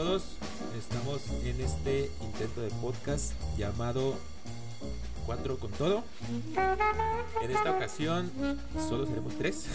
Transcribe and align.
Todos, 0.00 0.38
estamos 0.78 1.28
en 1.44 1.60
este 1.60 2.10
intento 2.22 2.62
de 2.62 2.70
podcast 2.80 3.34
llamado 3.58 4.14
Cuatro 5.26 5.58
con 5.58 5.70
todo. 5.72 6.04
En 7.42 7.50
esta 7.50 7.72
ocasión 7.72 8.30
solo 8.78 9.04
seremos 9.04 9.36
tres. 9.36 9.68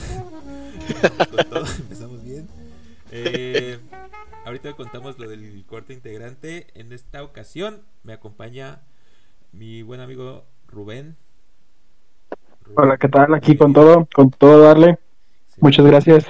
con 1.31 1.47
todo, 1.47 1.65
empezamos 1.77 2.23
bien. 2.23 2.47
Eh, 3.11 3.77
ahorita 4.45 4.73
contamos 4.73 5.19
lo 5.19 5.29
del 5.29 5.63
cuarto 5.67 5.93
integrante. 5.93 6.69
En 6.73 6.91
esta 6.91 7.21
ocasión 7.21 7.83
me 8.01 8.13
acompaña 8.13 8.79
mi 9.51 9.83
buen 9.83 10.01
amigo 10.01 10.47
Rubén. 10.67 11.17
Rubén. 12.63 12.77
Hola, 12.79 12.97
¿qué 12.97 13.09
tal? 13.09 13.31
Aquí 13.35 13.55
con 13.55 13.73
todo, 13.73 14.07
con 14.11 14.31
todo 14.31 14.61
darle. 14.61 14.97
Sí. 15.49 15.61
Muchas 15.61 15.85
gracias. 15.85 16.25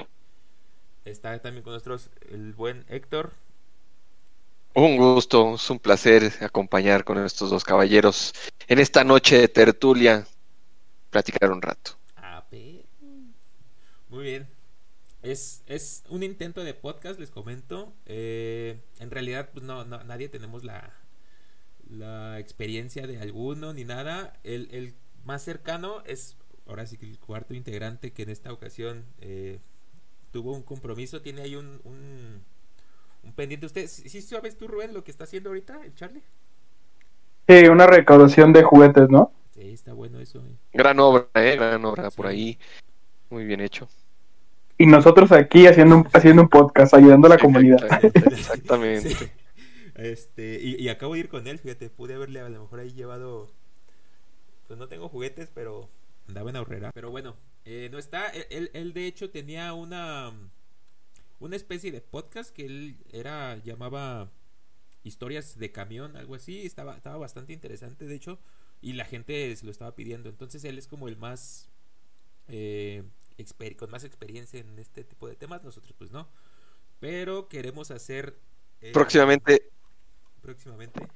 Está 1.06 1.38
también 1.38 1.64
con 1.64 1.72
nosotros 1.72 2.10
el 2.30 2.52
buen 2.52 2.84
Héctor. 2.90 3.32
Un 4.78 4.98
gusto, 4.98 5.54
es 5.54 5.70
un 5.70 5.78
placer 5.78 6.30
acompañar 6.42 7.04
con 7.04 7.16
estos 7.24 7.48
dos 7.48 7.64
caballeros 7.64 8.34
en 8.68 8.78
esta 8.78 9.04
noche 9.04 9.38
de 9.38 9.48
tertulia, 9.48 10.26
platicar 11.08 11.50
un 11.50 11.62
rato. 11.62 11.92
Muy 14.10 14.22
bien. 14.22 14.46
Es, 15.22 15.62
es 15.66 16.04
un 16.10 16.22
intento 16.22 16.62
de 16.62 16.74
podcast, 16.74 17.18
les 17.18 17.30
comento. 17.30 17.94
Eh, 18.04 18.78
en 19.00 19.10
realidad, 19.10 19.48
pues 19.50 19.64
no, 19.64 19.86
no, 19.86 20.04
nadie 20.04 20.28
tenemos 20.28 20.62
la, 20.62 20.92
la 21.88 22.38
experiencia 22.38 23.06
de 23.06 23.18
alguno 23.18 23.72
ni 23.72 23.84
nada. 23.84 24.34
El, 24.44 24.68
el, 24.72 24.92
más 25.24 25.42
cercano 25.42 26.02
es, 26.04 26.36
ahora 26.66 26.86
sí 26.86 26.98
que 26.98 27.06
el 27.06 27.18
cuarto 27.18 27.54
integrante 27.54 28.12
que 28.12 28.24
en 28.24 28.28
esta 28.28 28.52
ocasión 28.52 29.06
eh, 29.22 29.58
tuvo 30.32 30.52
un 30.52 30.62
compromiso, 30.62 31.22
tiene 31.22 31.40
ahí 31.40 31.56
un, 31.56 31.80
un, 31.84 32.44
un 33.26 33.32
pendiente. 33.32 33.66
¿Usted 33.66 33.86
sí 33.86 34.22
sabes 34.22 34.56
tú, 34.56 34.68
Rubén, 34.68 34.94
lo 34.94 35.04
que 35.04 35.10
está 35.10 35.24
haciendo 35.24 35.50
ahorita 35.50 35.80
el 35.84 35.94
Charlie? 35.94 36.22
Sí, 37.48 37.66
una 37.68 37.86
recaudación 37.86 38.52
de 38.52 38.62
juguetes, 38.62 39.08
¿no? 39.08 39.32
Sí, 39.54 39.72
está 39.72 39.92
bueno 39.92 40.20
eso. 40.20 40.38
Eh. 40.40 40.56
Gran 40.72 40.98
obra, 41.00 41.28
¿eh? 41.34 41.56
Gran 41.56 41.84
obra 41.84 42.10
sí. 42.10 42.16
por 42.16 42.26
ahí. 42.26 42.58
Muy 43.30 43.44
bien 43.44 43.60
hecho. 43.60 43.88
Y 44.78 44.86
nosotros 44.86 45.32
aquí 45.32 45.66
haciendo 45.66 45.96
un, 45.96 46.08
haciendo 46.12 46.42
un 46.42 46.48
podcast, 46.48 46.94
ayudando 46.94 47.26
a 47.26 47.30
la 47.30 47.38
comunidad. 47.38 48.04
Exactamente. 48.14 49.10
Sí. 49.10 49.26
Este, 49.94 50.60
y, 50.62 50.76
y, 50.82 50.88
acabo 50.90 51.14
de 51.14 51.20
ir 51.20 51.28
con 51.30 51.46
él, 51.46 51.58
fíjate, 51.58 51.88
pude 51.88 52.14
haberle 52.14 52.40
a 52.40 52.48
lo 52.48 52.60
mejor 52.60 52.80
ahí 52.80 52.92
llevado. 52.92 53.50
Pues 54.66 54.78
no 54.78 54.88
tengo 54.88 55.08
juguetes, 55.08 55.50
pero 55.54 55.88
andaba 56.28 56.50
en 56.50 56.56
ahorrera. 56.56 56.90
Pero 56.92 57.10
bueno, 57.10 57.36
eh, 57.64 57.88
no 57.90 57.98
está. 57.98 58.28
Él, 58.28 58.70
él, 58.74 58.92
de 58.92 59.06
hecho 59.06 59.30
tenía 59.30 59.72
una 59.72 60.32
una 61.38 61.56
especie 61.56 61.92
de 61.92 62.00
podcast 62.00 62.54
que 62.54 62.64
él 62.64 62.98
era 63.12 63.56
llamaba 63.58 64.30
historias 65.02 65.58
de 65.58 65.72
camión, 65.72 66.16
algo 66.16 66.34
así. 66.34 66.66
Estaba 66.66 66.96
estaba 66.96 67.16
bastante 67.16 67.52
interesante, 67.52 68.06
de 68.06 68.14
hecho, 68.14 68.38
y 68.80 68.94
la 68.94 69.04
gente 69.04 69.54
se 69.54 69.64
lo 69.64 69.70
estaba 69.70 69.94
pidiendo. 69.94 70.28
Entonces 70.28 70.64
él 70.64 70.78
es 70.78 70.88
como 70.88 71.08
el 71.08 71.16
más 71.16 71.68
eh, 72.48 73.04
con 73.76 73.90
más 73.90 74.04
experiencia 74.04 74.60
en 74.60 74.78
este 74.78 75.04
tipo 75.04 75.28
de 75.28 75.36
temas. 75.36 75.62
Nosotros 75.62 75.94
pues 75.96 76.10
no. 76.10 76.28
Pero 77.00 77.48
queremos 77.48 77.90
hacer 77.90 78.38
eh, 78.80 78.92
próximamente 78.92 79.70
próximamente 80.42 81.08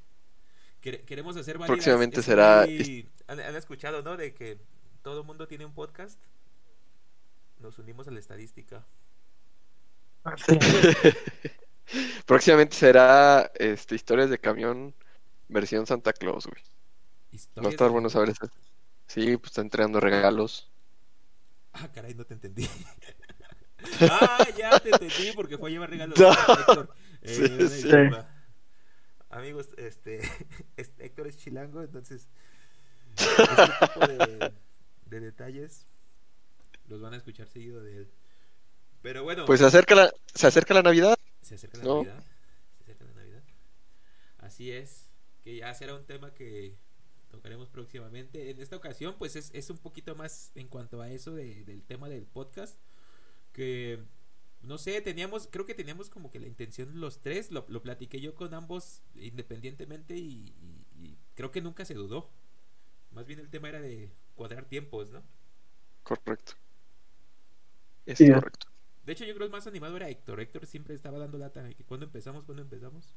queremos 0.80 1.36
hacer 1.36 1.58
varias, 1.58 1.76
próximamente 1.76 2.22
será 2.22 2.64
muy, 2.66 3.06
han, 3.28 3.38
han, 3.38 3.54
escuchado 3.54 4.02
no 4.02 4.16
de 4.16 4.32
que 4.32 4.58
todo 5.02 5.20
el 5.20 5.26
mundo 5.26 5.46
tiene 5.46 5.66
un 5.66 5.74
podcast 5.74 6.18
nos 7.60 7.78
unimos 7.78 8.08
a 8.08 8.10
la 8.10 8.18
estadística 8.18 8.86
sí. 10.36 10.58
próximamente 12.26 12.76
será 12.76 13.50
este 13.54 13.94
historias 13.94 14.30
de 14.30 14.38
camión 14.38 14.94
versión 15.48 15.86
Santa 15.86 16.12
Claus 16.12 16.46
güey 16.46 16.62
va 17.58 17.68
a 17.68 17.70
estar 17.70 17.88
de... 17.88 17.92
bueno 17.92 18.10
saber 18.10 18.30
eso 18.30 18.48
sí 19.06 19.36
pues 19.36 19.50
está 19.50 19.60
entregando 19.60 20.00
regalos 20.00 20.70
ah 21.72 21.88
caray 21.92 22.14
no 22.14 22.24
te 22.24 22.34
entendí 22.34 22.68
ah 24.02 24.46
ya 24.56 24.78
te 24.78 24.90
entendí 24.90 25.32
porque 25.34 25.58
fue 25.58 25.70
a 25.70 25.72
llevar 25.72 25.90
regalos 25.90 26.18
no. 26.18 26.30
Héctor. 26.30 26.94
Eh, 27.22 27.68
sí, 27.68 27.82
sí 27.82 27.90
amigos, 29.30 29.68
este, 29.76 30.20
este, 30.76 31.06
Héctor 31.06 31.28
es 31.28 31.38
chilango, 31.38 31.82
entonces 31.82 32.28
este 33.16 33.86
tipo 33.86 34.06
de, 34.06 34.52
de, 35.06 35.20
detalles 35.20 35.86
los 36.88 37.00
van 37.00 37.14
a 37.14 37.16
escuchar 37.16 37.48
seguido 37.48 37.82
de 37.82 37.98
él. 37.98 38.10
Pero 39.02 39.22
bueno. 39.22 39.44
Pues 39.46 39.60
se 39.60 39.66
acerca 39.66 39.94
la, 39.94 40.12
se 40.34 40.46
acerca 40.46 40.74
la 40.74 40.82
Navidad. 40.82 41.18
Se 41.42 41.54
acerca 41.54 41.78
la 41.78 41.84
no. 41.84 41.96
Navidad. 41.96 42.24
Se 42.76 42.82
acerca 42.82 43.04
la 43.04 43.12
Navidad. 43.12 43.42
Así 44.38 44.72
es, 44.72 45.08
que 45.42 45.56
ya 45.56 45.72
será 45.74 45.94
un 45.94 46.04
tema 46.04 46.32
que 46.34 46.76
tocaremos 47.30 47.68
próximamente. 47.68 48.50
En 48.50 48.60
esta 48.60 48.76
ocasión, 48.76 49.16
pues 49.18 49.36
es, 49.36 49.50
es 49.54 49.70
un 49.70 49.78
poquito 49.78 50.14
más 50.14 50.52
en 50.54 50.68
cuanto 50.68 51.00
a 51.00 51.10
eso 51.10 51.34
de, 51.34 51.64
del 51.64 51.82
tema 51.82 52.08
del 52.08 52.26
podcast. 52.26 52.78
Que 53.52 54.00
no 54.62 54.78
sé, 54.78 55.00
teníamos, 55.00 55.48
creo 55.50 55.64
que 55.64 55.74
teníamos 55.74 56.10
como 56.10 56.30
que 56.30 56.38
la 56.38 56.46
intención 56.46 57.00
los 57.00 57.20
tres, 57.20 57.50
lo, 57.50 57.64
lo 57.68 57.82
platiqué 57.82 58.20
yo 58.20 58.34
con 58.34 58.52
ambos 58.54 59.02
independientemente 59.14 60.16
y, 60.16 60.54
y, 60.60 60.86
y, 60.96 61.18
creo 61.34 61.50
que 61.50 61.62
nunca 61.62 61.84
se 61.84 61.94
dudó. 61.94 62.30
Más 63.12 63.26
bien 63.26 63.40
el 63.40 63.48
tema 63.48 63.68
era 63.70 63.80
de 63.80 64.10
cuadrar 64.34 64.66
tiempos, 64.66 65.08
¿no? 65.10 65.22
Correcto. 66.02 66.52
Es 68.06 68.18
sí. 68.18 68.30
correcto. 68.30 68.68
De 69.10 69.14
hecho, 69.14 69.24
yo 69.24 69.34
creo 69.34 69.48
que 69.48 69.52
el 69.56 69.58
más 69.58 69.66
animado 69.66 69.96
era 69.96 70.08
Héctor. 70.08 70.38
Héctor 70.38 70.66
siempre 70.66 70.94
estaba 70.94 71.18
dando 71.18 71.36
lata 71.36 71.68
que 71.76 71.82
cuando 71.82 72.06
empezamos, 72.06 72.44
cuando 72.44 72.62
empezamos. 72.62 73.16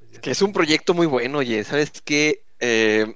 Pues 0.00 0.18
que 0.18 0.32
es 0.32 0.42
un 0.42 0.52
proyecto 0.52 0.94
muy 0.94 1.06
bueno, 1.06 1.38
oye, 1.38 1.62
¿sabes 1.62 1.92
qué? 2.04 2.44
Eh, 2.58 3.06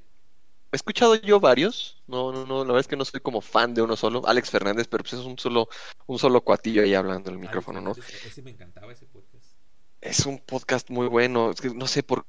he 0.70 0.76
escuchado 0.76 1.16
yo 1.16 1.40
varios, 1.40 2.00
no, 2.06 2.30
no, 2.30 2.46
no, 2.46 2.58
la 2.58 2.66
verdad 2.66 2.82
es 2.82 2.86
que 2.86 2.96
no 2.96 3.04
soy 3.04 3.18
como 3.18 3.40
fan 3.40 3.74
de 3.74 3.82
uno 3.82 3.96
solo, 3.96 4.24
Alex 4.24 4.50
Fernández, 4.50 4.86
pero 4.86 5.02
pues 5.02 5.14
es 5.14 5.26
un 5.26 5.36
solo, 5.36 5.68
un 6.06 6.20
solo 6.20 6.42
cuatillo 6.42 6.84
ahí 6.84 6.94
hablando 6.94 7.30
en 7.30 7.34
el 7.34 7.40
micrófono, 7.40 7.80
¿no? 7.80 7.96
Ese 8.24 8.40
me 8.40 8.52
encantaba 8.52 8.92
ese 8.92 9.06
podcast. 9.06 9.56
Es 10.00 10.26
un 10.26 10.38
podcast 10.38 10.90
muy 10.90 11.08
bueno, 11.08 11.50
es 11.50 11.60
que 11.60 11.70
no 11.70 11.88
sé 11.88 12.04
por 12.04 12.24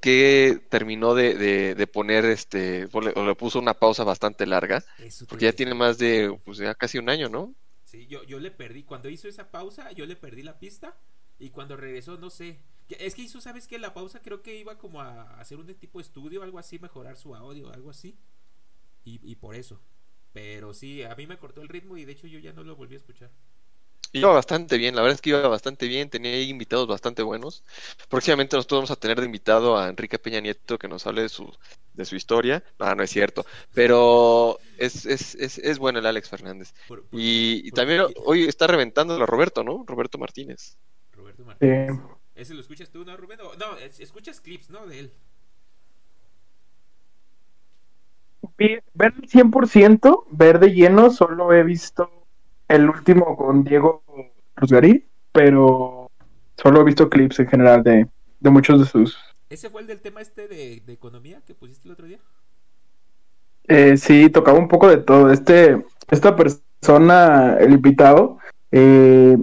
qué 0.00 0.62
terminó 0.70 1.14
de, 1.14 1.34
de, 1.34 1.74
de 1.74 1.86
poner 1.86 2.24
este, 2.24 2.88
o 2.90 3.02
le, 3.02 3.12
o 3.16 3.26
le, 3.26 3.34
puso 3.34 3.58
una 3.58 3.74
pausa 3.74 4.02
bastante 4.02 4.46
larga, 4.46 4.82
porque 5.28 5.44
ya 5.44 5.52
tiene 5.52 5.74
más 5.74 5.98
de, 5.98 6.34
pues 6.42 6.56
ya 6.56 6.74
casi 6.74 6.96
un 6.96 7.10
año, 7.10 7.28
¿no? 7.28 7.54
Sí, 7.94 8.08
yo, 8.08 8.24
yo 8.24 8.40
le 8.40 8.50
perdí, 8.50 8.82
cuando 8.82 9.08
hizo 9.08 9.28
esa 9.28 9.52
pausa, 9.52 9.92
yo 9.92 10.04
le 10.04 10.16
perdí 10.16 10.42
la 10.42 10.58
pista, 10.58 10.98
y 11.38 11.50
cuando 11.50 11.76
regresó, 11.76 12.18
no 12.18 12.28
sé, 12.28 12.60
es 12.88 13.14
que 13.14 13.22
hizo, 13.22 13.40
¿sabes 13.40 13.68
qué? 13.68 13.78
La 13.78 13.94
pausa 13.94 14.20
creo 14.20 14.42
que 14.42 14.58
iba 14.58 14.78
como 14.78 15.00
a 15.00 15.38
hacer 15.38 15.58
un 15.58 15.66
tipo 15.74 16.00
estudio, 16.00 16.42
algo 16.42 16.58
así, 16.58 16.80
mejorar 16.80 17.16
su 17.16 17.36
audio, 17.36 17.72
algo 17.72 17.90
así. 17.90 18.18
Y, 19.04 19.20
y, 19.22 19.36
por 19.36 19.54
eso. 19.54 19.80
Pero 20.32 20.74
sí, 20.74 21.04
a 21.04 21.14
mí 21.14 21.28
me 21.28 21.38
cortó 21.38 21.62
el 21.62 21.68
ritmo 21.68 21.96
y 21.96 22.04
de 22.04 22.12
hecho 22.12 22.26
yo 22.26 22.40
ya 22.40 22.52
no 22.52 22.64
lo 22.64 22.74
volví 22.74 22.94
a 22.94 22.98
escuchar. 22.98 23.30
Iba 24.14 24.32
bastante 24.32 24.78
bien, 24.78 24.94
la 24.94 25.02
verdad 25.02 25.16
es 25.16 25.20
que 25.20 25.30
iba 25.30 25.48
bastante 25.48 25.88
bien, 25.88 26.08
tenía 26.08 26.40
invitados 26.42 26.86
bastante 26.86 27.22
buenos. 27.22 27.64
Próximamente 28.08 28.54
nosotros 28.54 28.78
vamos 28.78 28.90
a 28.92 28.96
tener 28.96 29.18
de 29.18 29.26
invitado 29.26 29.76
a 29.76 29.88
Enrique 29.88 30.20
Peña 30.20 30.38
Nieto 30.40 30.78
que 30.78 30.86
nos 30.86 31.04
hable 31.08 31.22
de 31.22 31.28
su, 31.28 31.52
de 31.94 32.04
su 32.04 32.14
historia. 32.14 32.62
No, 32.78 32.94
no 32.94 33.02
es 33.02 33.10
cierto, 33.10 33.44
pero 33.72 34.60
es, 34.78 35.04
es, 35.04 35.34
es, 35.34 35.58
es 35.58 35.78
bueno 35.80 35.98
el 35.98 36.06
Alex 36.06 36.28
Fernández. 36.28 36.74
Por, 36.86 37.04
por, 37.04 37.20
y, 37.20 37.62
y 37.64 37.70
por, 37.70 37.76
también 37.76 38.02
hoy 38.24 38.44
está 38.44 38.68
reventando 38.68 39.14
a 39.14 39.26
Roberto, 39.26 39.64
¿no? 39.64 39.84
Roberto 39.84 40.16
Martínez. 40.16 40.76
Roberto 41.12 41.44
Martínez. 41.44 41.90
Sí. 41.92 42.00
¿Ese 42.36 42.54
lo 42.54 42.60
escuchas 42.60 42.90
tú, 42.90 43.04
no, 43.04 43.16
Rubén? 43.16 43.38
No, 43.38 43.76
escuchas 43.98 44.40
clips, 44.40 44.70
¿no? 44.70 44.86
De 44.86 45.00
él. 45.00 45.12
Ver 48.58 48.82
el 48.94 49.28
100%, 49.28 50.26
ver 50.30 50.60
de 50.60 50.72
lleno, 50.72 51.10
solo 51.10 51.52
he 51.52 51.64
visto 51.64 52.23
el 52.74 52.88
último 52.88 53.36
con 53.36 53.64
Diego 53.64 54.02
Rosgarín, 54.56 55.04
pero 55.32 56.10
solo 56.56 56.80
he 56.80 56.84
visto 56.84 57.08
clips 57.08 57.40
en 57.40 57.48
general 57.48 57.82
de, 57.82 58.06
de 58.40 58.50
muchos 58.50 58.80
de 58.80 58.86
sus... 58.86 59.18
¿Ese 59.50 59.70
fue 59.70 59.82
el 59.82 59.86
del 59.86 60.00
tema 60.00 60.20
este 60.20 60.48
de, 60.48 60.82
de 60.84 60.92
economía 60.92 61.40
que 61.46 61.54
pusiste 61.54 61.88
el 61.88 61.92
otro 61.92 62.06
día? 62.06 62.18
Eh, 63.68 63.96
sí, 63.96 64.28
tocaba 64.30 64.58
un 64.58 64.68
poco 64.68 64.88
de 64.88 64.98
todo. 64.98 65.30
Este, 65.30 65.84
esta 66.10 66.34
persona, 66.36 67.56
el 67.60 67.72
invitado, 67.72 68.38
eh, 68.72 69.36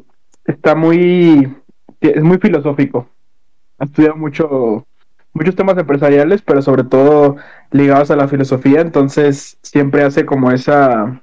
está 0.46 0.76
muy 0.76 1.56
es 2.02 2.24
muy 2.24 2.38
filosófico. 2.40 3.08
Ha 3.78 3.86
estudiado 3.86 4.16
mucho, 4.16 4.86
muchos 5.34 5.56
temas 5.56 5.78
empresariales, 5.78 6.42
pero 6.42 6.62
sobre 6.62 6.84
todo 6.84 7.38
ligados 7.72 8.12
a 8.12 8.16
la 8.16 8.28
filosofía, 8.28 8.82
entonces 8.82 9.58
siempre 9.62 10.04
hace 10.04 10.26
como 10.26 10.52
esa 10.52 11.21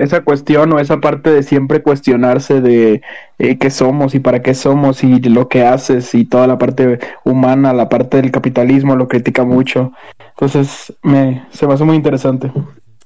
esa 0.00 0.24
cuestión 0.24 0.72
o 0.72 0.80
esa 0.80 1.00
parte 1.00 1.30
de 1.30 1.42
siempre 1.42 1.82
cuestionarse 1.82 2.60
de 2.60 3.02
eh, 3.38 3.58
qué 3.58 3.70
somos 3.70 4.14
y 4.14 4.20
para 4.20 4.42
qué 4.42 4.54
somos 4.54 5.04
y 5.04 5.20
lo 5.20 5.48
que 5.48 5.62
haces 5.62 6.14
y 6.14 6.24
toda 6.24 6.46
la 6.46 6.58
parte 6.58 6.98
humana, 7.24 7.72
la 7.72 7.88
parte 7.88 8.16
del 8.16 8.30
capitalismo 8.30 8.96
lo 8.96 9.08
critica 9.08 9.44
mucho. 9.44 9.92
Entonces 10.30 10.94
me, 11.02 11.46
se 11.50 11.66
me 11.66 11.74
hace 11.74 11.84
muy 11.84 11.96
interesante. 11.96 12.50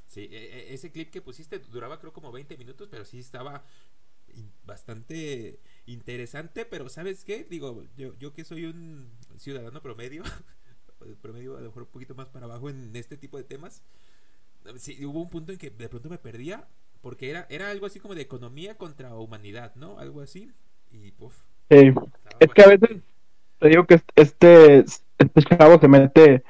Sí, 0.06 0.28
ese 0.68 0.90
clip 0.90 1.10
que 1.10 1.20
pusiste 1.20 1.58
duraba 1.58 1.98
creo 1.98 2.12
como 2.12 2.30
20 2.30 2.56
minutos, 2.56 2.88
pero 2.90 3.04
sí 3.04 3.18
estaba 3.18 3.64
bastante 4.64 5.58
interesante, 5.86 6.64
pero 6.64 6.88
¿sabes 6.88 7.24
qué? 7.24 7.44
Digo, 7.44 7.84
yo, 7.96 8.14
yo 8.18 8.32
que 8.32 8.44
soy 8.44 8.64
un 8.66 9.10
ciudadano 9.36 9.82
promedio, 9.82 10.22
promedio 11.22 11.56
a 11.56 11.60
lo 11.60 11.66
mejor 11.66 11.82
un 11.84 11.88
poquito 11.90 12.14
más 12.14 12.28
para 12.28 12.46
abajo 12.46 12.70
en 12.70 12.94
este 12.96 13.16
tipo 13.16 13.36
de 13.36 13.44
temas, 13.44 13.82
sí, 14.76 15.04
hubo 15.04 15.20
un 15.20 15.30
punto 15.30 15.52
en 15.52 15.58
que 15.58 15.70
de 15.70 15.88
pronto 15.88 16.08
me 16.08 16.18
perdía, 16.18 16.66
porque 17.04 17.28
era, 17.28 17.46
era 17.50 17.70
algo 17.70 17.84
así 17.84 18.00
como 18.00 18.14
de 18.14 18.22
economía 18.22 18.78
contra 18.78 19.14
humanidad, 19.14 19.72
¿no? 19.76 19.98
Algo 19.98 20.22
así, 20.22 20.50
y 20.90 21.10
puff. 21.10 21.36
Sí, 21.70 21.92
es 22.40 22.48
que 22.48 22.62
a 22.62 22.68
veces 22.68 22.90
te 23.60 23.68
digo 23.68 23.84
que 23.84 24.00
este, 24.16 24.78
este 25.18 25.42
chavo 25.42 25.78
se 25.78 25.86
mete 25.86 26.42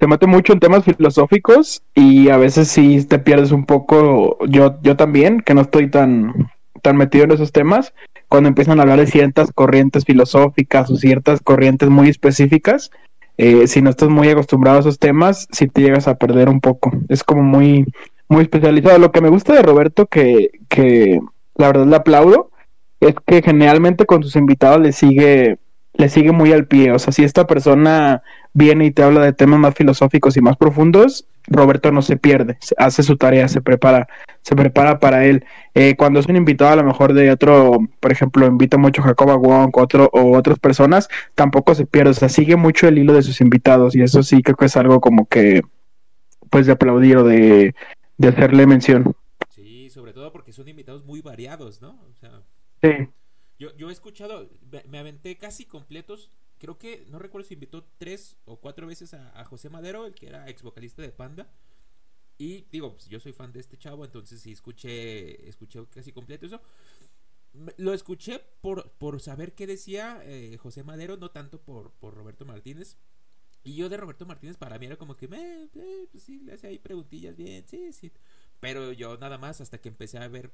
se 0.00 0.06
mete 0.06 0.26
mucho 0.26 0.54
en 0.54 0.60
temas 0.60 0.84
filosóficos 0.84 1.82
y 1.94 2.30
a 2.30 2.38
veces 2.38 2.68
sí 2.68 3.04
te 3.04 3.18
pierdes 3.18 3.52
un 3.52 3.66
poco, 3.66 4.38
yo, 4.46 4.80
yo 4.80 4.96
también, 4.96 5.40
que 5.40 5.52
no 5.52 5.60
estoy 5.60 5.90
tan, 5.90 6.50
tan 6.80 6.96
metido 6.96 7.24
en 7.24 7.32
esos 7.32 7.52
temas, 7.52 7.92
cuando 8.28 8.48
empiezan 8.48 8.78
a 8.78 8.82
hablar 8.82 9.00
de 9.00 9.08
ciertas 9.08 9.52
corrientes 9.52 10.06
filosóficas 10.06 10.90
o 10.90 10.96
ciertas 10.96 11.40
corrientes 11.40 11.90
muy 11.90 12.08
específicas, 12.08 12.90
eh, 13.36 13.66
si 13.66 13.82
no 13.82 13.90
estás 13.90 14.08
muy 14.08 14.28
acostumbrado 14.28 14.78
a 14.78 14.80
esos 14.80 14.98
temas, 14.98 15.48
sí 15.52 15.68
te 15.68 15.82
llegas 15.82 16.08
a 16.08 16.16
perder 16.16 16.48
un 16.48 16.60
poco. 16.60 16.92
Es 17.08 17.22
como 17.22 17.42
muy, 17.42 17.84
muy 18.28 18.42
especializado. 18.42 18.98
Lo 18.98 19.12
que 19.12 19.20
me 19.20 19.28
gusta 19.28 19.54
de 19.54 19.62
Roberto, 19.62 20.06
que, 20.06 20.50
que 20.68 21.20
la 21.56 21.68
verdad 21.68 21.86
le 21.86 21.96
aplaudo, 21.96 22.50
es 23.00 23.14
que 23.26 23.42
generalmente 23.42 24.06
con 24.06 24.22
sus 24.22 24.36
invitados 24.36 24.80
le 24.80 24.92
sigue, 24.92 25.58
le 25.94 26.08
sigue 26.08 26.32
muy 26.32 26.52
al 26.52 26.66
pie. 26.66 26.92
O 26.92 26.98
sea, 26.98 27.12
si 27.12 27.24
esta 27.24 27.46
persona 27.46 28.22
viene 28.52 28.86
y 28.86 28.90
te 28.90 29.02
habla 29.02 29.22
de 29.22 29.32
temas 29.32 29.60
más 29.60 29.74
filosóficos 29.74 30.36
y 30.36 30.40
más 30.40 30.56
profundos, 30.56 31.26
Roberto 31.50 31.90
no 31.92 32.02
se 32.02 32.16
pierde, 32.16 32.58
hace 32.76 33.02
su 33.02 33.16
tarea, 33.16 33.48
se 33.48 33.62
prepara, 33.62 34.08
se 34.42 34.54
prepara 34.54 34.98
para 34.98 35.24
él. 35.24 35.44
Eh, 35.74 35.94
cuando 35.96 36.20
es 36.20 36.26
un 36.26 36.36
invitado 36.36 36.72
a 36.72 36.76
lo 36.76 36.84
mejor 36.84 37.14
de 37.14 37.30
otro, 37.30 37.78
por 38.00 38.12
ejemplo, 38.12 38.46
invita 38.46 38.76
mucho 38.76 39.02
a 39.02 39.06
Jacoba 39.06 39.36
Wong 39.36 39.70
otro, 39.76 40.10
o 40.12 40.36
otras 40.36 40.58
personas, 40.58 41.08
tampoco 41.34 41.74
se 41.74 41.86
pierde, 41.86 42.10
o 42.10 42.14
sea, 42.14 42.28
sigue 42.28 42.56
mucho 42.56 42.86
el 42.86 42.98
hilo 42.98 43.14
de 43.14 43.22
sus 43.22 43.40
invitados 43.40 43.96
y 43.96 44.02
eso 44.02 44.22
sí 44.22 44.42
creo 44.42 44.56
que 44.56 44.66
es 44.66 44.76
algo 44.76 45.00
como 45.00 45.26
que, 45.26 45.62
pues 46.50 46.66
de 46.66 46.72
aplaudir 46.72 47.16
o 47.16 47.24
de, 47.24 47.74
de 48.18 48.28
hacerle 48.28 48.66
mención. 48.66 49.16
Sí, 49.48 49.88
sobre 49.90 50.12
todo 50.12 50.30
porque 50.32 50.52
son 50.52 50.68
invitados 50.68 51.04
muy 51.04 51.22
variados, 51.22 51.80
¿no? 51.80 52.00
O 52.10 52.14
sea, 52.14 52.42
sí. 52.82 53.08
Yo, 53.58 53.76
yo 53.76 53.88
he 53.88 53.92
escuchado, 53.92 54.48
me 54.88 54.98
aventé 54.98 55.36
casi 55.36 55.64
completos 55.64 56.30
creo 56.58 56.78
que, 56.78 57.06
no 57.08 57.18
recuerdo 57.18 57.46
si 57.46 57.54
invitó 57.54 57.84
tres 57.98 58.36
o 58.44 58.60
cuatro 58.60 58.86
veces 58.86 59.14
a, 59.14 59.44
José 59.44 59.70
Madero, 59.70 60.06
el 60.06 60.14
que 60.14 60.26
era 60.26 60.48
ex 60.48 60.62
vocalista 60.62 61.02
de 61.02 61.10
Panda. 61.10 61.50
Y 62.36 62.66
digo, 62.70 62.92
pues 62.92 63.08
yo 63.08 63.18
soy 63.18 63.32
fan 63.32 63.52
de 63.52 63.60
este 63.60 63.78
chavo, 63.78 64.04
entonces 64.04 64.40
sí 64.40 64.52
escuché, 64.52 65.48
escuché 65.48 65.84
casi 65.86 66.12
completo 66.12 66.46
eso. 66.46 66.60
Lo 67.78 67.94
escuché 67.94 68.40
por, 68.60 68.92
por 68.92 69.20
saber 69.20 69.54
qué 69.54 69.66
decía 69.66 70.20
eh, 70.24 70.56
José 70.58 70.84
Madero, 70.84 71.16
no 71.16 71.30
tanto 71.30 71.60
por, 71.60 71.92
por 71.92 72.14
Roberto 72.14 72.44
Martínez. 72.44 72.96
Y 73.64 73.74
yo 73.74 73.88
de 73.88 73.96
Roberto 73.96 74.24
Martínez 74.26 74.56
para 74.56 74.78
mí 74.78 74.86
era 74.86 74.96
como 74.96 75.16
que, 75.16 75.26
eh, 75.26 76.08
pues 76.10 76.22
sí, 76.22 76.40
le 76.40 76.52
hace 76.54 76.68
ahí 76.68 76.78
preguntillas 76.78 77.36
bien, 77.36 77.66
sí, 77.66 77.92
sí. 77.92 78.12
Pero 78.60 78.92
yo 78.92 79.16
nada 79.18 79.38
más 79.38 79.60
hasta 79.60 79.78
que 79.78 79.88
empecé 79.88 80.18
a 80.18 80.28
ver 80.28 80.52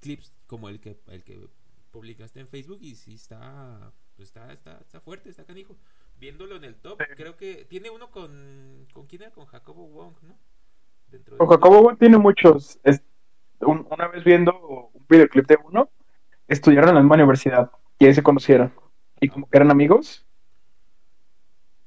clips 0.00 0.32
como 0.46 0.68
el 0.68 0.80
que, 0.80 0.98
el 1.08 1.22
que 1.22 1.48
publicaste 1.90 2.40
en 2.40 2.48
Facebook 2.48 2.78
y 2.80 2.94
sí 2.96 3.14
está 3.14 3.92
pues 4.16 4.28
está, 4.28 4.50
está, 4.52 4.78
está 4.80 5.00
fuerte, 5.00 5.28
está 5.28 5.44
canijo. 5.44 5.76
Viéndolo 6.18 6.56
en 6.56 6.64
el 6.64 6.74
top, 6.76 6.98
creo 7.16 7.36
que 7.36 7.66
tiene 7.66 7.90
uno 7.90 8.10
con. 8.10 8.86
¿Con 8.94 9.06
quién 9.06 9.22
era? 9.22 9.30
Con 9.30 9.44
Jacobo 9.44 9.86
Wong, 9.88 10.14
¿no? 10.22 10.38
Dentro 11.08 11.36
con 11.36 11.46
Jacobo 11.46 11.82
Wong 11.82 11.98
tiene 11.98 12.16
muchos. 12.16 12.80
una 13.60 14.08
vez 14.08 14.24
viendo 14.24 14.58
un 14.94 15.06
videoclip 15.08 15.46
de 15.46 15.58
uno, 15.62 15.90
estudiaron 16.48 16.90
en 16.90 16.94
la 16.96 17.00
misma 17.02 17.16
universidad 17.16 17.70
y 17.98 18.06
ahí 18.06 18.14
se 18.14 18.22
conocieron. 18.22 18.72
Y 19.20 19.28
como 19.28 19.48
que 19.48 19.58
eran 19.58 19.70
amigos. 19.70 20.25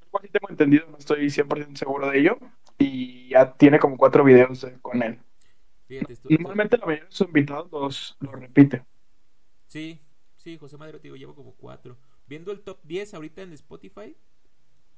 Algo 0.09 0.19
así 0.19 0.29
tengo 0.29 0.49
entendido, 0.49 0.87
no 0.89 0.97
estoy 0.97 1.29
100% 1.29 1.77
seguro 1.77 2.09
de 2.09 2.19
ello. 2.19 2.37
Y 2.77 3.29
ya 3.29 3.53
tiene 3.53 3.77
como 3.79 3.97
cuatro 3.97 4.23
videos 4.23 4.65
con 4.81 5.03
él. 5.03 5.19
Normalmente 6.29 6.77
la 6.77 6.85
mayoría 6.85 7.05
de 7.05 7.11
sus 7.11 7.27
invitados 7.27 7.71
los, 7.71 8.17
los 8.19 8.33
repite. 8.33 8.85
Sí, 9.67 9.99
sí, 10.35 10.57
José 10.57 10.77
Madero, 10.77 10.99
te 10.99 11.03
digo, 11.03 11.15
llevo 11.15 11.35
como 11.35 11.53
cuatro. 11.53 11.97
Viendo 12.27 12.51
el 12.51 12.61
top 12.61 12.79
10 12.83 13.13
ahorita 13.13 13.41
en 13.41 13.53
Spotify, 13.53 14.15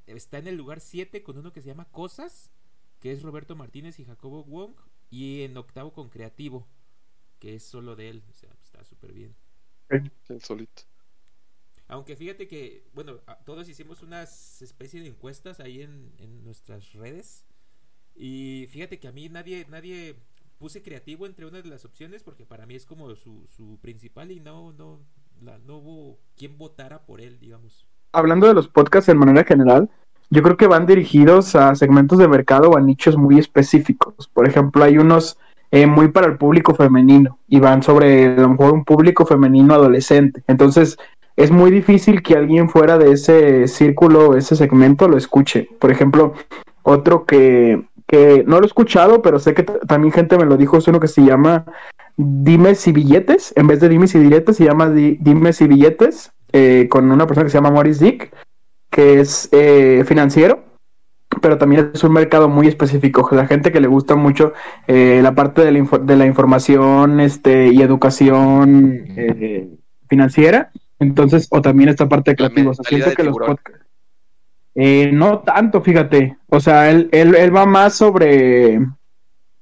está 0.06 0.38
en 0.38 0.48
el 0.48 0.56
lugar 0.56 0.80
7 0.80 1.24
con 1.24 1.38
uno 1.38 1.52
que 1.52 1.62
se 1.62 1.68
llama 1.68 1.86
Cosas, 1.92 2.52
que 3.00 3.12
es 3.12 3.22
Roberto 3.22 3.56
Martínez 3.56 4.00
y 4.00 4.06
Jacobo 4.06 4.44
Wong, 4.44 4.74
y 5.10 5.44
en 5.44 5.58
octavo 5.58 5.94
con 5.94 6.10
Creativo, 6.10 6.68
que 7.40 7.56
es 7.56 7.64
solo 7.64 7.96
de 7.96 8.10
él, 8.10 8.24
o 8.30 8.34
sea, 8.34 8.52
está 8.62 8.84
súper 8.86 9.14
bien. 9.14 9.36
El 9.90 10.12
solito. 10.40 10.84
Aunque 11.92 12.16
fíjate 12.16 12.48
que, 12.48 12.86
bueno, 12.94 13.18
todos 13.46 13.68
hicimos 13.68 14.02
unas 14.02 14.62
especies 14.62 15.04
de 15.04 15.10
encuestas 15.10 15.60
ahí 15.60 15.82
en, 15.82 16.14
en 16.20 16.42
nuestras 16.42 16.94
redes. 16.94 17.46
Y 18.16 18.68
fíjate 18.72 18.98
que 18.98 19.10
a 19.10 19.12
mí 19.12 19.28
nadie, 19.28 19.66
nadie 19.70 20.16
puse 20.58 20.82
creativo 20.82 21.26
entre 21.26 21.46
una 21.46 21.62
de 21.62 21.68
las 21.68 21.84
opciones 21.84 22.24
porque 22.24 22.46
para 22.46 22.66
mí 22.66 22.76
es 22.76 22.86
como 22.86 23.14
su, 23.16 23.46
su 23.46 23.78
principal 23.82 24.32
y 24.32 24.40
no, 24.40 24.72
no, 24.72 25.00
no 25.42 25.78
hubo 25.78 26.18
quien 26.38 26.58
votara 26.58 27.06
por 27.06 27.20
él, 27.20 27.38
digamos. 27.42 27.86
Hablando 28.14 28.48
de 28.48 28.54
los 28.54 28.70
podcasts 28.70 29.10
en 29.10 29.18
manera 29.18 29.44
general, 29.44 29.90
yo 30.30 30.42
creo 30.44 30.56
que 30.56 30.68
van 30.68 30.86
dirigidos 30.86 31.56
a 31.56 31.76
segmentos 31.76 32.20
de 32.20 32.28
mercado 32.30 32.70
o 32.70 32.78
a 32.78 32.82
nichos 32.82 33.18
muy 33.18 33.38
específicos. 33.38 34.30
Por 34.30 34.48
ejemplo, 34.48 34.86
hay 34.86 34.98
unos 34.98 35.38
eh, 35.72 35.88
muy 35.88 36.08
para 36.08 36.28
el 36.28 36.38
público 36.38 36.74
femenino 36.74 37.38
y 37.50 37.60
van 37.60 37.84
sobre 37.84 38.28
a 38.28 38.42
lo 38.42 38.50
mejor 38.50 38.72
un 38.72 38.86
público 38.86 39.26
femenino 39.26 39.74
adolescente. 39.74 40.42
Entonces, 40.48 40.98
es 41.36 41.52
muy 41.52 41.72
difícil 41.72 42.22
que 42.22 42.36
alguien 42.36 42.70
fuera 42.70 42.98
de 42.98 43.12
ese 43.12 43.68
círculo, 43.68 44.36
ese 44.36 44.56
segmento, 44.56 45.08
lo 45.08 45.18
escuche. 45.18 45.70
Por 45.80 45.92
ejemplo, 45.92 46.34
otro 46.84 47.26
que, 47.26 47.84
que 48.08 48.44
no 48.46 48.58
lo 48.58 48.64
he 48.64 48.68
escuchado, 48.68 49.22
pero 49.22 49.40
sé 49.40 49.54
que 49.54 49.64
también 49.64 50.12
gente 50.12 50.38
me 50.38 50.46
lo 50.46 50.58
dijo, 50.58 50.78
es 50.78 50.88
uno 50.88 51.00
que 51.00 51.08
se 51.08 51.24
llama 51.24 51.66
Dimes 52.18 52.88
y 52.88 52.92
Billetes, 52.92 53.54
en 53.56 53.68
vez 53.68 53.80
de 53.80 53.90
Dimes 53.90 54.14
y 54.16 54.20
Diretes, 54.20 54.58
se 54.58 54.66
llama 54.66 54.90
Dimes 54.90 55.62
y 55.62 55.68
Billetes, 55.68 56.32
eh, 56.52 56.88
con 56.90 57.10
una 57.10 57.26
persona 57.26 57.46
que 57.46 57.52
se 57.52 57.58
llama 57.58 57.72
Morris 57.72 58.00
Dick, 58.00 58.34
que 58.90 59.22
es 59.22 59.48
eh, 59.52 60.04
financiero, 60.06 60.64
pero 61.42 61.58
también 61.58 61.92
es 61.94 62.04
un 62.04 62.12
mercado 62.12 62.50
muy 62.50 62.68
específico. 62.68 63.28
La 63.32 63.48
gente 63.48 63.72
que 63.72 63.80
le 63.80 63.88
gusta 63.88 64.16
mucho 64.16 64.54
eh, 64.88 65.22
la 65.24 65.34
parte 65.34 65.64
de 65.64 65.72
la, 65.72 66.00
de 66.02 66.16
la, 66.18 66.26
información 66.26 67.22
este, 67.22 67.70
y 67.70 67.82
educación 67.82 69.06
financiera, 70.10 70.72
entonces, 71.02 71.48
o 71.52 71.62
también 71.62 71.90
esta 71.90 72.08
parte 72.08 72.32
de 72.32 72.38
creativos. 72.38 72.78
siento 72.88 73.12
que 73.12 73.24
los 73.24 73.38
podcasts. 73.38 73.86
no 75.12 75.40
tanto, 75.40 75.82
fíjate. 75.82 76.38
O 76.48 76.60
sea, 76.60 76.90
él, 76.90 77.10
él, 77.12 77.36
él 77.36 77.56
va 77.56 77.66
más 77.66 77.96
sobre 77.96 78.80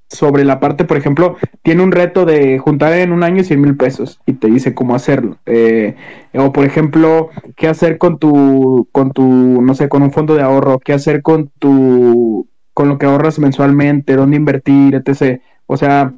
sobre 0.09 0.43
la 0.43 0.59
parte, 0.59 0.85
por 0.85 0.97
ejemplo, 0.97 1.37
tiene 1.61 1.83
un 1.83 1.91
reto 1.91 2.25
de 2.25 2.57
juntar 2.57 2.93
en 2.93 3.11
un 3.11 3.23
año 3.23 3.43
100 3.43 3.61
mil 3.61 3.77
pesos 3.77 4.19
y 4.25 4.33
te 4.33 4.47
dice 4.47 4.73
cómo 4.73 4.95
hacerlo. 4.95 5.37
Eh, 5.45 5.95
o, 6.33 6.51
por 6.51 6.65
ejemplo, 6.65 7.29
qué 7.55 7.67
hacer 7.67 7.99
con 7.99 8.17
tu, 8.17 8.89
con 8.91 9.11
tu, 9.11 9.61
no 9.61 9.75
sé, 9.75 9.87
con 9.87 10.01
un 10.01 10.11
fondo 10.11 10.33
de 10.33 10.41
ahorro, 10.41 10.79
qué 10.79 10.93
hacer 10.93 11.21
con 11.21 11.51
tu, 11.59 12.47
con 12.73 12.89
lo 12.89 12.97
que 12.97 13.05
ahorras 13.05 13.37
mensualmente, 13.37 14.15
dónde 14.15 14.37
invertir, 14.37 14.95
etc. 14.95 15.41
O 15.67 15.77
sea, 15.77 16.13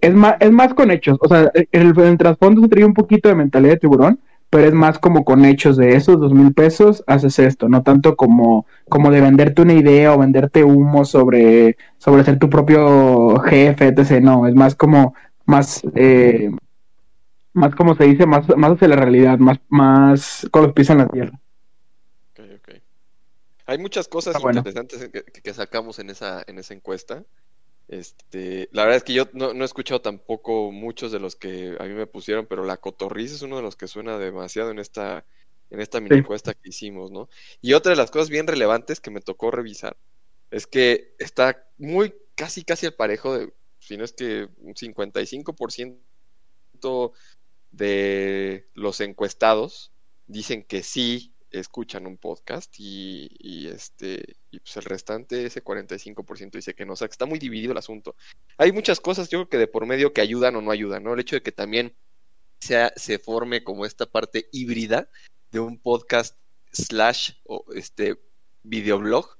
es 0.00 0.14
más, 0.14 0.36
es 0.40 0.50
más 0.50 0.74
con 0.74 0.90
hechos. 0.90 1.18
O 1.20 1.28
sea, 1.28 1.50
el, 1.72 1.98
el 1.98 2.18
trasfondo 2.18 2.62
se 2.62 2.68
trae 2.68 2.84
un 2.84 2.94
poquito 2.94 3.28
de 3.28 3.34
mentalidad 3.34 3.74
de 3.74 3.80
tiburón, 3.80 4.20
pero 4.54 4.68
es 4.68 4.72
más 4.72 5.00
como 5.00 5.24
con 5.24 5.44
hechos 5.44 5.76
de 5.76 5.96
esos 5.96 6.20
dos 6.20 6.32
mil 6.32 6.54
pesos, 6.54 7.02
haces 7.08 7.40
esto, 7.40 7.68
no 7.68 7.82
tanto 7.82 8.14
como, 8.14 8.66
como 8.88 9.10
de 9.10 9.20
venderte 9.20 9.62
una 9.62 9.72
idea 9.72 10.14
o 10.14 10.18
venderte 10.18 10.62
humo 10.62 11.04
sobre, 11.04 11.76
sobre 11.98 12.22
ser 12.22 12.38
tu 12.38 12.48
propio 12.48 13.40
jefe, 13.40 13.88
etc. 13.88 14.22
No, 14.22 14.46
es 14.46 14.54
más 14.54 14.76
como, 14.76 15.14
más, 15.44 15.82
eh, 15.96 16.52
más 17.52 17.74
como 17.74 17.96
se 17.96 18.04
dice, 18.04 18.26
más, 18.26 18.46
más 18.56 18.72
hacia 18.72 18.86
la 18.86 18.94
realidad, 18.94 19.38
más, 19.38 19.58
más 19.68 20.46
con 20.52 20.62
los 20.62 20.72
pies 20.72 20.90
en 20.90 20.98
la 20.98 21.08
tierra. 21.08 21.40
Okay, 22.30 22.54
okay. 22.54 22.82
Hay 23.66 23.78
muchas 23.78 24.06
cosas 24.06 24.36
interesantes 24.40 25.08
que, 25.08 25.24
que, 25.24 25.52
sacamos 25.52 25.98
en 25.98 26.10
esa, 26.10 26.44
en 26.46 26.60
esa 26.60 26.74
encuesta. 26.74 27.24
Este, 27.88 28.68
la 28.72 28.82
verdad 28.82 28.96
es 28.96 29.04
que 29.04 29.12
yo 29.12 29.28
no, 29.34 29.52
he 29.52 29.64
escuchado 29.64 30.00
tampoco 30.00 30.72
muchos 30.72 31.12
de 31.12 31.20
los 31.20 31.36
que 31.36 31.76
a 31.78 31.84
mí 31.84 31.94
me 31.94 32.06
pusieron, 32.06 32.46
pero 32.46 32.64
la 32.64 32.78
cotorriza 32.78 33.34
es 33.34 33.42
uno 33.42 33.56
de 33.56 33.62
los 33.62 33.76
que 33.76 33.88
suena 33.88 34.18
demasiado 34.18 34.70
en 34.70 34.78
esta, 34.78 35.26
en 35.70 35.80
esta 35.80 36.00
mini 36.00 36.18
encuesta 36.18 36.54
que 36.54 36.70
hicimos, 36.70 37.10
¿no? 37.10 37.28
Y 37.60 37.74
otra 37.74 37.90
de 37.90 37.96
las 37.96 38.10
cosas 38.10 38.30
bien 38.30 38.46
relevantes 38.46 39.00
que 39.00 39.10
me 39.10 39.20
tocó 39.20 39.50
revisar 39.50 39.96
es 40.50 40.66
que 40.66 41.14
está 41.18 41.68
muy 41.76 42.14
casi 42.34 42.64
casi 42.64 42.86
al 42.86 42.94
parejo 42.94 43.36
de, 43.36 43.52
si 43.80 43.96
no 43.96 44.04
es 44.04 44.12
que 44.12 44.48
un 44.58 44.74
55% 44.74 47.12
de 47.70 48.68
los 48.74 49.00
encuestados 49.00 49.92
dicen 50.26 50.64
que 50.64 50.82
sí 50.82 51.33
escuchan 51.58 52.06
un 52.06 52.16
podcast 52.16 52.74
y, 52.78 53.68
este 53.68 54.36
y 54.50 54.60
pues 54.60 54.76
el 54.76 54.84
restante, 54.84 55.46
ese 55.46 55.62
45% 55.62 56.52
dice 56.52 56.74
que 56.74 56.84
no, 56.84 56.94
o 56.94 56.96
sea 56.96 57.08
que 57.08 57.12
está 57.12 57.26
muy 57.26 57.38
dividido 57.38 57.72
el 57.72 57.78
asunto. 57.78 58.16
Hay 58.58 58.72
muchas 58.72 59.00
cosas, 59.00 59.28
yo 59.28 59.38
creo 59.40 59.48
que 59.48 59.58
de 59.58 59.66
por 59.66 59.86
medio 59.86 60.12
que 60.12 60.20
ayudan 60.20 60.56
o 60.56 60.62
no 60.62 60.70
ayudan, 60.70 61.04
¿no? 61.04 61.14
El 61.14 61.20
hecho 61.20 61.36
de 61.36 61.42
que 61.42 61.52
también 61.52 61.94
se, 62.60 62.90
se 62.96 63.18
forme 63.18 63.62
como 63.62 63.86
esta 63.86 64.06
parte 64.06 64.48
híbrida 64.52 65.08
de 65.50 65.60
un 65.60 65.78
podcast 65.78 66.36
slash 66.72 67.32
o 67.44 67.64
este 67.74 68.18
videoblog, 68.62 69.38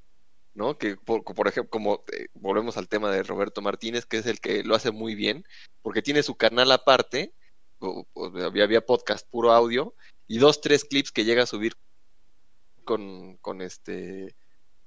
¿no? 0.54 0.78
Que 0.78 0.97
por, 0.97 1.25
por 1.25 1.49
ejemplo, 1.49 1.71
como 1.71 2.04
eh, 2.12 2.28
volvemos 2.35 2.76
al 2.76 2.88
tema 2.88 3.11
de 3.11 3.23
Roberto 3.23 3.61
Martínez, 3.61 4.06
que 4.06 4.18
es 4.18 4.26
el 4.26 4.40
que 4.40 4.62
lo 4.62 4.75
hace 4.75 4.92
muy 4.92 5.14
bien, 5.14 5.44
porque 5.83 6.02
tiene 6.02 6.23
su 6.23 6.37
canal 6.37 6.71
aparte, 6.73 7.35
había 8.61 8.87
podcast 8.87 9.28
puro 9.28 9.52
audio, 9.52 9.94
y 10.26 10.38
dos, 10.38 10.61
tres 10.61 10.85
clips 10.85 11.12
que 11.12 11.25
llega 11.25 11.42
a 11.42 11.47
subir 11.47 11.75
con, 12.85 13.37
con 13.38 13.62
este 13.62 14.35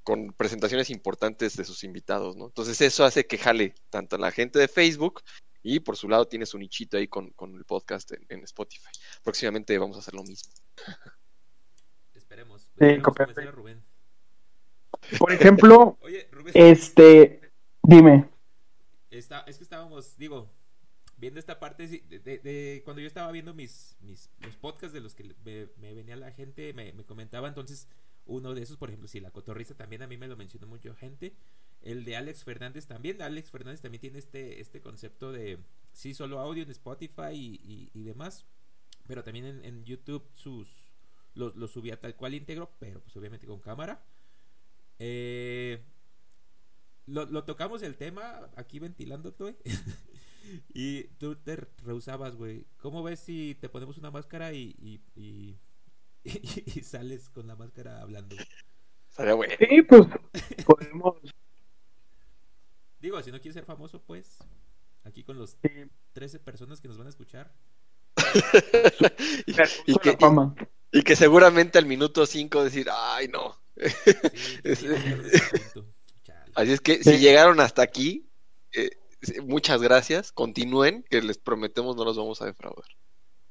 con 0.03 0.31
presentaciones 0.31 0.89
importantes 0.89 1.57
de 1.57 1.65
sus 1.65 1.83
invitados, 1.83 2.37
¿no? 2.37 2.45
Entonces 2.45 2.79
eso 2.79 3.03
hace 3.03 3.27
que 3.27 3.37
jale 3.37 3.75
tanto 3.89 4.15
a 4.15 4.19
la 4.19 4.31
gente 4.31 4.57
de 4.57 4.69
Facebook 4.69 5.21
y 5.61 5.81
por 5.81 5.97
su 5.97 6.07
lado 6.07 6.25
tiene 6.29 6.45
su 6.45 6.57
nichito 6.57 6.95
ahí 6.95 7.09
con, 7.09 7.31
con 7.31 7.53
el 7.55 7.65
podcast 7.65 8.13
en, 8.13 8.25
en, 8.29 8.43
Spotify. 8.45 8.87
Próximamente 9.21 9.77
vamos 9.77 9.97
a 9.97 9.99
hacer 9.99 10.13
lo 10.13 10.23
mismo. 10.23 10.53
Esperemos. 12.15 12.69
Sí, 12.79 12.85
a 12.85 13.51
Rubén. 13.51 13.83
Por 15.19 15.33
ejemplo, 15.33 15.97
Oye, 16.01 16.29
Rubén, 16.31 16.53
este, 16.55 17.51
dime. 17.83 18.29
está- 19.09 19.41
es 19.41 19.57
que 19.57 19.63
estábamos, 19.63 20.17
digo, 20.17 20.49
viendo 21.17 21.39
esta 21.39 21.59
parte 21.59 21.87
de, 21.87 22.19
de- 22.19 22.37
de 22.39 22.81
cuando 22.85 23.01
yo 23.01 23.07
estaba 23.07 23.31
viendo 23.31 23.53
mis, 23.53 23.95
mis 24.01 24.29
los 24.39 24.55
podcasts 24.55 24.93
de 24.93 25.01
los 25.01 25.15
que 25.15 25.35
me, 25.43 25.93
venía 25.93 26.15
la 26.15 26.31
gente, 26.31 26.73
me, 26.73 26.93
me 26.93 27.03
comentaba 27.05 27.47
entonces 27.47 27.87
uno 28.25 28.53
de 28.53 28.61
esos, 28.63 28.77
por 28.77 28.89
ejemplo, 28.89 29.07
si 29.07 29.19
la 29.19 29.31
cotorriza 29.31 29.75
también 29.75 30.01
a 30.01 30.07
mí 30.07 30.17
me 30.17 30.27
lo 30.27 30.35
mencionó 30.37 30.67
mucho 30.67 30.93
gente. 30.95 31.33
El 31.81 32.03
de 32.05 32.17
Alex 32.17 32.43
Fernández 32.43 32.85
también. 32.87 33.21
Alex 33.21 33.49
Fernández 33.51 33.81
también 33.81 34.01
tiene 34.01 34.19
este, 34.19 34.59
este 34.61 34.81
concepto 34.81 35.31
de 35.31 35.59
sí, 35.93 36.13
solo 36.13 36.39
audio 36.39 36.63
en 36.63 36.71
Spotify 36.71 37.31
y, 37.33 37.61
y- 37.63 37.91
y 37.93 38.03
demás. 38.03 38.45
Pero 39.07 39.23
también 39.23 39.45
en, 39.63 39.85
YouTube 39.85 40.23
sus 40.33 40.67
los 41.35 41.55
lo 41.55 41.67
subía 41.67 41.99
tal 42.01 42.15
cual 42.15 42.33
íntegro, 42.33 42.73
pero 42.79 42.99
pues 43.01 43.15
obviamente 43.15 43.47
con 43.47 43.59
cámara. 43.61 44.03
Eh, 44.99 45.83
lo, 47.05 47.25
lo 47.25 47.43
tocamos 47.45 47.81
el 47.83 47.95
tema 47.95 48.49
aquí 48.55 48.79
ventilando, 48.79 49.33
güey. 49.37 49.55
y 50.73 51.03
tú 51.19 51.35
te 51.35 51.55
rehusabas, 51.83 52.35
güey. 52.35 52.65
¿Cómo 52.77 53.03
ves 53.03 53.19
si 53.19 53.55
te 53.59 53.69
ponemos 53.69 53.97
una 53.97 54.11
máscara 54.11 54.53
y, 54.53 54.75
y, 54.79 55.01
y, 56.23 56.79
y 56.79 56.83
sales 56.83 57.29
con 57.29 57.47
la 57.47 57.55
máscara 57.55 58.01
hablando? 58.01 58.35
Estaría 59.09 59.33
bueno. 59.33 59.53
Sí, 59.59 59.81
pues 59.83 60.07
podemos. 60.65 61.15
Digo, 62.99 63.21
si 63.21 63.31
no 63.31 63.39
quieres 63.39 63.53
ser 63.55 63.65
famoso, 63.65 64.01
pues 64.01 64.37
aquí 65.03 65.23
con 65.23 65.37
los 65.37 65.51
sí, 65.61 65.69
13 66.13 66.39
personas 66.39 66.81
que 66.81 66.87
nos 66.87 66.97
van 66.97 67.07
a 67.07 67.11
escuchar. 67.11 67.53
y, 69.85 69.95
que, 69.99 70.17
y 70.91 71.03
que 71.03 71.15
seguramente 71.15 71.77
al 71.77 71.85
minuto 71.85 72.25
5 72.25 72.63
decir, 72.63 72.87
ay 72.91 73.27
no. 73.27 73.55
Sí. 74.75 74.87
Así 76.55 76.71
es 76.71 76.81
que 76.81 77.03
Sí. 77.03 77.11
si 77.11 77.17
llegaron 77.19 77.59
hasta 77.59 77.83
aquí, 77.83 78.27
eh, 78.73 78.89
muchas 79.45 79.81
gracias. 79.81 80.31
Continúen, 80.31 81.03
que 81.09 81.21
les 81.21 81.37
prometemos 81.37 81.95
no 81.95 82.05
los 82.05 82.17
vamos 82.17 82.41
a 82.41 82.45
defraudar. 82.45 82.85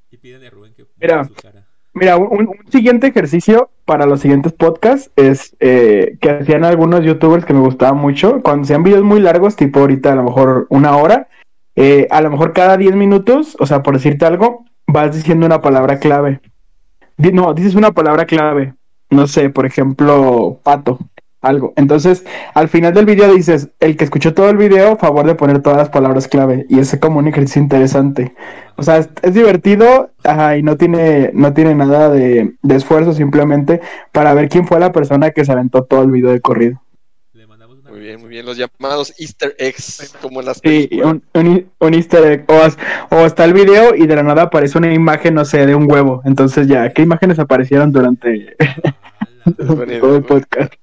Y 0.09 0.17
pídenle 0.17 0.47
a 0.47 0.49
Rubén 0.49 0.73
que 0.73 0.85
Mira. 0.99 1.25
su 1.25 1.33
cara. 1.33 1.67
Mira, 1.93 2.15
un, 2.17 2.47
un 2.47 2.71
siguiente 2.71 3.07
ejercicio 3.07 3.71
para 3.85 4.05
los 4.05 4.19
siguientes 4.19 4.53
podcasts 4.53 5.11
es 5.15 5.55
eh, 5.59 6.17
que 6.21 6.29
hacían 6.29 6.63
algunos 6.63 7.03
youtubers 7.03 7.43
que 7.43 7.53
me 7.53 7.61
gustaban 7.61 7.97
mucho. 7.97 8.41
Cuando 8.43 8.67
sean 8.67 8.83
videos 8.83 9.03
muy 9.03 9.19
largos, 9.19 9.55
tipo 9.55 9.79
ahorita 9.79 10.11
a 10.11 10.15
lo 10.15 10.23
mejor 10.23 10.67
una 10.69 10.95
hora, 10.95 11.27
eh, 11.75 12.07
a 12.11 12.21
lo 12.21 12.29
mejor 12.29 12.53
cada 12.53 12.77
10 12.77 12.95
minutos, 12.95 13.57
o 13.59 13.65
sea, 13.65 13.81
por 13.81 13.95
decirte 13.95 14.25
algo, 14.25 14.65
vas 14.85 15.15
diciendo 15.15 15.45
una 15.45 15.61
palabra 15.61 15.99
clave. 15.99 16.41
No, 17.17 17.53
dices 17.53 17.75
una 17.75 17.91
palabra 17.91 18.25
clave. 18.25 18.75
No 19.09 19.25
sé, 19.25 19.49
por 19.49 19.65
ejemplo, 19.65 20.59
pato, 20.63 20.99
algo. 21.41 21.73
Entonces, 21.75 22.25
al 22.53 22.67
final 22.67 22.93
del 22.93 23.05
video 23.05 23.33
dices, 23.33 23.69
el 23.79 23.95
que 23.95 24.03
escuchó 24.03 24.33
todo 24.33 24.49
el 24.49 24.57
video, 24.57 24.97
favor 24.97 25.25
de 25.25 25.35
poner 25.35 25.61
todas 25.61 25.77
las 25.77 25.89
palabras 25.89 26.27
clave. 26.27 26.65
Y 26.69 26.79
es 26.79 26.97
como 26.99 27.19
un 27.19 27.27
ejercicio 27.27 27.61
interesante. 27.61 28.33
O 28.75 28.83
sea, 28.83 28.97
es, 28.97 29.09
es 29.21 29.33
divertido 29.33 30.11
ajá, 30.23 30.57
y 30.57 30.63
no 30.63 30.77
tiene, 30.77 31.31
no 31.33 31.53
tiene 31.53 31.73
nada 31.75 32.09
de, 32.09 32.55
de 32.61 32.75
esfuerzo, 32.75 33.13
simplemente 33.13 33.81
para 34.11 34.33
ver 34.33 34.49
quién 34.49 34.67
fue 34.67 34.79
la 34.79 34.91
persona 34.91 35.31
que 35.31 35.45
se 35.45 35.51
aventó 35.51 35.83
todo 35.83 36.03
el 36.03 36.11
video 36.11 36.31
de 36.31 36.41
corrido. 36.41 36.81
Le 37.33 37.47
mandamos 37.47 37.77
una 37.79 37.91
Muy 37.91 37.99
bien, 37.99 38.19
muy 38.19 38.29
bien. 38.29 38.45
Los 38.45 38.57
llamados 38.57 39.13
Easter 39.19 39.55
eggs, 39.57 40.15
como 40.21 40.39
en 40.41 40.47
las 40.47 40.59
Sí, 40.63 40.89
un, 41.03 41.23
un, 41.33 41.67
un 41.79 41.93
easter 41.93 42.23
egg. 42.31 42.45
O, 42.47 42.53
as- 42.63 42.77
o 43.09 43.25
está 43.25 43.45
el 43.45 43.53
video 43.53 43.95
y 43.95 44.05
de 44.07 44.15
la 44.15 44.23
nada 44.23 44.43
aparece 44.43 44.77
una 44.77 44.91
imagen, 44.93 45.33
no 45.35 45.45
sé, 45.45 45.65
de 45.65 45.75
un 45.75 45.89
huevo. 45.91 46.21
Entonces 46.25 46.67
ya, 46.67 46.91
¿qué 46.93 47.03
imágenes 47.03 47.39
aparecieron 47.39 47.91
durante 47.91 48.55
todo 49.99 50.15
el 50.17 50.23
podcast? 50.23 50.73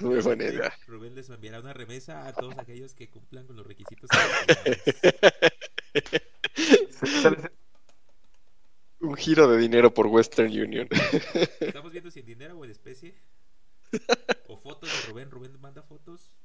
Muy 0.02 0.20
buena 0.20 0.44
idea. 0.44 0.72
Rubén 0.86 1.14
les 1.14 1.28
enviará 1.30 1.60
una 1.60 1.72
remesa 1.72 2.26
a 2.26 2.32
todos 2.32 2.58
aquellos 2.58 2.94
que 2.94 3.08
cumplan 3.08 3.46
con 3.46 3.56
los 3.56 3.66
requisitos. 3.66 4.10
Un 9.00 9.16
giro 9.16 9.48
de 9.48 9.56
dinero 9.58 9.94
por 9.94 10.06
Western 10.08 10.48
Union. 10.50 10.86
Estamos 11.60 11.90
viendo 11.90 12.10
si 12.10 12.20
en 12.20 12.26
dinero 12.26 12.58
o 12.58 12.64
en 12.64 12.70
especie. 12.70 13.14
O 14.46 14.56
fotos 14.58 14.90
de 14.90 15.10
Rubén. 15.10 15.30
Rubén 15.30 15.58
manda 15.60 15.82
fotos 15.82 16.36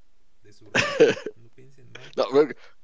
de 0.41 0.53
su. 0.53 0.65
No 0.65 1.49
piensen 1.53 1.91
mal. 1.91 2.03
No, 2.15 2.25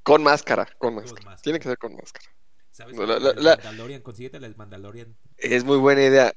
con 0.04 0.24
máscara, 0.24 0.66
con 0.78 0.96
Con 0.96 1.04
máscara. 1.06 1.38
Tiene 1.38 1.60
que 1.60 1.70
ser 1.70 1.78
con 1.78 1.96
máscara. 1.96 2.26
¿Sabes? 2.72 2.98
La- 2.98 3.16
El 3.16 3.24
la- 3.24 3.34
la- 3.34 3.56
Mandalorian, 3.64 4.02
consíguete 4.02 4.38
el 4.38 4.56
Mandalorian. 4.56 5.16
Es 5.38 5.64
muy 5.64 5.78
buena 5.78 6.04
idea. 6.04 6.34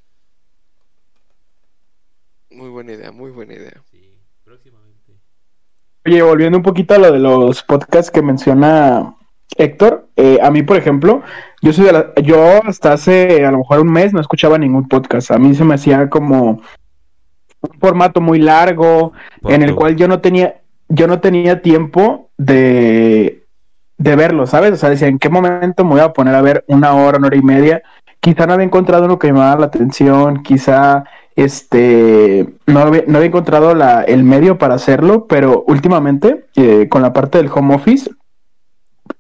Muy 2.50 2.69
buena 2.69 2.93
idea, 2.93 3.11
muy 3.11 3.33
buena 3.33 3.55
idea. 3.55 3.83
Próximamente. 4.55 5.19
Oye, 6.07 6.23
volviendo 6.23 6.59
un 6.59 6.63
poquito 6.63 6.95
a 6.95 6.99
lo 6.99 7.11
de 7.11 7.19
los 7.19 7.65
podcasts 7.65 8.09
que 8.09 8.23
menciona 8.23 9.17
Héctor, 9.57 10.07
eh, 10.15 10.39
a 10.41 10.53
mí, 10.53 10.63
por 10.63 10.77
ejemplo, 10.77 11.23
yo 11.61 11.73
soy 11.73 11.87
de 11.87 11.93
la, 11.93 12.15
yo 12.23 12.63
hasta 12.65 12.93
hace 12.93 13.45
a 13.45 13.51
lo 13.51 13.59
mejor 13.59 13.81
un 13.81 13.91
mes 13.91 14.13
no 14.13 14.21
escuchaba 14.21 14.57
ningún 14.57 14.87
podcast. 14.87 15.33
A 15.33 15.39
mí 15.39 15.57
se 15.57 15.65
me 15.65 15.75
hacía 15.75 16.09
como 16.09 16.61
un 17.63 17.81
formato 17.81 18.21
muy 18.21 18.39
largo, 18.39 19.13
en 19.43 19.63
el 19.63 19.75
cual 19.75 19.97
yo 19.97 20.07
no 20.07 20.21
tenía, 20.21 20.63
yo 20.89 21.09
no 21.09 21.19
tenía 21.19 21.61
tiempo 21.61 22.31
de, 22.39 23.43
de 23.99 24.17
verlo, 24.17 24.47
¿sabes? 24.47 24.73
O 24.73 24.77
sea, 24.77 24.91
decía, 24.91 25.09
¿en 25.09 25.19
qué 25.19 25.31
momento 25.31 25.85
me 25.85 25.91
voy 25.91 26.01
a 26.01 26.13
poner 26.13 26.37
a 26.37 26.43
ver 26.43 26.65
una 26.69 26.95
hora, 26.95 27.19
una 27.19 27.27
hora 27.27 27.37
y 27.37 27.43
media? 27.43 27.83
Quizá 28.21 28.47
no 28.47 28.53
había 28.53 28.67
encontrado 28.67 29.07
uno 29.07 29.19
que 29.19 29.33
me 29.33 29.41
llamara 29.41 29.59
la 29.59 29.67
atención, 29.67 30.45
quizá 30.45 31.03
este 31.37 32.47
no 32.67 32.81
había, 32.81 33.05
no 33.07 33.19
había 33.19 33.29
encontrado 33.29 33.75
la, 33.75 34.03
el 34.03 34.25
medio 34.25 34.59
para 34.59 34.75
hacerlo, 34.75 35.26
pero 35.26 35.64
últimamente, 35.67 36.47
eh, 36.57 36.88
con 36.88 37.03
la 37.03 37.12
parte 37.12 37.38
del 37.38 37.50
home 37.53 37.75
office, 37.75 38.11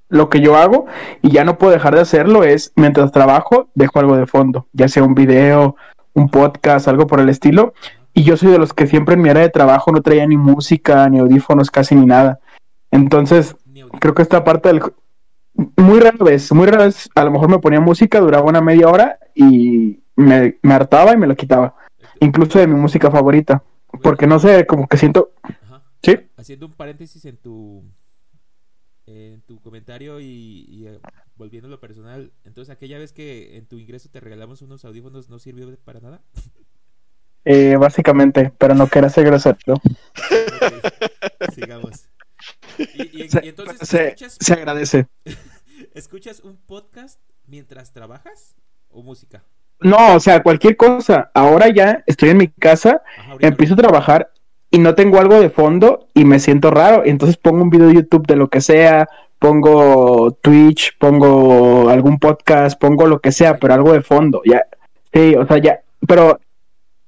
lo 0.08 0.28
que 0.28 0.40
yo 0.40 0.56
hago, 0.56 0.86
y 1.22 1.30
ya 1.30 1.44
no 1.44 1.58
puedo 1.58 1.72
dejar 1.72 1.94
de 1.94 2.02
hacerlo, 2.02 2.44
es 2.44 2.72
mientras 2.76 3.10
trabajo, 3.10 3.68
dejo 3.74 3.98
algo 3.98 4.16
de 4.16 4.26
fondo, 4.26 4.66
ya 4.72 4.88
sea 4.88 5.02
un 5.02 5.14
video, 5.14 5.76
un 6.12 6.28
podcast, 6.28 6.88
algo 6.88 7.06
por 7.06 7.20
el 7.20 7.28
estilo. 7.28 7.74
Y 8.12 8.22
yo 8.22 8.36
soy 8.36 8.52
de 8.52 8.58
los 8.58 8.72
que 8.72 8.86
siempre 8.86 9.14
en 9.14 9.22
mi 9.22 9.28
área 9.28 9.42
de 9.42 9.50
trabajo 9.50 9.90
no 9.90 10.00
traía 10.00 10.24
ni 10.26 10.36
música, 10.36 11.08
ni 11.08 11.18
audífonos, 11.18 11.70
casi 11.70 11.96
ni 11.96 12.06
nada. 12.06 12.38
Entonces, 12.92 13.56
creo 13.98 14.14
que 14.14 14.22
esta 14.22 14.44
parte 14.44 14.68
del... 14.68 14.82
Muy 15.76 16.00
rara 16.00 16.24
vez, 16.24 16.52
muy 16.52 16.66
rara 16.66 16.84
vez, 16.84 17.08
a 17.14 17.24
lo 17.24 17.30
mejor 17.32 17.48
me 17.48 17.58
ponía 17.58 17.80
música, 17.80 18.20
duraba 18.20 18.48
una 18.48 18.60
media 18.60 18.88
hora 18.88 19.18
y 19.34 20.00
me, 20.16 20.58
me 20.62 20.74
hartaba 20.74 21.12
y 21.12 21.16
me 21.16 21.26
lo 21.26 21.36
quitaba. 21.36 21.74
Incluso 22.20 22.58
de 22.58 22.66
mi 22.66 22.74
música 22.74 23.10
favorita. 23.10 23.62
Porque 24.02 24.26
no 24.26 24.38
sé, 24.40 24.66
como 24.66 24.88
que 24.88 24.96
siento... 24.96 25.32
Ajá. 25.42 25.82
Sí. 26.02 26.16
Haciendo 26.36 26.66
un 26.66 26.72
paréntesis 26.72 27.24
en 27.24 27.36
tu 27.36 27.84
en 29.06 29.42
tu 29.42 29.60
comentario 29.60 30.18
y, 30.18 30.64
y, 30.66 30.86
eh, 30.86 30.98
volviendo 31.36 31.68
a 31.68 31.70
lo 31.70 31.78
personal, 31.78 32.32
entonces 32.44 32.72
aquella 32.74 32.98
vez 32.98 33.12
que 33.12 33.56
en 33.58 33.66
tu 33.66 33.78
ingreso 33.78 34.08
te 34.08 34.18
regalamos 34.18 34.62
unos 34.62 34.82
audífonos 34.86 35.28
no 35.28 35.38
sirvió 35.38 35.76
para 35.80 36.00
nada. 36.00 36.22
eh, 37.44 37.76
básicamente, 37.76 38.52
pero 38.58 38.74
no 38.74 38.86
quería 38.88 39.10
ser 39.10 39.26
grosero. 39.26 39.56
Ok, 39.74 41.52
Sigamos. 41.54 42.08
Y, 42.78 43.24
y- 43.24 43.28
Se, 43.28 43.44
y 43.44 43.48
entonces 43.48 43.86
se- 43.88 44.08
escuchas, 44.08 44.36
se 44.40 44.52
agradece. 44.54 45.06
escuchas 45.94 46.40
un 46.40 46.56
podcast 46.56 47.20
mientras 47.46 47.92
trabajas 47.92 48.56
o 48.88 49.02
música. 49.02 49.44
No, 49.84 50.14
o 50.14 50.20
sea, 50.20 50.42
cualquier 50.42 50.78
cosa. 50.78 51.30
Ahora 51.34 51.68
ya 51.68 52.02
estoy 52.06 52.30
en 52.30 52.38
mi 52.38 52.48
casa, 52.48 53.02
Ajá, 53.18 53.36
empiezo 53.40 53.74
a 53.74 53.76
trabajar 53.76 54.30
y 54.70 54.78
no 54.78 54.94
tengo 54.94 55.20
algo 55.20 55.38
de 55.38 55.50
fondo 55.50 56.08
y 56.14 56.24
me 56.24 56.40
siento 56.40 56.70
raro. 56.70 57.02
Entonces 57.04 57.36
pongo 57.36 57.62
un 57.62 57.68
video 57.68 57.88
de 57.88 57.94
YouTube 57.96 58.26
de 58.26 58.36
lo 58.36 58.48
que 58.48 58.62
sea, 58.62 59.06
pongo 59.38 60.32
Twitch, 60.40 60.96
pongo 60.98 61.90
algún 61.90 62.18
podcast, 62.18 62.80
pongo 62.80 63.06
lo 63.06 63.20
que 63.20 63.30
sea, 63.30 63.58
pero 63.58 63.74
algo 63.74 63.92
de 63.92 64.00
fondo. 64.00 64.40
Ya, 64.46 64.62
sí, 65.12 65.36
o 65.36 65.46
sea, 65.46 65.58
ya. 65.58 65.80
Pero 66.08 66.40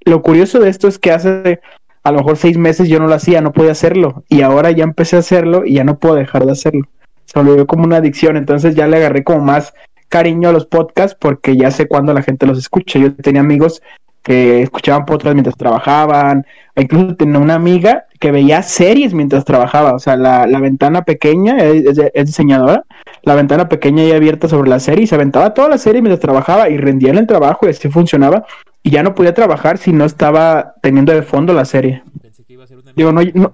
lo 0.04 0.20
curioso 0.20 0.60
de 0.60 0.68
esto 0.68 0.86
es 0.86 0.98
que 0.98 1.12
hace 1.12 1.60
a 2.02 2.12
lo 2.12 2.18
mejor 2.18 2.36
seis 2.36 2.58
meses 2.58 2.90
yo 2.90 2.98
no 2.98 3.06
lo 3.06 3.14
hacía, 3.14 3.40
no 3.40 3.54
podía 3.54 3.72
hacerlo. 3.72 4.22
Y 4.28 4.42
ahora 4.42 4.70
ya 4.70 4.84
empecé 4.84 5.16
a 5.16 5.20
hacerlo 5.20 5.64
y 5.64 5.76
ya 5.76 5.84
no 5.84 5.98
puedo 5.98 6.16
dejar 6.16 6.44
de 6.44 6.52
hacerlo. 6.52 6.86
Se 7.24 7.40
volvió 7.40 7.66
como 7.66 7.84
una 7.84 7.96
adicción, 7.96 8.36
entonces 8.36 8.74
ya 8.74 8.86
le 8.86 8.98
agarré 8.98 9.24
como 9.24 9.40
más 9.40 9.72
cariño 10.08 10.48
a 10.48 10.52
los 10.52 10.66
podcasts 10.66 11.16
porque 11.20 11.56
ya 11.56 11.70
sé 11.70 11.88
cuándo 11.88 12.12
la 12.12 12.22
gente 12.22 12.46
los 12.46 12.58
escucha. 12.58 12.98
Yo 12.98 13.14
tenía 13.14 13.40
amigos 13.40 13.82
que 14.26 14.62
escuchaban 14.62 15.06
podcasts 15.06 15.34
mientras 15.34 15.56
trabajaban, 15.56 16.44
e 16.74 16.82
incluso 16.82 17.14
tenía 17.14 17.38
una 17.38 17.54
amiga 17.54 18.06
que 18.18 18.32
veía 18.32 18.60
series 18.60 19.14
mientras 19.14 19.44
trabajaba, 19.44 19.94
o 19.94 20.00
sea, 20.00 20.16
la, 20.16 20.48
la 20.48 20.58
ventana 20.58 21.02
pequeña, 21.02 21.58
es, 21.58 21.96
es, 22.12 22.26
diseñadora, 22.26 22.82
la 23.22 23.36
ventana 23.36 23.68
pequeña 23.68 24.02
y 24.02 24.10
abierta 24.10 24.48
sobre 24.48 24.68
la 24.68 24.80
serie, 24.80 25.04
y 25.04 25.06
se 25.06 25.14
aventaba 25.14 25.54
toda 25.54 25.68
la 25.68 25.78
serie 25.78 26.02
mientras 26.02 26.18
trabajaba 26.18 26.68
y 26.68 26.76
rendía 26.76 27.10
en 27.10 27.18
el 27.18 27.28
trabajo 27.28 27.66
y 27.66 27.70
así 27.70 27.88
funcionaba, 27.88 28.44
y 28.82 28.90
ya 28.90 29.04
no 29.04 29.14
podía 29.14 29.32
trabajar 29.32 29.78
si 29.78 29.92
no 29.92 30.04
estaba 30.04 30.74
teniendo 30.82 31.12
de 31.12 31.22
fondo 31.22 31.52
la 31.52 31.64
serie. 31.64 32.02
Pensé 32.20 32.42
que 32.42 32.54
iba 32.54 32.64
a 32.64 32.66
ser 32.66 32.78
una 32.78 32.92
Digo, 32.96 33.12
no, 33.12 33.20
no, 33.32 33.52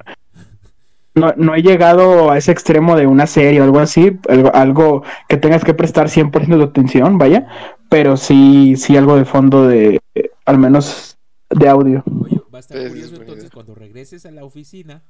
no, 1.15 1.33
no, 1.37 1.55
he 1.55 1.63
llegado 1.63 2.31
a 2.31 2.39
ese 2.39 2.53
extremo 2.53 2.97
de 2.97 3.07
una 3.07 3.27
serie 3.27 3.61
o 3.61 3.65
algo 3.65 3.81
así, 3.81 4.19
algo, 4.29 4.55
algo 4.55 5.03
que 5.29 5.37
tengas 5.37 5.65
que 5.65 5.75
prestar 5.75 6.09
100% 6.09 6.57
de 6.57 6.65
atención, 6.65 7.19
vaya, 7.19 7.49
pero 7.89 8.17
sí, 8.17 8.77
sí 8.77 8.97
algo 8.97 9.17
de 9.17 9.25
fondo 9.25 9.67
de, 9.67 10.01
al 10.45 10.59
menos 10.59 11.19
de 11.51 11.69
audio. 11.69 12.03
Oye, 12.23 12.41
va 12.53 12.59
a 12.59 12.61
estar 12.61 12.89
curioso 12.89 13.17
entonces 13.17 13.51
cuando 13.51 13.75
regreses 13.75 14.25
a 14.27 14.31
la 14.31 14.45
oficina, 14.45 15.03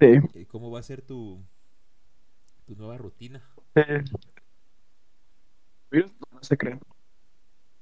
sí. 0.00 0.18
Eh, 0.34 0.46
¿cómo 0.46 0.70
va 0.70 0.80
a 0.80 0.82
ser 0.82 1.02
tu, 1.02 1.42
tu 2.66 2.74
nueva 2.76 2.98
rutina? 2.98 3.42
No 5.92 6.42
se 6.42 6.56
creen. 6.56 6.80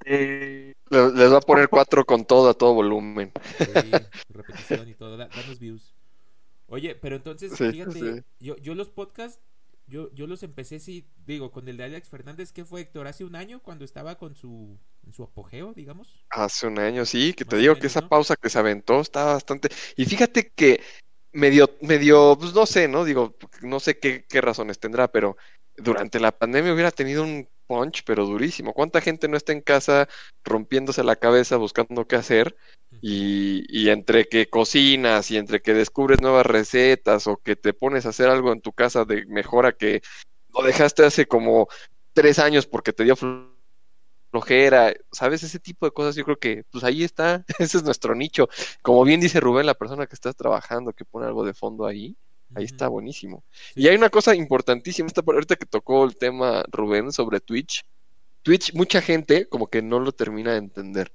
Eh... 0.04 0.74
Les 0.90 1.32
va 1.32 1.38
a 1.38 1.40
poner 1.40 1.68
cuatro 1.68 2.04
con 2.04 2.24
todo 2.24 2.48
a 2.48 2.54
todo 2.54 2.74
volumen. 2.74 3.32
Sí, 3.58 3.90
repetición 4.28 4.88
y 4.88 4.94
todo, 4.94 5.16
danos 5.16 5.58
views. 5.58 5.93
Oye, 6.74 6.94
pero 6.94 7.16
entonces, 7.16 7.56
fíjate, 7.56 8.24
Yo, 8.40 8.56
yo 8.56 8.74
los 8.74 8.88
podcasts 8.88 9.40
yo, 9.86 10.10
yo 10.14 10.26
los 10.26 10.42
empecé, 10.42 10.80
sí, 10.80 11.10
digo, 11.26 11.50
con 11.50 11.68
el 11.68 11.76
de 11.76 11.84
Alex 11.84 12.08
Fernández, 12.08 12.52
¿qué 12.52 12.64
fue, 12.64 12.80
Héctor? 12.80 13.06
¿Hace 13.06 13.24
un 13.24 13.36
año 13.36 13.60
cuando 13.62 13.84
estaba 13.84 14.16
con 14.16 14.34
su, 14.34 14.78
en 15.04 15.12
su 15.12 15.22
apogeo, 15.22 15.74
digamos? 15.74 16.24
Hace 16.30 16.66
un 16.66 16.78
año, 16.78 17.04
sí, 17.04 17.34
que 17.34 17.44
te 17.44 17.58
digo 17.58 17.74
que 17.76 17.88
esa 17.88 18.08
pausa 18.08 18.34
que 18.36 18.48
se 18.48 18.58
aventó 18.58 19.00
estaba 19.00 19.34
bastante... 19.34 19.68
Y 19.96 20.06
fíjate 20.06 20.50
que 20.54 20.80
medio, 21.32 21.70
medio, 21.82 22.36
pues 22.38 22.54
no 22.54 22.64
sé, 22.64 22.88
¿no? 22.88 23.04
Digo, 23.04 23.36
no 23.60 23.78
sé 23.78 23.98
qué, 23.98 24.24
qué 24.26 24.40
razones 24.40 24.78
tendrá, 24.78 25.08
pero 25.08 25.36
durante 25.76 26.18
la 26.18 26.32
pandemia 26.32 26.72
hubiera 26.72 26.90
tenido 26.90 27.22
un 27.22 27.46
punch, 27.66 28.02
pero 28.04 28.26
durísimo. 28.26 28.72
¿Cuánta 28.72 29.00
gente 29.00 29.28
no 29.28 29.36
está 29.36 29.52
en 29.52 29.60
casa 29.60 30.08
rompiéndose 30.44 31.04
la 31.04 31.16
cabeza 31.16 31.56
buscando 31.56 32.06
qué 32.06 32.16
hacer? 32.16 32.56
Y, 33.00 33.64
y, 33.68 33.90
entre 33.90 34.26
que 34.26 34.46
cocinas 34.48 35.30
y 35.30 35.36
entre 35.36 35.60
que 35.60 35.74
descubres 35.74 36.20
nuevas 36.20 36.46
recetas 36.46 37.26
o 37.26 37.36
que 37.38 37.56
te 37.56 37.74
pones 37.74 38.06
a 38.06 38.10
hacer 38.10 38.28
algo 38.28 38.52
en 38.52 38.60
tu 38.60 38.72
casa 38.72 39.04
de 39.04 39.26
mejora 39.26 39.72
que 39.72 40.00
lo 40.54 40.62
dejaste 40.62 41.04
hace 41.04 41.26
como 41.26 41.68
tres 42.12 42.38
años 42.38 42.66
porque 42.66 42.92
te 42.92 43.04
dio 43.04 43.16
flojera, 44.30 44.94
¿sabes? 45.12 45.42
Ese 45.42 45.60
tipo 45.60 45.86
de 45.86 45.92
cosas 45.92 46.16
yo 46.16 46.24
creo 46.24 46.38
que 46.38 46.64
pues 46.70 46.84
ahí 46.84 47.04
está, 47.04 47.44
ese 47.58 47.78
es 47.78 47.84
nuestro 47.84 48.14
nicho. 48.14 48.48
Como 48.82 49.04
bien 49.04 49.20
dice 49.20 49.40
Rubén, 49.40 49.66
la 49.66 49.74
persona 49.74 50.06
que 50.06 50.14
está 50.14 50.32
trabajando, 50.32 50.92
que 50.92 51.04
pone 51.04 51.26
algo 51.26 51.44
de 51.44 51.54
fondo 51.54 51.86
ahí, 51.86 52.16
ahí 52.54 52.64
está 52.64 52.88
buenísimo. 52.88 53.44
Y 53.74 53.88
hay 53.88 53.96
una 53.96 54.10
cosa 54.10 54.34
importantísima, 54.34 55.06
esta, 55.06 55.22
ahorita 55.26 55.56
que 55.56 55.66
tocó 55.66 56.04
el 56.04 56.16
tema 56.16 56.64
Rubén 56.70 57.12
sobre 57.12 57.40
Twitch, 57.40 57.84
Twitch 58.42 58.74
mucha 58.74 59.00
gente 59.00 59.48
como 59.48 59.68
que 59.68 59.82
no 59.82 60.00
lo 60.00 60.12
termina 60.12 60.52
de 60.52 60.58
entender. 60.58 61.12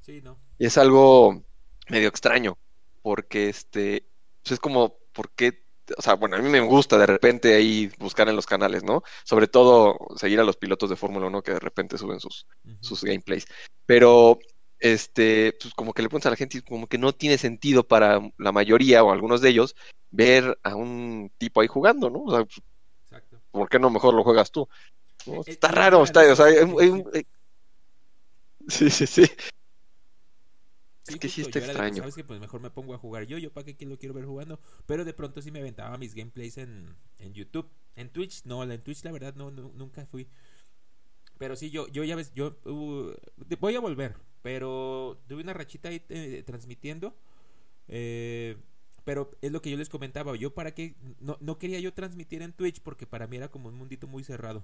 Sí, 0.00 0.20
¿no? 0.22 0.38
Y 0.58 0.66
es 0.66 0.78
algo 0.78 1.44
medio 1.88 2.08
extraño, 2.08 2.58
porque 3.02 3.48
este, 3.48 4.06
pues 4.42 4.52
es 4.52 4.60
como, 4.60 4.98
¿por 5.12 5.30
qué? 5.32 5.64
O 5.96 6.02
sea, 6.02 6.14
bueno, 6.14 6.36
a 6.36 6.38
mí 6.40 6.48
me 6.48 6.60
gusta 6.60 6.98
de 6.98 7.06
repente 7.06 7.54
ahí 7.54 7.90
buscar 7.98 8.28
en 8.28 8.36
los 8.36 8.46
canales, 8.46 8.84
¿no? 8.84 9.02
Sobre 9.24 9.48
todo 9.48 9.96
seguir 10.16 10.38
a 10.38 10.44
los 10.44 10.56
pilotos 10.56 10.90
de 10.90 10.96
Fórmula 10.96 11.26
1 11.26 11.42
que 11.42 11.52
de 11.52 11.60
repente 11.60 11.96
suben 11.98 12.20
sus, 12.20 12.46
sus 12.80 13.02
gameplays. 13.02 13.46
Pero, 13.86 14.38
este, 14.80 15.56
pues 15.60 15.74
como 15.74 15.92
que 15.92 16.02
le 16.02 16.08
pones 16.08 16.26
a 16.26 16.30
la 16.30 16.36
gente 16.36 16.62
como 16.62 16.86
que 16.86 16.98
no 16.98 17.12
tiene 17.12 17.38
sentido 17.38 17.86
para 17.86 18.20
la 18.38 18.52
mayoría 18.52 19.02
o 19.02 19.12
algunos 19.12 19.40
de 19.40 19.50
ellos 19.50 19.76
ver 20.10 20.58
a 20.62 20.74
un 20.74 21.30
tipo 21.38 21.60
ahí 21.60 21.68
jugando, 21.68 22.10
¿no? 22.10 22.22
O 22.24 22.30
sea, 22.30 22.44
pues, 22.44 22.60
Exacto. 23.04 23.40
¿por 23.50 23.68
qué 23.68 23.78
no 23.78 23.90
mejor 23.90 24.14
lo 24.14 24.24
juegas 24.24 24.50
tú? 24.50 24.68
Eh, 25.26 25.40
está 25.46 25.68
raro, 25.68 26.02
está, 26.04 26.20
o 26.32 26.36
sea, 26.36 26.46
sí, 28.68 28.90
sí, 28.90 29.06
sí 29.06 29.26
es 31.08 31.20
que 31.20 31.28
sí 31.28 31.40
está 31.42 31.58
extraño. 31.58 31.96
Sabes 31.96 32.14
que 32.14 32.24
pues 32.24 32.40
mejor 32.40 32.60
me 32.60 32.70
pongo 32.70 32.94
a 32.94 32.98
jugar 32.98 33.24
yo, 33.24 33.38
yo 33.38 33.52
para 33.52 33.64
qué 33.64 33.86
lo 33.86 33.98
quiero 33.98 34.14
ver 34.14 34.24
jugando. 34.24 34.60
Pero 34.86 35.04
de 35.04 35.12
pronto 35.12 35.40
sí 35.42 35.50
me 35.50 35.60
aventaba 35.60 35.96
mis 35.98 36.14
gameplays 36.14 36.58
en, 36.58 36.96
en 37.18 37.34
YouTube. 37.34 37.68
En 37.96 38.10
Twitch, 38.10 38.44
no, 38.44 38.62
en 38.62 38.82
Twitch 38.82 39.04
la 39.04 39.12
verdad 39.12 39.34
no, 39.34 39.50
nunca 39.50 40.06
fui. 40.06 40.28
Pero 41.38 41.56
sí, 41.56 41.70
yo, 41.70 41.88
yo 41.88 42.04
ya 42.04 42.16
ves, 42.16 42.32
yo 42.34 42.58
uh, 42.64 43.12
voy 43.60 43.76
a 43.76 43.80
volver. 43.80 44.16
Pero 44.42 45.18
tuve 45.28 45.42
una 45.42 45.52
rachita 45.52 45.88
ahí 45.88 46.02
eh, 46.08 46.42
transmitiendo. 46.46 47.14
Eh, 47.88 48.56
pero 49.04 49.30
es 49.40 49.50
lo 49.52 49.62
que 49.62 49.70
yo 49.70 49.76
les 49.76 49.88
comentaba. 49.88 50.36
Yo 50.36 50.54
para 50.54 50.72
qué, 50.74 50.94
no, 51.20 51.38
no 51.40 51.58
quería 51.58 51.80
yo 51.80 51.94
transmitir 51.94 52.42
en 52.42 52.52
Twitch 52.52 52.80
porque 52.80 53.06
para 53.06 53.26
mí 53.26 53.36
era 53.36 53.48
como 53.48 53.68
un 53.68 53.74
mundito 53.74 54.06
muy 54.06 54.22
cerrado. 54.22 54.62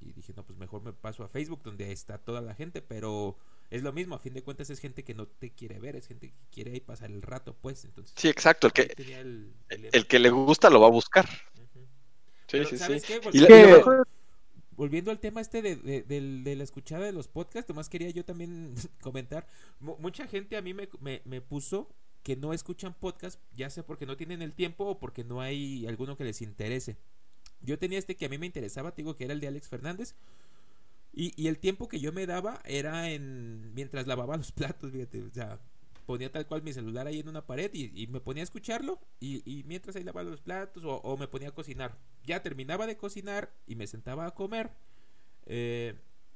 Y 0.00 0.12
dije, 0.12 0.32
no, 0.36 0.44
pues 0.44 0.58
mejor 0.58 0.82
me 0.82 0.92
paso 0.92 1.24
a 1.24 1.28
Facebook 1.28 1.62
donde 1.62 1.90
está 1.90 2.18
toda 2.18 2.40
la 2.40 2.54
gente. 2.54 2.82
Pero 2.82 3.36
es 3.70 3.82
lo 3.82 3.92
mismo, 3.92 4.14
a 4.14 4.18
fin 4.18 4.34
de 4.34 4.42
cuentas 4.42 4.70
es 4.70 4.78
gente 4.78 5.02
que 5.02 5.14
no 5.14 5.26
te 5.26 5.50
quiere 5.50 5.80
ver, 5.80 5.96
es 5.96 6.06
gente 6.06 6.28
que 6.28 6.46
quiere 6.52 6.72
ahí 6.72 6.80
pasar 6.80 7.10
el 7.10 7.22
rato, 7.22 7.56
pues. 7.60 7.84
Entonces, 7.84 8.14
sí, 8.16 8.28
exacto, 8.28 8.68
el 8.68 8.72
que, 8.72 8.94
el, 9.92 10.06
que 10.06 10.18
le 10.18 10.30
gusta 10.30 10.70
lo 10.70 10.80
va 10.80 10.86
a 10.86 10.90
buscar. 10.90 11.28
Sí, 12.46 12.64
sí, 12.66 12.78
sí. 12.78 13.14
Volviendo, 14.76 15.10
al 15.10 15.20
tema 15.20 15.40
este 15.40 15.62
de, 15.62 16.54
la 16.56 16.64
escuchada 16.64 17.04
de 17.06 17.12
los 17.12 17.28
podcasts, 17.28 17.68
nomás 17.68 17.88
quería 17.88 18.10
yo 18.10 18.24
también 18.24 18.74
comentar, 19.02 19.46
mucha 19.80 20.26
gente 20.26 20.56
a 20.56 20.62
mí 20.62 20.74
me, 20.74 20.88
me, 21.24 21.40
puso 21.40 21.88
que 22.22 22.36
no 22.36 22.52
escuchan 22.52 22.94
podcast, 22.94 23.40
ya 23.54 23.70
sea 23.70 23.84
porque 23.84 24.06
no 24.06 24.16
tienen 24.16 24.42
el 24.42 24.54
tiempo 24.54 24.84
o 24.86 24.98
porque 24.98 25.24
no 25.24 25.40
hay 25.40 25.86
alguno 25.86 26.16
que 26.16 26.24
les 26.24 26.42
interese. 26.42 26.96
Yo 27.60 27.78
tenía 27.78 27.98
este 27.98 28.16
que 28.16 28.26
a 28.26 28.28
mí 28.28 28.38
me 28.38 28.46
interesaba, 28.46 28.92
te 28.92 29.02
digo 29.02 29.16
que 29.16 29.24
era 29.24 29.32
el 29.32 29.40
de 29.40 29.48
Alex 29.48 29.68
Fernández, 29.68 30.14
y, 31.12 31.32
y, 31.40 31.46
el 31.46 31.58
tiempo 31.58 31.88
que 31.88 32.00
yo 32.00 32.12
me 32.12 32.26
daba 32.26 32.60
era 32.64 33.08
en 33.10 33.72
mientras 33.74 34.08
lavaba 34.08 34.36
los 34.36 34.50
platos, 34.52 34.90
fíjate, 34.90 35.22
o 35.22 35.30
sea, 35.30 35.60
ponía 36.04 36.30
tal 36.30 36.46
cual 36.46 36.62
mi 36.62 36.72
celular 36.72 37.06
ahí 37.06 37.20
en 37.20 37.28
una 37.28 37.46
pared 37.46 37.70
y, 37.72 38.06
me 38.08 38.20
ponía 38.20 38.42
a 38.42 38.44
escucharlo 38.44 39.00
y, 39.20 39.42
y, 39.50 39.64
mientras 39.64 39.96
ahí 39.96 40.04
lavaba 40.04 40.28
los 40.28 40.40
platos 40.40 40.82
o, 40.86 41.16
me 41.16 41.28
ponía 41.28 41.48
a 41.48 41.52
cocinar. 41.52 41.98
Ya 42.24 42.42
terminaba 42.42 42.86
de 42.86 42.96
cocinar 42.96 43.54
y 43.66 43.74
me 43.76 43.86
sentaba 43.86 44.26
a 44.26 44.34
comer 44.34 44.70
eh, 45.46 45.94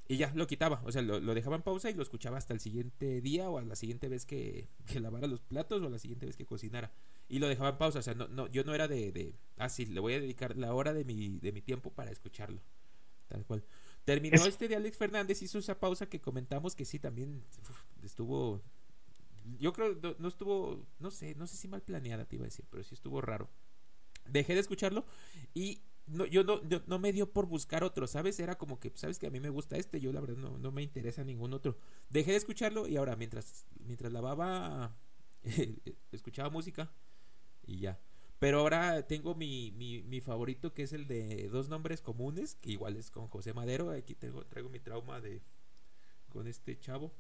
y 0.08 0.16
ya 0.16 0.32
lo 0.34 0.46
quitaba, 0.46 0.80
o 0.84 0.92
sea, 0.92 1.02
lo, 1.02 1.20
dejaba 1.34 1.56
en 1.56 1.62
pausa 1.62 1.90
y 1.90 1.94
lo 1.94 2.02
escuchaba 2.02 2.38
hasta 2.38 2.54
el 2.54 2.60
siguiente 2.60 3.20
día 3.20 3.50
o 3.50 3.58
a 3.58 3.62
la 3.62 3.76
siguiente 3.76 4.08
vez 4.08 4.24
que, 4.24 4.68
que, 4.86 5.00
lavara 5.00 5.26
los 5.26 5.40
platos 5.40 5.82
o 5.82 5.86
a 5.86 5.90
la 5.90 5.98
siguiente 5.98 6.24
vez 6.24 6.36
que 6.36 6.46
cocinara. 6.46 6.92
Y 7.28 7.40
lo 7.40 7.48
dejaba 7.48 7.70
en 7.70 7.78
pausa, 7.78 7.98
o 7.98 8.02
sea, 8.02 8.14
no, 8.14 8.26
no, 8.26 8.46
yo 8.46 8.64
no 8.64 8.74
era 8.74 8.88
de, 8.88 9.12
de, 9.12 9.34
ah, 9.58 9.68
sí, 9.68 9.84
le 9.84 10.00
voy 10.00 10.14
a 10.14 10.20
dedicar 10.20 10.56
la 10.56 10.72
hora 10.72 10.94
de 10.94 11.04
mi, 11.04 11.38
de 11.40 11.52
mi 11.52 11.60
tiempo 11.60 11.92
para 11.92 12.10
escucharlo, 12.10 12.62
tal 13.28 13.44
cual. 13.44 13.64
Terminó 14.08 14.42
este 14.46 14.68
de 14.68 14.76
Alex 14.76 14.96
Fernández, 14.96 15.42
hizo 15.42 15.58
esa 15.58 15.78
pausa 15.78 16.08
que 16.08 16.18
comentamos 16.18 16.74
que 16.74 16.86
sí 16.86 16.98
también 16.98 17.44
estuvo. 18.02 18.62
Yo 19.58 19.72
creo 19.72 19.96
no, 20.18 20.28
estuvo, 20.28 20.86
no 20.98 21.10
sé, 21.10 21.34
no 21.34 21.46
sé 21.46 21.56
si 21.56 21.68
mal 21.68 21.82
planeada 21.82 22.24
te 22.24 22.36
iba 22.36 22.44
a 22.44 22.48
decir, 22.48 22.66
pero 22.70 22.82
sí 22.84 22.94
estuvo 22.94 23.20
raro. 23.20 23.48
Dejé 24.26 24.54
de 24.54 24.60
escucharlo 24.60 25.06
y 25.54 25.82
no, 26.06 26.26
yo 26.26 26.44
no, 26.44 26.60
no, 26.86 26.98
me 26.98 27.12
dio 27.12 27.32
por 27.32 27.46
buscar 27.46 27.84
otro, 27.84 28.06
¿sabes? 28.06 28.38
Era 28.40 28.56
como 28.56 28.80
que, 28.80 28.92
sabes 28.94 29.18
que 29.18 29.26
a 29.26 29.30
mí 29.30 29.40
me 29.40 29.50
gusta 29.50 29.76
este, 29.76 30.00
yo 30.00 30.12
la 30.12 30.20
verdad 30.20 30.36
no, 30.36 30.58
no 30.58 30.72
me 30.72 30.82
interesa 30.82 31.24
ningún 31.24 31.52
otro. 31.52 31.78
Dejé 32.10 32.32
de 32.32 32.38
escucharlo 32.38 32.86
y 32.88 32.96
ahora 32.96 33.16
mientras, 33.16 33.66
mientras 33.84 34.12
lavaba, 34.12 34.96
escuchaba 36.12 36.50
música 36.50 36.90
y 37.66 37.80
ya. 37.80 38.00
Pero 38.38 38.60
ahora 38.60 39.06
tengo 39.06 39.34
mi, 39.34 39.72
mi, 39.72 40.02
mi, 40.02 40.20
favorito 40.20 40.72
que 40.72 40.84
es 40.84 40.92
el 40.92 41.08
de 41.08 41.48
dos 41.48 41.68
nombres 41.68 42.00
comunes, 42.00 42.54
que 42.54 42.70
igual 42.70 42.96
es 42.96 43.10
con 43.10 43.26
José 43.26 43.52
Madero. 43.52 43.90
Aquí 43.90 44.14
tengo, 44.14 44.44
traigo 44.46 44.68
mi 44.68 44.78
trauma 44.78 45.20
de 45.20 45.42
con 46.28 46.46
este 46.46 46.78
chavo. 46.78 47.12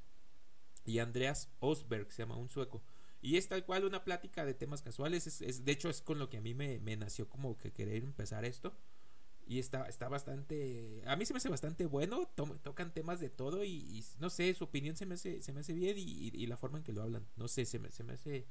Y 0.88 1.00
Andreas 1.00 1.50
Osberg, 1.60 2.10
se 2.10 2.22
llama 2.22 2.38
un 2.38 2.48
sueco. 2.48 2.82
Y 3.20 3.36
es 3.36 3.46
tal 3.46 3.64
cual 3.66 3.84
una 3.84 4.04
plática 4.04 4.46
de 4.46 4.54
temas 4.54 4.80
casuales. 4.80 5.26
Es, 5.26 5.64
de 5.64 5.72
hecho, 5.72 5.90
es 5.90 6.00
con 6.00 6.18
lo 6.18 6.30
que 6.30 6.38
a 6.38 6.40
mí 6.40 6.54
me, 6.54 6.78
me, 6.78 6.96
nació 6.96 7.28
como 7.28 7.58
que 7.58 7.72
querer 7.72 8.02
empezar 8.02 8.46
esto. 8.46 8.72
Y 9.46 9.58
está, 9.58 9.86
está 9.86 10.08
bastante. 10.08 11.02
A 11.06 11.14
mí 11.16 11.26
se 11.26 11.34
me 11.34 11.38
hace 11.38 11.50
bastante 11.50 11.84
bueno. 11.84 12.26
tocan 12.62 12.94
temas 12.94 13.20
de 13.20 13.28
todo. 13.28 13.64
Y, 13.64 14.02
no 14.18 14.30
sé, 14.30 14.54
su 14.54 14.64
opinión 14.64 14.96
se 14.96 15.04
me 15.04 15.16
hace, 15.16 15.42
se 15.42 15.52
me 15.52 15.60
hace 15.60 15.74
bien. 15.74 15.96
Y, 15.98 16.46
la 16.46 16.56
forma 16.56 16.78
en 16.78 16.84
que 16.84 16.94
lo 16.94 17.02
hablan. 17.02 17.26
No 17.36 17.48
sé, 17.48 17.66
se 17.66 17.78
me, 17.78 17.90
se 17.92 18.02
me 18.02 18.14
hace 18.14 18.46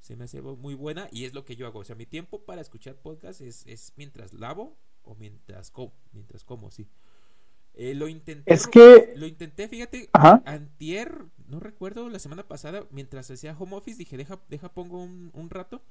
se 0.00 0.16
me 0.16 0.24
hace 0.24 0.42
muy 0.42 0.74
buena 0.74 1.08
y 1.12 1.26
es 1.26 1.34
lo 1.34 1.44
que 1.44 1.54
yo 1.54 1.66
hago. 1.66 1.80
O 1.80 1.84
sea, 1.84 1.94
mi 1.94 2.06
tiempo 2.06 2.44
para 2.44 2.60
escuchar 2.60 2.96
podcast 2.96 3.40
es, 3.40 3.64
es 3.66 3.92
mientras 3.94 4.32
lavo 4.32 4.76
o 5.02 5.14
mientras 5.14 5.70
como, 5.70 5.94
mientras 6.12 6.44
como, 6.44 6.72
sí. 6.72 6.88
Eh, 7.74 7.94
lo 7.94 8.08
intenté. 8.08 8.52
Es 8.52 8.66
que. 8.66 9.14
Lo 9.16 9.26
intenté, 9.26 9.68
fíjate. 9.68 10.08
Ajá. 10.12 10.42
Antier, 10.46 11.24
no 11.48 11.60
recuerdo, 11.60 12.08
la 12.08 12.18
semana 12.18 12.46
pasada, 12.46 12.86
mientras 12.90 13.30
hacía 13.30 13.56
home 13.58 13.76
office, 13.76 13.98
dije, 13.98 14.16
deja, 14.16 14.40
deja 14.48 14.72
pongo 14.72 15.02
un, 15.02 15.30
un 15.32 15.50
rato. 15.50 15.82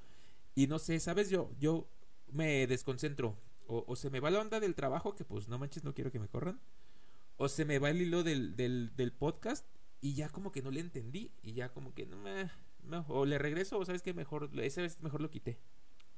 Y 0.56 0.68
no 0.68 0.80
sé, 0.80 1.00
¿sabes? 1.00 1.30
Yo, 1.30 1.50
yo 1.60 1.88
me 2.32 2.68
desconcentro. 2.68 3.38
o, 3.68 3.96
se 3.96 4.10
me 4.10 4.20
va 4.20 4.30
la 4.32 4.42
onda 4.42 4.60
del 4.60 4.76
trabajo, 4.76 5.16
que 5.16 5.24
pues 5.24 5.48
no 5.48 5.58
manches, 5.58 5.84
no 5.84 5.94
quiero 5.94 6.12
que 6.12 6.20
me 6.20 6.28
corran, 6.28 6.60
o 7.38 7.48
se 7.48 7.66
me 7.66 7.80
va 7.80 7.90
el 7.90 8.02
hilo 8.02 8.24
del, 8.24 8.56
del, 8.56 8.92
del 8.96 9.12
podcast 9.14 9.66
y 10.02 10.14
ya 10.14 10.30
como 10.30 10.52
que 10.52 10.62
no 10.62 10.72
le 10.72 10.80
entendí 10.80 11.32
y 11.42 11.54
ya 11.54 11.70
como 11.70 11.94
que 11.94 12.06
no 12.06 12.18
me... 12.18 12.52
o 13.08 13.26
le 13.26 13.38
regreso 13.38 13.80
o 13.80 13.86
sabes 13.86 14.02
que 14.02 14.14
mejor, 14.14 14.50
esa 14.60 14.82
vez 14.82 15.02
mejor 15.02 15.22
lo 15.22 15.32
quité. 15.32 15.58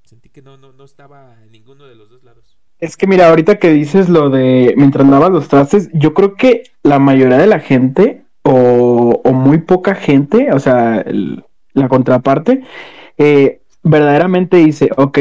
Sentí 0.03 0.29
que 0.29 0.41
no, 0.41 0.57
no, 0.57 0.73
no 0.73 0.83
estaba 0.83 1.41
en 1.43 1.51
ninguno 1.51 1.85
de 1.85 1.95
los 1.95 2.09
dos 2.09 2.23
lados. 2.23 2.57
Es 2.79 2.97
que 2.97 3.07
mira, 3.07 3.29
ahorita 3.29 3.59
que 3.59 3.71
dices 3.71 4.09
lo 4.09 4.29
de 4.29 4.73
mientras 4.77 5.07
lavas 5.07 5.31
los 5.31 5.47
trastes, 5.47 5.89
yo 5.93 6.13
creo 6.13 6.35
que 6.35 6.63
la 6.83 6.99
mayoría 6.99 7.37
de 7.37 7.47
la 7.47 7.59
gente 7.59 8.23
o, 8.43 9.21
muy 9.33 9.59
poca 9.59 9.95
gente, 9.95 10.51
o 10.51 10.59
sea, 10.59 11.05
la 11.73 11.87
contraparte, 11.87 12.63
eh, 13.17 13.61
verdaderamente 13.83 14.57
dice, 14.57 14.89
ok, 14.97 15.17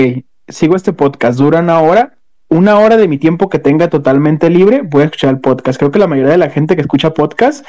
sigo 0.48 0.76
este 0.76 0.92
podcast, 0.92 1.38
dura 1.38 1.60
una 1.60 1.80
hora, 1.80 2.14
una 2.48 2.78
hora 2.78 2.96
de 2.96 3.08
mi 3.08 3.16
tiempo 3.16 3.48
que 3.48 3.58
tenga 3.58 3.88
totalmente 3.88 4.50
libre, 4.50 4.82
voy 4.82 5.02
a 5.02 5.04
escuchar 5.06 5.30
el 5.30 5.40
podcast. 5.40 5.78
Creo 5.78 5.90
que 5.90 5.98
la 5.98 6.06
mayoría 6.06 6.32
de 6.32 6.38
la 6.38 6.50
gente 6.50 6.74
que 6.74 6.82
escucha 6.82 7.14
podcast 7.14 7.64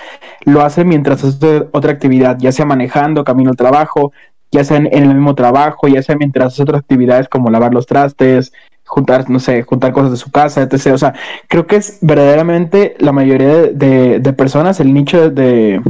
lo 0.46 0.62
hace 0.62 0.84
mientras 0.84 1.24
hace 1.24 1.68
otra 1.72 1.92
actividad, 1.92 2.38
ya 2.40 2.52
sea 2.52 2.66
manejando, 2.66 3.24
camino 3.24 3.52
al 3.52 3.56
trabajo, 3.56 4.12
ya 4.52 4.64
sea 4.64 4.78
en, 4.78 4.88
el 4.92 5.08
mismo 5.08 5.36
trabajo, 5.36 5.88
ya 5.88 6.04
sea 6.04 6.16
mientras 6.16 6.54
hace 6.54 6.64
otras 6.64 6.82
actividades 6.82 7.30
como 7.30 7.50
lavar 7.50 7.74
los 7.74 7.86
trastes, 7.86 8.52
juntar, 8.94 9.28
no 9.28 9.40
sé, 9.40 9.64
juntar 9.64 9.92
cosas 9.92 10.12
de 10.12 10.18
su 10.18 10.30
casa, 10.30 10.62
etc. 10.62 10.94
O 10.94 10.98
sea, 11.00 11.16
creo 11.48 11.66
que 11.66 11.78
es 11.78 11.98
verdaderamente 12.02 12.96
la 13.00 13.12
mayoría 13.12 13.72
de, 13.72 14.34
personas, 14.38 14.80
el 14.80 14.94
nicho 14.94 15.32
de, 15.32 15.82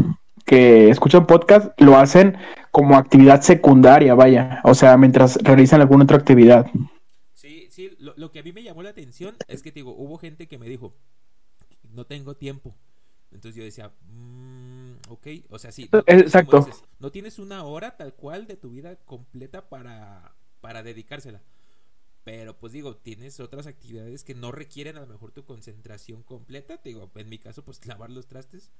que 0.46 0.90
escuchan 0.90 1.28
podcast, 1.28 1.80
lo 1.82 1.98
hacen 1.98 2.38
como 2.72 2.96
actividad 2.96 3.42
secundaria, 3.42 4.16
vaya, 4.16 4.62
o 4.64 4.74
sea, 4.74 4.96
mientras 4.96 5.36
realizan 5.44 5.82
alguna 5.82 6.06
otra 6.06 6.16
actividad. 6.16 6.72
Sí, 7.34 7.68
sí, 7.70 7.92
lo, 8.00 8.32
que 8.32 8.40
a 8.40 8.44
mí 8.44 8.54
me 8.54 8.64
llamó 8.64 8.84
la 8.84 8.92
atención 8.92 9.36
es 9.50 9.62
que, 9.62 9.74
digo, 9.74 9.94
hubo 9.98 10.18
gente 10.18 10.48
que 10.48 10.58
me 10.58 10.70
dijo, 10.70 10.96
no 11.94 12.06
tengo 12.06 12.36
tiempo. 12.36 12.74
Entonces 13.34 13.56
yo 13.56 13.66
decía, 13.66 13.92
mmm, 14.08 14.94
ok, 15.10 15.28
o 15.50 15.60
sea, 15.60 15.74
sí. 15.74 15.90
Exacto. 16.08 16.68
no 17.00 17.12
tienes 17.12 17.38
una 17.38 17.64
hora 17.64 17.98
tal 17.98 18.14
cual 18.14 18.48
de 18.48 18.56
tu 18.56 18.70
vida 18.70 18.96
completa 18.96 19.68
para, 19.68 20.36
para 20.62 20.84
dedicársela. 20.84 21.42
Pero 22.24 22.58
pues 22.58 22.72
digo, 22.72 22.96
tienes 22.96 23.40
otras 23.40 23.68
actividades 23.68 24.24
que 24.24 24.34
no 24.34 24.52
requieren 24.52 24.96
a 24.98 25.02
lo 25.02 25.08
mejor 25.08 25.32
tu 25.32 25.44
concentración 25.46 26.24
completa. 26.24 26.80
digo, 26.84 27.12
en 27.16 27.30
mi 27.30 27.38
caso, 27.38 27.64
pues 27.66 27.86
lavar 27.86 28.10
los 28.10 28.28
trastes. 28.28 28.72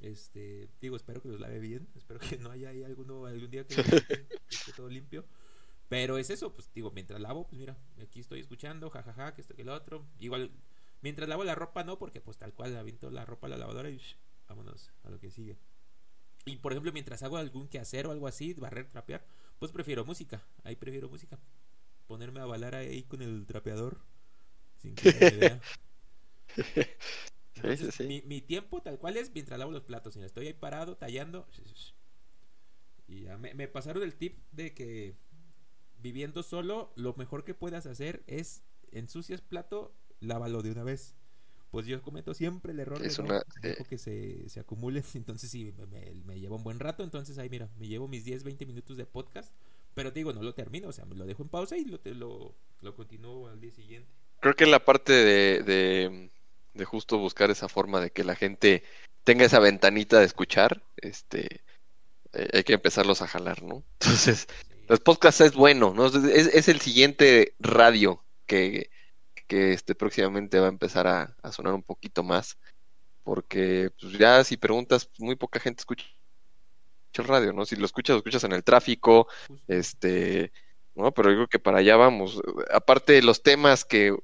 Este, 0.00 0.68
digo, 0.80 0.96
espero 0.96 1.20
que 1.20 1.28
los 1.28 1.40
lave 1.40 1.58
bien. 1.58 1.88
Espero 1.96 2.20
que 2.20 2.38
no 2.38 2.50
haya 2.50 2.68
ahí 2.68 2.84
alguno 2.84 3.26
algún 3.26 3.50
día 3.50 3.66
que, 3.66 3.74
esté 4.50 4.72
todo 4.76 4.88
limpio. 4.88 5.24
Pero 5.88 6.18
es 6.18 6.30
eso, 6.30 6.52
pues 6.52 6.70
digo, 6.72 6.90
mientras 6.92 7.20
lavo, 7.20 7.46
pues 7.46 7.58
mira, 7.58 7.76
aquí 8.00 8.20
estoy 8.20 8.40
escuchando, 8.40 8.90
jajaja, 8.90 9.34
que 9.34 9.40
esto 9.40 9.54
que 9.54 9.64
lo 9.64 9.74
otro. 9.74 10.06
Igual, 10.18 10.50
mientras 11.02 11.28
lavo 11.28 11.44
la 11.44 11.54
ropa, 11.54 11.84
no, 11.84 11.98
porque 11.98 12.20
pues 12.20 12.38
tal 12.38 12.54
cual 12.54 12.76
aviento 12.76 13.10
la 13.10 13.24
ropa 13.24 13.48
a 13.48 13.50
la 13.50 13.56
lavadora 13.56 13.90
y 13.90 14.00
vámonos 14.48 14.92
a 15.02 15.10
lo 15.10 15.18
que 15.18 15.30
sigue. 15.30 15.58
Y 16.46 16.56
por 16.56 16.72
ejemplo, 16.72 16.92
mientras 16.92 17.22
hago 17.22 17.38
algún 17.38 17.68
quehacer 17.68 18.06
o 18.06 18.12
algo 18.12 18.26
así, 18.26 18.54
barrer, 18.54 18.88
trapear, 18.90 19.26
pues 19.58 19.72
prefiero 19.72 20.04
música. 20.04 20.42
Ahí 20.62 20.76
prefiero 20.76 21.08
música. 21.08 21.38
Ponerme 22.06 22.40
a 22.40 22.46
balar 22.46 22.74
ahí 22.74 23.02
con 23.04 23.22
el 23.22 23.46
trapeador. 23.46 24.00
Sin 24.76 24.94
que 24.94 25.12
me 25.12 25.30
vea. 25.30 25.60
Mi, 28.26 28.40
tiempo 28.40 28.82
tal 28.82 28.98
cual 28.98 29.16
es 29.16 29.32
mientras 29.32 29.58
lavo 29.58 29.72
los 29.72 29.84
platos. 29.84 30.16
Y 30.16 30.22
estoy 30.22 30.48
ahí 30.48 30.52
parado, 30.52 30.96
tallando. 30.96 31.46
Y 33.06 33.22
ya 33.22 33.38
me, 33.38 33.68
pasaron 33.68 34.02
el 34.02 34.14
tip 34.14 34.38
de 34.52 34.74
que 34.74 35.16
viviendo 35.98 36.42
solo, 36.42 36.92
lo 36.96 37.14
mejor 37.14 37.44
que 37.44 37.54
puedas 37.54 37.86
hacer 37.86 38.22
es 38.26 38.62
ensucias 38.90 39.40
plato, 39.40 39.94
lávalo 40.20 40.62
de 40.62 40.72
una 40.72 40.84
vez. 40.84 41.14
Pues 41.70 41.86
yo 41.86 42.00
cometo 42.02 42.34
siempre 42.34 42.72
el 42.72 42.78
error 42.78 43.00
de 43.00 43.10
que 43.88 43.98
se, 43.98 44.48
se 44.48 44.60
acumule. 44.60 45.02
Entonces, 45.14 45.50
sí, 45.50 45.72
me, 45.90 46.14
me, 46.24 46.38
lleva 46.38 46.56
un 46.56 46.62
buen 46.62 46.78
rato. 46.78 47.02
Entonces, 47.02 47.38
ahí 47.38 47.48
mira, 47.48 47.68
me 47.76 47.88
llevo 47.88 48.06
mis 48.06 48.24
10, 48.24 48.44
20 48.44 48.66
minutos 48.66 48.96
de 48.96 49.06
podcast. 49.06 49.52
Pero 49.94 50.12
te 50.12 50.20
digo, 50.20 50.32
no 50.32 50.42
lo 50.42 50.54
termino. 50.54 50.88
O 50.88 50.92
sea, 50.92 51.04
me 51.04 51.14
lo 51.14 51.24
dejo 51.24 51.42
en 51.42 51.48
pausa 51.48 51.76
y 51.76 51.84
lo, 51.84 52.00
lo, 52.04 52.54
lo 52.80 52.94
continúo 52.94 53.48
al 53.48 53.60
día 53.60 53.72
siguiente. 53.72 54.08
Creo 54.40 54.54
que 54.54 54.66
la 54.66 54.84
parte 54.84 55.12
de 55.12 56.30
de 56.74 56.84
justo 56.84 57.18
buscar 57.18 57.50
esa 57.50 57.68
forma 57.68 58.00
de 58.00 58.10
que 58.10 58.24
la 58.24 58.34
gente 58.34 58.82
tenga 59.22 59.44
esa 59.44 59.60
ventanita 59.60 60.18
de 60.18 60.26
escuchar, 60.26 60.82
este, 60.96 61.62
eh, 62.32 62.48
hay 62.52 62.64
que 62.64 62.74
empezarlos 62.74 63.22
a 63.22 63.28
jalar, 63.28 63.62
¿no? 63.62 63.84
Entonces, 64.00 64.48
los 64.88 65.00
podcasts 65.00 65.40
es 65.40 65.54
bueno, 65.54 65.94
¿no? 65.94 66.06
Es, 66.06 66.68
el 66.68 66.80
siguiente 66.80 67.54
radio 67.58 68.22
que, 68.46 68.90
que 69.46 69.72
este, 69.72 69.94
próximamente 69.94 70.58
va 70.58 70.66
a 70.66 70.70
empezar 70.70 71.06
a, 71.06 71.34
sonar 71.52 71.72
un 71.72 71.82
poquito 71.82 72.22
más, 72.22 72.58
porque 73.22 73.90
pues 73.98 74.18
ya 74.18 74.44
si 74.44 74.56
preguntas, 74.58 75.08
muy 75.18 75.36
poca 75.36 75.60
gente 75.60 75.80
escucha 75.80 76.04
el 77.22 77.28
radio, 77.28 77.52
¿no? 77.52 77.64
Si 77.64 77.76
lo 77.76 77.86
escuchas, 77.86 78.14
lo 78.14 78.18
escuchas 78.18 78.44
en 78.44 78.52
el 78.52 78.64
tráfico, 78.64 79.28
este, 79.68 80.52
¿no? 80.94 81.12
Pero 81.12 81.30
yo 81.30 81.36
creo 81.36 81.48
que 81.48 81.58
para 81.58 81.78
allá 81.78 81.96
vamos. 81.96 82.40
Aparte 82.72 83.12
de 83.12 83.22
los 83.22 83.42
temas 83.42 83.84
que 83.84 84.16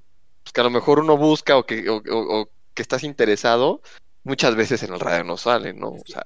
pues, 0.42 0.52
que 0.52 0.60
a 0.60 0.64
lo 0.64 0.70
mejor 0.70 1.00
uno 1.00 1.16
busca 1.16 1.56
o 1.56 1.64
que, 1.64 1.88
o, 1.88 2.50
que 2.74 2.82
estás 2.82 3.04
interesado, 3.04 3.82
muchas 4.24 4.56
veces 4.56 4.82
en 4.82 4.92
el 4.92 5.00
radio 5.00 5.24
no 5.24 5.36
salen, 5.36 5.78
¿no? 5.78 5.90
o 5.90 6.02
sea, 6.06 6.22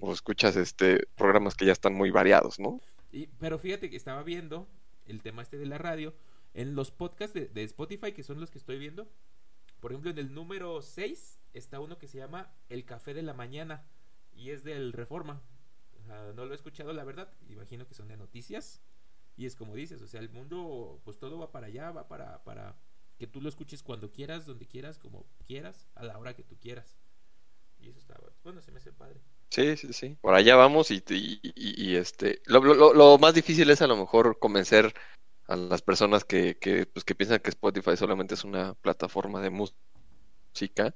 o 0.00 0.12
escuchas 0.12 0.56
este 0.56 1.06
programas 1.16 1.54
que 1.54 1.66
ya 1.66 1.72
están 1.72 1.94
muy 1.94 2.10
variados, 2.10 2.58
¿no? 2.58 2.80
Y, 3.12 3.26
pero 3.38 3.58
fíjate 3.58 3.90
que 3.90 3.96
estaba 3.96 4.22
viendo 4.22 4.68
el 5.06 5.22
tema 5.22 5.42
este 5.42 5.58
de 5.58 5.66
la 5.66 5.78
radio 5.78 6.14
en 6.54 6.74
los 6.74 6.90
podcasts 6.90 7.34
de, 7.34 7.46
de, 7.46 7.64
Spotify, 7.64 8.12
que 8.12 8.22
son 8.22 8.40
los 8.40 8.50
que 8.50 8.58
estoy 8.58 8.78
viendo. 8.78 9.08
Por 9.80 9.92
ejemplo, 9.92 10.10
en 10.10 10.18
el 10.18 10.34
número 10.34 10.82
6 10.82 11.38
está 11.54 11.80
uno 11.80 11.98
que 11.98 12.08
se 12.08 12.18
llama 12.18 12.52
El 12.68 12.84
Café 12.84 13.14
de 13.14 13.22
la 13.22 13.34
Mañana 13.34 13.86
y 14.32 14.50
es 14.50 14.64
del 14.64 14.92
Reforma. 14.92 15.42
Sea, 16.10 16.32
no 16.34 16.44
lo 16.44 16.52
he 16.52 16.56
escuchado, 16.56 16.92
la 16.92 17.04
verdad. 17.04 17.32
Imagino 17.48 17.86
que 17.86 17.94
son 17.94 18.08
de 18.08 18.16
noticias. 18.16 18.82
Y 19.36 19.46
es 19.46 19.54
como 19.54 19.74
dices, 19.74 20.02
o 20.02 20.06
sea, 20.06 20.20
el 20.20 20.30
mundo, 20.30 21.00
pues 21.04 21.18
todo 21.18 21.38
va 21.38 21.50
para 21.52 21.68
allá, 21.68 21.92
va 21.92 22.08
para, 22.08 22.42
para, 22.44 22.76
que 23.16 23.26
tú 23.26 23.40
lo 23.40 23.48
escuches 23.48 23.82
cuando 23.82 24.10
quieras, 24.10 24.44
donde 24.44 24.66
quieras, 24.66 24.98
como 24.98 25.26
quieras, 25.46 25.88
a 25.94 26.04
la 26.04 26.18
hora 26.18 26.34
que 26.34 26.42
tú 26.42 26.58
quieras. 26.58 26.98
Y 27.78 27.88
eso 27.88 27.98
está, 27.98 28.20
bueno, 28.42 28.60
se 28.60 28.70
me 28.72 28.78
hace 28.78 28.92
padre. 28.92 29.20
Sí, 29.50 29.76
sí, 29.76 29.92
sí. 29.92 30.16
Por 30.20 30.34
allá 30.34 30.56
vamos 30.56 30.90
y, 30.90 31.02
y, 31.08 31.96
este, 31.96 32.42
lo, 32.44 32.60
lo, 32.60 32.92
lo, 32.92 33.18
más 33.18 33.34
difícil 33.34 33.70
es 33.70 33.80
a 33.82 33.86
lo 33.86 33.96
mejor 33.96 34.38
convencer 34.38 34.94
a 35.46 35.56
las 35.56 35.80
personas 35.80 36.24
que, 36.24 36.58
que, 36.58 36.86
pues, 36.86 37.04
que 37.04 37.14
piensan 37.14 37.40
que 37.40 37.50
Spotify 37.50 37.96
solamente 37.96 38.34
es 38.34 38.44
una 38.44 38.74
plataforma 38.74 39.40
de 39.40 39.50
música, 39.50 40.94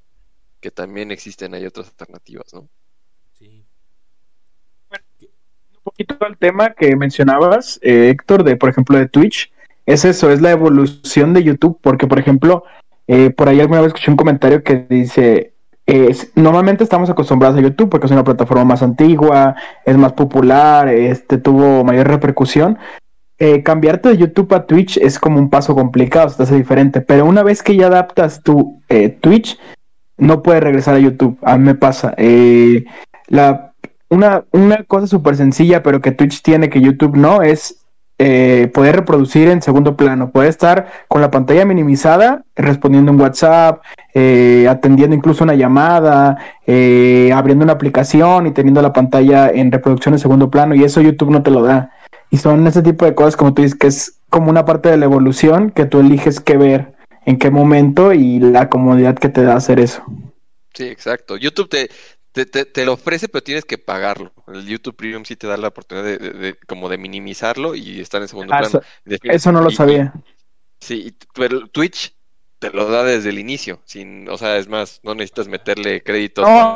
que 0.61 0.71
también 0.71 1.11
existen, 1.11 1.55
hay 1.55 1.67
otras 1.67 1.89
alternativas, 1.89 2.53
¿no? 2.53 2.69
Sí. 3.33 3.67
Poquito 5.85 6.17
al 6.21 6.37
tema 6.37 6.71
que 6.71 6.97
mencionabas, 6.97 7.79
eh, 7.83 8.09
Héctor, 8.11 8.43
de 8.43 8.57
por 8.57 8.71
ejemplo 8.71 8.99
de 8.99 9.09
Twitch 9.09 9.53
es 9.87 10.05
eso, 10.05 10.31
es 10.31 10.41
la 10.41 10.51
evolución 10.51 11.35
de 11.35 11.43
YouTube, 11.43 11.79
porque 11.83 12.07
por 12.07 12.19
ejemplo, 12.19 12.65
eh, 13.07 13.31
por 13.31 13.49
ahí 13.49 13.61
alguna 13.61 13.81
vez 13.81 13.89
escuché 13.89 14.11
un 14.11 14.17
comentario 14.17 14.63
que 14.63 14.87
dice, 14.89 15.53
normalmente 16.35 16.83
estamos 16.83 17.11
acostumbrados 17.11 17.59
a 17.59 17.61
YouTube 17.61 17.91
porque 17.91 18.07
es 18.07 18.13
una 18.13 18.25
plataforma 18.25 18.65
más 18.65 18.83
antigua, 18.83 19.55
es 19.85 19.97
más 19.97 20.15
popular, 20.15 20.89
este 20.89 21.39
tuvo 21.39 21.85
mayor 21.85 22.09
repercusión. 22.09 22.79
Eh, 23.39 23.63
cambiarte 23.63 24.09
de 24.09 24.17
YouTube 24.17 24.55
a 24.55 24.65
Twitch 24.65 24.97
es 24.97 25.19
como 25.19 25.39
un 25.39 25.51
paso 25.51 25.75
complicado, 25.75 26.29
se 26.31 26.43
hace 26.43 26.55
diferente, 26.55 27.01
pero 27.01 27.27
una 27.27 27.43
vez 27.43 27.63
que 27.63 27.77
ya 27.77 27.89
adaptas 27.89 28.43
tu 28.43 28.81
eh, 28.89 29.11
Twitch, 29.11 29.59
no 30.17 30.43
puedes 30.43 30.63
regresar 30.63 30.95
a 30.95 31.01
YouTube. 31.01 31.37
A 31.43 31.59
mí 31.59 31.65
me 31.65 31.75
pasa. 31.75 32.15
la, 33.29 33.74
una, 34.15 34.45
una 34.53 34.85
cosa 34.85 35.07
súper 35.07 35.37
sencilla, 35.37 35.83
pero 35.83 36.01
que 36.01 36.13
Twitch 36.13 36.43
tiene 36.43 36.71
que 36.71 36.81
YouTube 36.81 37.17
no, 37.17 37.43
es 37.43 37.85
eh, 38.19 38.71
poder 38.73 38.95
reproducir 38.95 39.49
en 39.49 39.61
segundo 39.61 39.97
plano, 39.97 40.31
puede 40.31 40.49
estar 40.49 40.89
con 41.09 41.21
la 41.21 41.33
pantalla 41.33 41.65
minimizada, 41.65 42.45
respondiendo 42.55 43.11
en 43.11 43.21
WhatsApp, 43.21 43.83
eh, 44.15 44.67
atendiendo 44.71 45.17
incluso 45.17 45.43
una 45.43 45.55
llamada, 45.55 46.39
eh, 46.65 47.33
abriendo 47.35 47.65
una 47.65 47.73
aplicación 47.73 48.47
y 48.47 48.53
teniendo 48.53 48.81
la 48.83 48.93
pantalla 48.93 49.51
en 49.51 49.73
reproducción 49.73 50.15
en 50.15 50.21
segundo 50.21 50.49
plano, 50.49 50.77
y 50.77 50.85
eso 50.85 51.01
YouTube 51.01 51.31
no 51.31 51.43
te 51.43 51.51
lo 51.51 51.63
da. 51.63 51.91
Y 52.31 52.37
son 52.37 52.65
ese 52.69 52.83
tipo 52.83 53.05
de 53.05 53.17
cosas, 53.17 53.37
como 53.37 53.53
tú 53.53 53.63
dices, 53.63 53.77
que 53.77 53.89
es 53.89 54.21
como 54.31 54.49
una 54.49 54.65
parte 54.65 54.91
de 54.91 54.97
la 54.97 55.07
evolución 55.07 55.71
que 55.71 55.85
tú 55.85 55.99
eliges 55.99 56.39
qué 56.39 56.57
ver, 56.57 56.95
en 57.27 57.39
qué 57.39 57.51
momento 57.51 58.13
y 58.13 58.39
la 58.39 58.69
comodidad 58.69 59.17
que 59.17 59.29
te 59.29 59.43
da 59.43 59.57
hacer 59.57 59.81
eso. 59.81 60.05
Sí, 60.75 60.85
exacto. 60.85 61.37
YouTube 61.37 61.69
te, 61.69 61.89
te, 62.35 62.65
te, 62.65 62.85
lo 62.85 62.95
ofrece, 62.95 63.29
pero 63.29 63.45
tienes 63.45 63.65
que 63.65 63.79
pagarlo. 63.79 64.33
El 64.49 64.67
YouTube 64.67 64.97
Premium 64.97 65.25
sí 65.25 65.37
te 65.37 65.47
da 65.47 65.57
la 65.57 65.69
oportunidad 65.69 66.19
de, 66.19 66.59
como 66.67 66.89
de 66.89 66.99
minimizarlo 66.99 67.77
y 67.77 68.01
estar 68.01 68.21
en 68.21 68.29
segundo 68.29 68.53
ah, 68.55 68.59
plano. 68.59 68.81
Eso, 69.05 69.53
no 69.53 69.61
lo 69.61 69.71
sabía. 69.71 70.13
sí, 70.81 71.17
pero 71.33 71.69
Twitch 71.69 72.17
te 72.59 72.71
lo 72.71 72.91
da 72.91 73.05
desde 73.05 73.31
el 73.31 73.39
inicio. 73.39 73.81
Sin, 73.85 74.29
o 74.29 74.37
sea, 74.37 74.57
es 74.57 74.69
más, 74.69 74.99
no 75.05 75.15
necesitas 75.15 75.47
meterle 75.47 76.03
créditos. 76.03 76.45
No, 76.49 76.75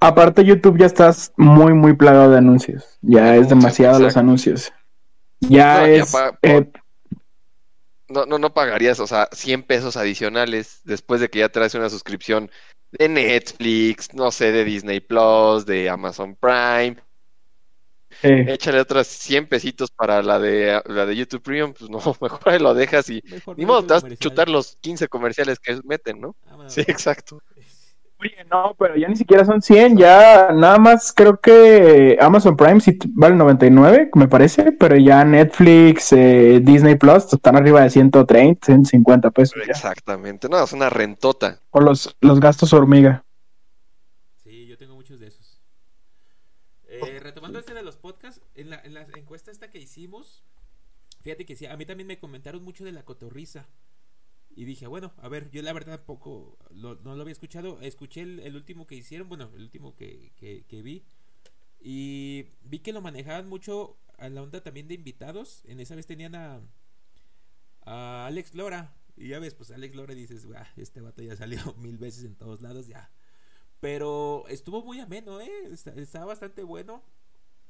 aparte, 0.00 0.44
YouTube 0.44 0.78
ya 0.78 0.86
estás 0.86 1.32
muy, 1.38 1.72
muy 1.72 1.94
plagado 1.94 2.30
de 2.30 2.38
anuncios. 2.38 2.98
Ya 3.00 3.36
es 3.36 3.48
demasiado 3.48 4.00
los 4.00 4.18
anuncios. 4.18 4.70
Ya 5.40 5.88
es. 5.88 6.14
Eh, 6.42 6.70
no, 8.08 8.26
no, 8.26 8.38
no 8.38 8.52
pagarías, 8.52 9.00
o 9.00 9.06
sea, 9.06 9.28
100 9.32 9.62
pesos 9.62 9.96
adicionales 9.96 10.80
después 10.84 11.22
de 11.22 11.30
que 11.30 11.38
ya 11.38 11.48
traes 11.48 11.74
una 11.74 11.88
suscripción 11.88 12.50
de 12.92 13.08
Netflix, 13.08 14.14
no 14.14 14.30
sé, 14.30 14.52
de 14.52 14.64
Disney 14.64 15.00
Plus, 15.00 15.66
de 15.66 15.88
Amazon 15.88 16.36
Prime. 16.36 16.96
Eh, 18.22 18.46
Échale 18.48 18.80
otras 18.80 19.06
100 19.08 19.46
pesitos 19.46 19.90
para 19.90 20.22
la 20.22 20.38
de 20.38 20.80
la 20.86 21.04
de 21.04 21.16
YouTube 21.16 21.42
Premium, 21.42 21.74
pues 21.74 21.90
no, 21.90 21.98
mejor 22.20 22.40
ahí 22.46 22.58
lo 22.58 22.72
dejas 22.72 23.10
y 23.10 23.20
Mejor 23.24 23.58
ni 23.58 23.66
modo, 23.66 23.84
te 23.84 23.94
vas 23.94 24.04
a 24.04 24.16
chutar 24.16 24.48
los 24.48 24.76
15 24.80 25.08
comerciales 25.08 25.58
que 25.58 25.78
meten, 25.84 26.20
¿no? 26.20 26.36
Ah, 26.46 26.56
bueno, 26.56 26.70
Sí, 26.70 26.80
exacto. 26.82 27.42
Oye, 28.18 28.46
no, 28.50 28.74
pero 28.78 28.96
ya 28.96 29.08
ni 29.08 29.16
siquiera 29.16 29.44
son 29.44 29.60
100, 29.60 29.98
ya 29.98 30.50
nada 30.52 30.78
más 30.78 31.12
creo 31.12 31.38
que 31.38 32.16
Amazon 32.18 32.56
Prime 32.56 32.80
sí 32.80 32.98
vale 33.10 33.36
99, 33.36 34.10
me 34.14 34.26
parece, 34.26 34.72
pero 34.72 34.96
ya 34.96 35.22
Netflix, 35.22 36.14
eh, 36.14 36.60
Disney 36.62 36.94
Plus 36.94 37.30
están 37.30 37.56
arriba 37.56 37.82
de 37.82 37.90
130, 37.90 38.64
150 38.64 39.30
pesos. 39.32 39.54
ya. 39.66 39.70
Exactamente. 39.70 40.48
No, 40.48 40.64
es 40.64 40.72
una 40.72 40.88
rentota. 40.88 41.60
O 41.70 41.80
los, 41.80 42.16
los 42.22 42.40
gastos 42.40 42.72
hormiga. 42.72 43.22
Sí, 44.42 44.66
yo 44.66 44.78
tengo 44.78 44.94
muchos 44.94 45.20
de 45.20 45.26
esos. 45.26 45.60
Eh, 46.88 47.20
retomando 47.20 47.58
este 47.58 47.74
de 47.74 47.82
los 47.82 47.98
podcasts, 47.98 48.40
en 48.54 48.70
la, 48.70 48.80
en 48.82 48.94
la 48.94 49.02
encuesta 49.14 49.50
esta 49.50 49.68
que 49.70 49.78
hicimos, 49.78 50.42
fíjate 51.20 51.44
que 51.44 51.54
sí, 51.54 51.66
a 51.66 51.76
mí 51.76 51.84
también 51.84 52.06
me 52.06 52.18
comentaron 52.18 52.64
mucho 52.64 52.82
de 52.82 52.92
la 52.92 53.02
cotorriza. 53.02 53.66
Y 54.56 54.66
dije, 54.66 54.88
bueno, 54.88 55.12
a 55.18 55.28
ver, 55.28 55.50
yo 55.52 55.62
la 55.62 55.72
verdad 55.74 56.04
poco, 56.04 56.58
lo- 56.70 56.96
no 56.96 57.14
lo 57.16 57.22
había 57.22 57.32
escuchado. 57.32 57.80
Escuché 57.82 58.22
el, 58.22 58.56
último 58.56 58.86
que 58.88 58.96
hicieron, 58.96 59.28
bueno, 59.28 59.50
el 59.54 59.62
último 59.62 59.94
que, 59.96 60.32
que, 60.36 60.64
que 60.66 60.82
vi. 60.82 61.04
Y 61.80 62.46
vi 62.62 62.80
que 62.80 62.92
lo 62.92 63.02
manejaban 63.02 63.48
mucho 63.48 63.98
a 64.18 64.28
la 64.30 64.42
onda 64.42 64.62
también 64.62 64.88
de 64.88 64.94
invitados. 64.94 65.62
En 65.66 65.80
esa 65.80 65.96
vez 65.96 66.06
tenían 66.06 66.34
a, 66.36 66.62
a 67.84 68.26
Alex 68.26 68.54
Lora. 68.54 68.94
Y 69.16 69.28
ya 69.28 69.38
ves, 69.38 69.54
pues 69.54 69.70
Alex 69.70 69.94
Lora 69.94 70.14
dices, 70.14 70.46
"Bah, 70.46 70.66
este 70.76 71.00
vato 71.00 71.22
ya 71.22 71.36
salió 71.36 71.58
mil 71.78 71.98
veces 71.98 72.24
en 72.24 72.34
todos 72.36 72.60
lados, 72.60 72.86
ya. 72.86 73.10
Pero 73.80 74.46
estuvo 74.48 74.84
muy 74.84 75.00
ameno, 75.00 75.40
¿eh? 75.40 75.50
Está 75.96 76.24
bastante 76.24 76.62
bueno. 76.64 77.04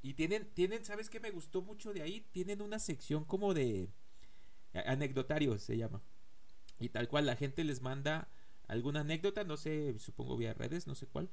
Y 0.02 0.14
tienen, 0.14 0.48
tienen, 0.54 0.84
¿sabes 0.84 1.10
qué 1.10 1.20
me 1.20 1.30
gustó 1.32 1.62
mucho 1.62 1.92
de 1.92 2.02
ahí? 2.02 2.26
Tienen 2.32 2.62
una 2.62 2.78
sección 2.78 3.24
como 3.24 3.54
de 3.54 3.90
anecdotario, 4.86 5.58
se 5.58 5.76
llama. 5.76 6.02
Y 6.78 6.90
tal 6.90 7.08
cual, 7.08 7.26
la 7.26 7.36
gente 7.36 7.64
les 7.64 7.82
manda 7.82 8.28
alguna 8.68 9.00
anécdota, 9.00 9.44
no 9.44 9.56
sé, 9.56 9.98
supongo 9.98 10.36
vía 10.36 10.54
redes, 10.54 10.86
no 10.86 10.94
sé 10.94 11.06
cuál. 11.06 11.30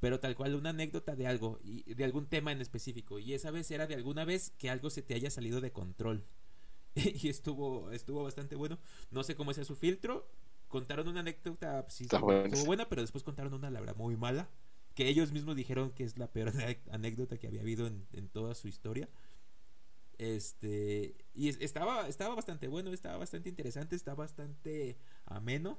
Pero 0.00 0.18
tal 0.18 0.34
cual, 0.34 0.54
una 0.54 0.70
anécdota 0.70 1.14
de 1.14 1.26
algo, 1.26 1.60
y 1.62 1.94
de 1.94 2.04
algún 2.04 2.26
tema 2.26 2.50
en 2.52 2.60
específico. 2.60 3.18
Y 3.18 3.34
esa 3.34 3.50
vez 3.50 3.70
era 3.70 3.86
de 3.86 3.94
alguna 3.94 4.24
vez 4.24 4.50
que 4.58 4.68
algo 4.68 4.90
se 4.90 5.02
te 5.02 5.14
haya 5.14 5.30
salido 5.30 5.60
de 5.60 5.72
control. 5.72 6.24
y 6.94 7.28
estuvo, 7.28 7.90
estuvo 7.92 8.22
bastante 8.24 8.56
bueno. 8.56 8.78
No 9.10 9.22
sé 9.22 9.36
cómo 9.36 9.52
sea 9.54 9.64
su 9.64 9.76
filtro. 9.76 10.28
Contaron 10.68 11.06
una 11.08 11.20
anécdota, 11.20 11.82
pues, 11.82 11.94
sí, 11.94 12.04
Está 12.04 12.16
estuvo, 12.16 12.64
buena, 12.64 12.88
pero 12.88 13.02
después 13.02 13.22
contaron 13.22 13.54
una, 13.54 13.70
la 13.70 13.80
verdad, 13.80 13.96
muy 13.96 14.16
mala. 14.16 14.48
Que 14.94 15.08
ellos 15.08 15.32
mismos 15.32 15.56
dijeron 15.56 15.90
que 15.92 16.04
es 16.04 16.18
la 16.18 16.32
peor 16.32 16.52
anécdota 16.90 17.38
que 17.38 17.46
había 17.46 17.60
habido 17.60 17.86
en, 17.86 18.06
en 18.12 18.28
toda 18.28 18.54
su 18.54 18.68
historia. 18.68 19.08
Este. 20.22 21.14
Y 21.34 21.48
es- 21.48 21.58
estaba, 21.60 22.06
estaba 22.08 22.34
bastante 22.34 22.68
bueno, 22.68 22.92
estaba 22.92 23.16
bastante 23.18 23.48
interesante, 23.48 23.96
está 23.96 24.14
bastante 24.14 24.96
ameno. 25.26 25.78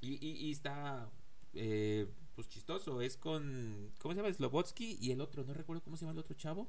Y, 0.00 0.14
y, 0.26 0.46
y 0.46 0.50
está. 0.52 1.10
eh, 1.54 2.06
pues 2.34 2.48
chistoso. 2.48 3.00
Es 3.02 3.16
con. 3.16 3.92
¿Cómo 3.98 4.14
se 4.14 4.20
llama? 4.22 4.32
Slobotsky 4.32 4.98
y 5.00 5.10
el 5.12 5.20
otro. 5.20 5.44
No 5.44 5.52
recuerdo 5.54 5.82
cómo 5.82 5.96
se 5.96 6.02
llama 6.04 6.12
el 6.12 6.18
otro 6.20 6.34
chavo. 6.36 6.68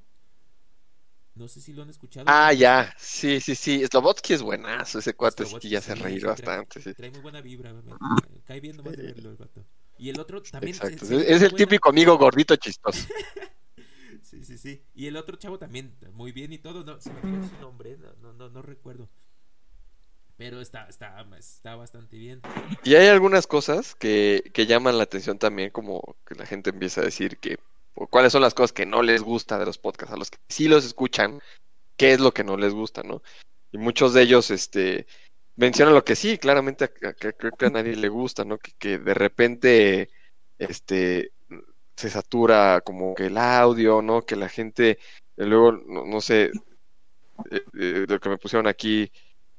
No 1.36 1.48
sé 1.48 1.62
si 1.62 1.72
lo 1.74 1.84
han 1.84 1.90
escuchado. 1.90 2.26
Ah, 2.28 2.52
ya. 2.52 2.94
Sí, 2.98 3.40
sí, 3.40 3.56
sí. 3.56 3.86
Slobotsky 3.86 4.34
es 4.34 4.42
buenazo. 4.42 5.00
Ese 5.00 5.14
cuate 5.14 5.44
sí 5.44 5.50
Slobotsky, 5.50 5.70
ya 5.70 5.80
se 5.82 5.96
reír 5.96 6.22
trae- 6.24 6.28
bastante, 6.28 6.82
sí. 6.82 6.94
Trae 6.94 7.12
muy 7.12 7.22
buena 7.22 7.40
vibra. 7.42 7.72
me- 7.72 7.84
me 7.84 8.42
cae 8.44 8.60
bien 8.60 8.76
nomás 8.76 8.98
de 8.98 9.04
verlo 9.04 9.30
el 9.32 9.38
vato. 9.38 9.64
Y 9.98 10.10
el 10.10 10.20
otro 10.20 10.42
también. 10.42 10.74
se- 10.76 10.84
Exacto. 10.88 11.06
se 11.06 11.16
ve 11.16 11.22
Es 11.24 11.42
el 11.42 11.52
buena- 11.52 11.58
típico 11.58 11.90
amigo 11.90 12.18
gordito 12.18 12.56
chistoso. 12.58 13.08
Sí, 14.30 14.44
sí, 14.44 14.60
sí. 14.60 14.84
Y 14.94 15.08
el 15.08 15.18
otro 15.18 15.38
chavo 15.38 15.58
también, 15.58 15.98
muy 16.14 16.32
bien 16.32 16.54
y 16.54 16.60
todo. 16.60 16.84
No, 16.84 17.02
se 17.02 17.12
me 17.12 17.20
fue 17.20 17.50
su 17.50 17.60
nombre, 17.60 17.98
no, 17.98 18.14
no, 18.22 18.34
no, 18.34 18.50
no 18.50 18.62
recuerdo. 18.62 19.10
Pero 20.38 20.62
está, 20.62 20.86
está, 20.88 21.26
está 21.38 21.76
bastante 21.76 22.16
bien. 22.16 22.42
Y 22.84 22.94
hay 22.94 23.08
algunas 23.08 23.48
cosas 23.48 23.96
que, 23.96 24.52
que 24.54 24.68
llaman 24.68 24.98
la 24.98 25.04
atención 25.04 25.40
también, 25.40 25.72
como 25.72 26.16
que 26.28 26.36
la 26.36 26.46
gente 26.46 26.70
empieza 26.70 27.02
a 27.02 27.06
decir 27.06 27.40
que 27.40 27.58
o 27.96 28.06
cuáles 28.06 28.32
son 28.32 28.44
las 28.44 28.54
cosas 28.54 28.72
que 28.72 28.86
no 28.86 29.02
les 29.02 29.24
gusta 29.24 29.58
de 29.58 29.66
los 29.66 29.80
podcasts, 29.80 30.14
a 30.14 30.18
los 30.18 30.30
que 30.30 30.38
sí 30.48 30.68
los 30.68 30.86
escuchan, 30.86 31.42
qué 31.98 32.14
es 32.14 32.20
lo 32.20 32.32
que 32.32 32.44
no 32.44 32.56
les 32.56 32.74
gusta, 32.74 33.02
¿no? 33.02 33.24
Y 33.72 33.80
muchos 33.80 34.14
de 34.14 34.22
ellos, 34.22 34.52
este, 34.52 35.08
mencionan 35.56 35.96
lo 35.96 36.06
que 36.06 36.16
sí, 36.16 36.38
claramente 36.38 36.86
a- 36.86 37.10
a- 37.10 37.14
que 37.14 37.34
creo 37.34 37.52
que 37.54 37.66
a 37.66 37.70
nadie 37.72 37.96
le 37.96 38.10
gusta, 38.10 38.46
¿no? 38.46 38.60
Que, 38.60 38.74
que 38.78 39.00
de 39.00 39.14
repente, 39.16 40.10
este, 40.60 41.32
se 42.00 42.10
satura 42.10 42.82
como 42.82 43.14
que 43.14 43.26
el 43.28 43.38
audio, 43.38 44.02
¿no? 44.02 44.22
Que 44.22 44.38
la 44.38 44.48
gente, 44.48 44.92
eh, 44.92 45.46
luego, 45.46 45.74
no, 45.74 46.06
no 46.06 46.22
sé, 46.22 46.46
eh, 47.52 47.62
eh, 47.78 48.06
lo 48.08 48.20
que 48.22 48.30
me 48.30 48.38
pusieron 48.38 48.68
aquí 48.68 49.12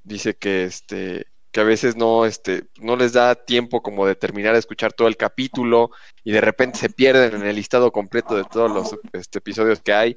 dice 0.02 0.34
que 0.36 0.64
este 0.64 1.26
que 1.52 1.60
a 1.60 1.64
veces 1.64 1.96
no 1.96 2.24
este 2.24 2.64
no 2.78 2.96
les 2.96 3.12
da 3.12 3.34
tiempo 3.34 3.82
como 3.82 4.06
de 4.06 4.14
terminar 4.14 4.54
de 4.54 4.60
escuchar 4.60 4.92
todo 4.92 5.08
el 5.08 5.16
capítulo 5.16 5.90
y 6.24 6.32
de 6.32 6.40
repente 6.40 6.78
se 6.78 6.88
pierden 6.88 7.34
en 7.34 7.46
el 7.46 7.56
listado 7.56 7.92
completo 7.92 8.36
de 8.36 8.44
todos 8.44 8.70
los 8.70 8.96
este, 9.12 9.38
episodios 9.38 9.80
que 9.80 9.92
hay 9.92 10.16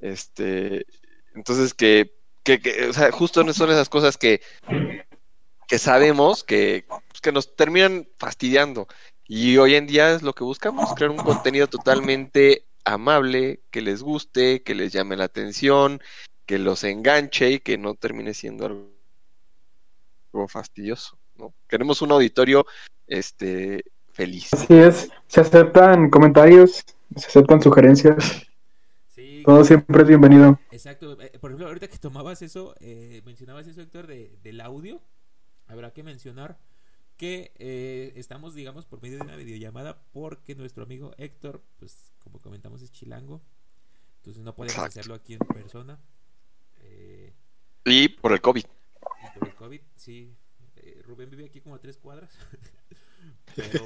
este 0.00 0.86
entonces 1.34 1.74
que, 1.74 2.14
que, 2.44 2.60
que, 2.60 2.86
o 2.86 2.92
sea 2.92 3.10
justo 3.10 3.52
son 3.52 3.70
esas 3.70 3.88
cosas 3.88 4.16
que 4.16 4.40
que 5.66 5.78
sabemos 5.78 6.44
que 6.44 6.84
pues, 6.88 7.20
que 7.20 7.32
nos 7.32 7.54
terminan 7.56 8.08
fastidiando 8.18 8.86
y 9.28 9.56
hoy 9.58 9.74
en 9.76 9.86
día 9.86 10.12
es 10.14 10.22
lo 10.22 10.32
que 10.34 10.44
buscamos 10.44 10.94
crear 10.94 11.10
un 11.10 11.18
contenido 11.18 11.66
totalmente 11.68 12.64
amable 12.84 13.62
que 13.70 13.82
les 13.82 14.02
guste 14.02 14.62
que 14.62 14.74
les 14.74 14.92
llame 14.92 15.16
la 15.16 15.24
atención 15.24 16.00
que 16.46 16.58
los 16.58 16.82
enganche 16.84 17.52
y 17.52 17.58
que 17.60 17.76
no 17.78 17.94
termine 17.94 18.32
siendo 18.34 18.66
algo 18.66 18.98
algo 20.32 20.48
fastidioso, 20.48 21.18
¿no? 21.36 21.54
Queremos 21.68 22.02
un 22.02 22.12
auditorio 22.12 22.66
este 23.06 23.84
feliz. 24.12 24.52
Así 24.52 24.74
es, 24.74 25.10
se 25.26 25.40
aceptan 25.40 26.10
comentarios, 26.10 26.84
se 27.16 27.26
aceptan 27.26 27.62
sugerencias, 27.62 28.46
Sí, 29.06 29.42
todo 29.44 29.64
siempre 29.64 30.02
es 30.02 30.08
bienvenido. 30.08 30.58
exacto. 30.70 31.20
Eh, 31.20 31.38
Por 31.40 31.50
ejemplo, 31.50 31.66
ahorita 31.66 31.88
que 31.88 31.98
tomabas 31.98 32.42
eso, 32.42 32.74
eh, 32.80 33.22
mencionabas 33.24 33.66
eso, 33.66 33.80
Héctor, 33.80 34.06
de, 34.06 34.36
del 34.42 34.60
audio. 34.60 35.00
Habrá 35.66 35.92
que 35.92 36.02
mencionar 36.02 36.58
que 37.18 37.52
eh, 37.56 38.12
estamos, 38.16 38.54
digamos, 38.54 38.86
por 38.86 39.02
medio 39.02 39.18
de 39.18 39.24
una 39.24 39.36
videollamada 39.36 40.00
porque 40.12 40.54
nuestro 40.54 40.84
amigo 40.84 41.12
Héctor, 41.18 41.62
pues 41.76 42.12
como 42.20 42.40
comentamos, 42.40 42.80
es 42.80 42.92
chilango. 42.92 43.42
Entonces 44.18 44.42
no 44.42 44.54
podemos 44.54 44.74
Exacto. 44.74 45.00
hacerlo 45.00 45.14
aquí 45.14 45.34
en 45.34 45.40
persona. 45.40 46.00
Eh, 46.76 47.34
Y 47.84 48.08
por 48.08 48.32
el 48.32 48.40
COVID. 48.40 48.64
Y 48.64 49.38
por 49.38 49.48
el 49.48 49.54
COVID, 49.54 49.80
sí. 49.96 50.34
Eh, 50.76 51.02
Rubén 51.04 51.28
vive 51.28 51.44
aquí 51.44 51.60
como 51.60 51.74
a 51.74 51.80
tres 51.80 51.98
cuadras. 51.98 52.30
Pero, 53.56 53.84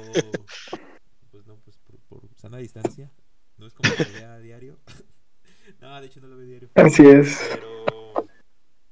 pues 1.31 1.47
no, 1.47 1.57
pues 1.57 1.77
por, 1.79 1.99
por 2.01 2.29
sana 2.35 2.59
distancia. 2.59 3.11
No 3.57 3.65
es 3.65 3.73
como 3.73 3.93
que 3.95 4.03
vea 4.03 4.35
a 4.35 4.39
diario. 4.39 4.77
no, 5.81 5.99
de 5.99 6.05
hecho 6.05 6.21
no 6.21 6.27
lo 6.27 6.37
veo 6.37 6.45
diario. 6.45 6.69
Así 6.75 7.03
es. 7.03 7.39
Pero, 7.49 7.85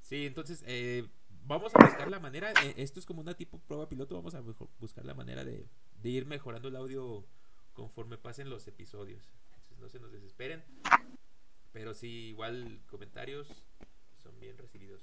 sí, 0.01 0.25
entonces, 0.25 0.63
eh, 0.65 1.07
vamos 1.51 1.75
a 1.75 1.83
buscar 1.85 2.09
la 2.09 2.19
manera. 2.19 2.51
eh, 2.63 2.73
esto 2.77 2.99
es 2.99 3.05
como 3.05 3.21
una 3.21 3.35
tipo 3.35 3.59
prueba 3.59 3.87
piloto. 3.89 4.15
Vamos 4.15 4.33
a 4.35 4.41
buscar 4.79 5.05
la 5.05 5.13
manera 5.13 5.43
de, 5.43 5.67
de 6.01 6.09
ir 6.09 6.25
mejorando 6.25 6.69
el 6.69 6.75
audio 6.75 7.25
conforme 7.73 8.17
pasen 8.17 8.49
los 8.49 8.67
episodios. 8.67 9.31
Entonces, 9.53 9.79
no 9.79 9.89
se 9.89 9.99
nos 9.99 10.11
desesperen. 10.11 10.63
Pero 11.71 11.93
sí, 11.93 12.29
igual 12.29 12.81
comentarios 12.87 13.47
son 14.17 14.39
bien 14.39 14.57
recibidos. 14.57 15.01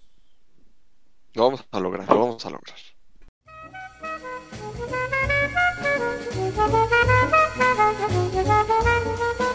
Lo 1.35 1.45
vamos 1.45 1.65
a 1.71 1.81
lograr, 1.81 2.09
lo 2.09 2.19
vamos 2.19 2.45
a 2.45 2.51
lograr. 2.51 2.79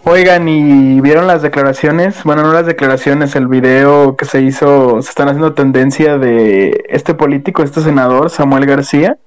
Oigan, 0.07 0.47
¿y 0.49 1.01
vieron 1.01 1.27
las 1.27 1.41
declaraciones? 1.41 2.23
Bueno, 2.25 2.43
no 2.43 2.53
las 2.53 2.67
declaraciones, 2.67 3.35
el 3.37 3.49
video 3.49 4.17
que 4.17 4.27
se 4.27 4.43
hizo, 4.43 5.01
se 5.01 5.09
están 5.09 5.29
haciendo 5.29 5.55
tendencia 5.55 6.19
de 6.19 6.85
este 6.91 7.15
político, 7.15 7.63
este 7.63 7.81
senador, 7.81 8.29
Samuel 8.29 8.67
García, 8.67 9.19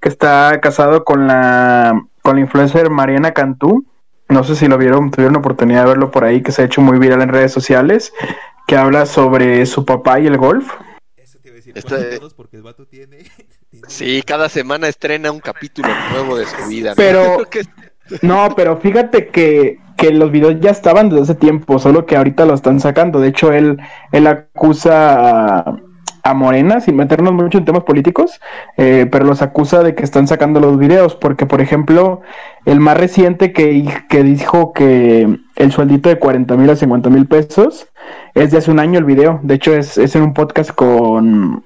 que 0.00 0.08
está 0.08 0.58
casado 0.62 1.04
con 1.04 1.26
la, 1.26 2.00
con 2.22 2.36
la 2.36 2.40
influencer 2.40 2.88
Mariana 2.88 3.32
Cantú. 3.32 3.84
No 4.30 4.42
sé 4.42 4.56
si 4.56 4.68
lo 4.68 4.78
vieron, 4.78 5.10
tuvieron 5.10 5.36
oportunidad 5.36 5.82
de 5.82 5.88
verlo 5.90 6.10
por 6.10 6.24
ahí, 6.24 6.42
que 6.42 6.50
se 6.52 6.62
ha 6.62 6.64
hecho 6.64 6.80
muy 6.80 6.98
viral 6.98 7.20
en 7.20 7.28
redes 7.28 7.52
sociales, 7.52 8.14
que 8.66 8.76
habla 8.76 9.04
sobre 9.04 9.66
su 9.66 9.84
papá 9.84 10.18
y 10.18 10.26
el 10.26 10.38
golf. 10.38 10.72
Eso 11.18 11.38
te 11.42 11.48
iba 11.48 11.54
a 11.54 11.56
decir, 11.56 11.76
Esta- 11.76 11.96
¿cuál 11.96 12.10
de 12.10 12.18
todos? 12.18 12.32
Porque 12.34 12.56
el 12.56 12.62
vato 12.62 12.86
tiene. 12.90 13.18
Sí, 13.86 14.22
cada 14.26 14.48
semana 14.48 14.88
estrena 14.88 15.30
un 15.30 15.40
capítulo 15.40 15.88
nuevo 16.12 16.38
de 16.38 16.46
su 16.46 16.66
vida. 16.68 16.90
¿no? 16.90 16.96
Pero- 16.96 17.36
No, 18.20 18.52
pero 18.56 18.76
fíjate 18.78 19.28
que 19.28 19.78
que 19.96 20.12
los 20.12 20.30
videos 20.30 20.60
ya 20.60 20.70
estaban 20.70 21.08
desde 21.08 21.22
hace 21.22 21.34
tiempo, 21.34 21.78
solo 21.78 22.06
que 22.06 22.16
ahorita 22.16 22.44
lo 22.44 22.54
están 22.54 22.80
sacando. 22.80 23.20
De 23.20 23.28
hecho, 23.28 23.52
él, 23.52 23.78
él 24.12 24.26
acusa 24.26 25.58
a, 25.60 25.76
a 26.22 26.34
Morena, 26.34 26.80
sin 26.80 26.96
meternos 26.96 27.32
mucho 27.32 27.58
en 27.58 27.64
temas 27.64 27.82
políticos, 27.82 28.40
eh, 28.76 29.06
pero 29.10 29.24
los 29.24 29.42
acusa 29.42 29.82
de 29.82 29.94
que 29.94 30.04
están 30.04 30.28
sacando 30.28 30.60
los 30.60 30.78
videos, 30.78 31.16
porque 31.16 31.46
por 31.46 31.60
ejemplo, 31.60 32.20
el 32.64 32.80
más 32.80 32.96
reciente 32.96 33.52
que, 33.52 33.84
que 34.08 34.22
dijo 34.22 34.72
que 34.72 35.38
el 35.56 35.72
sueldito 35.72 36.08
de 36.08 36.18
40 36.18 36.56
mil 36.56 36.70
a 36.70 36.76
50 36.76 37.10
mil 37.10 37.26
pesos 37.26 37.88
es 38.34 38.50
de 38.52 38.58
hace 38.58 38.70
un 38.70 38.78
año 38.78 38.98
el 38.98 39.04
video, 39.04 39.40
de 39.42 39.54
hecho 39.54 39.74
es, 39.74 39.98
es 39.98 40.14
en 40.14 40.22
un 40.22 40.34
podcast 40.34 40.70
con... 40.70 41.64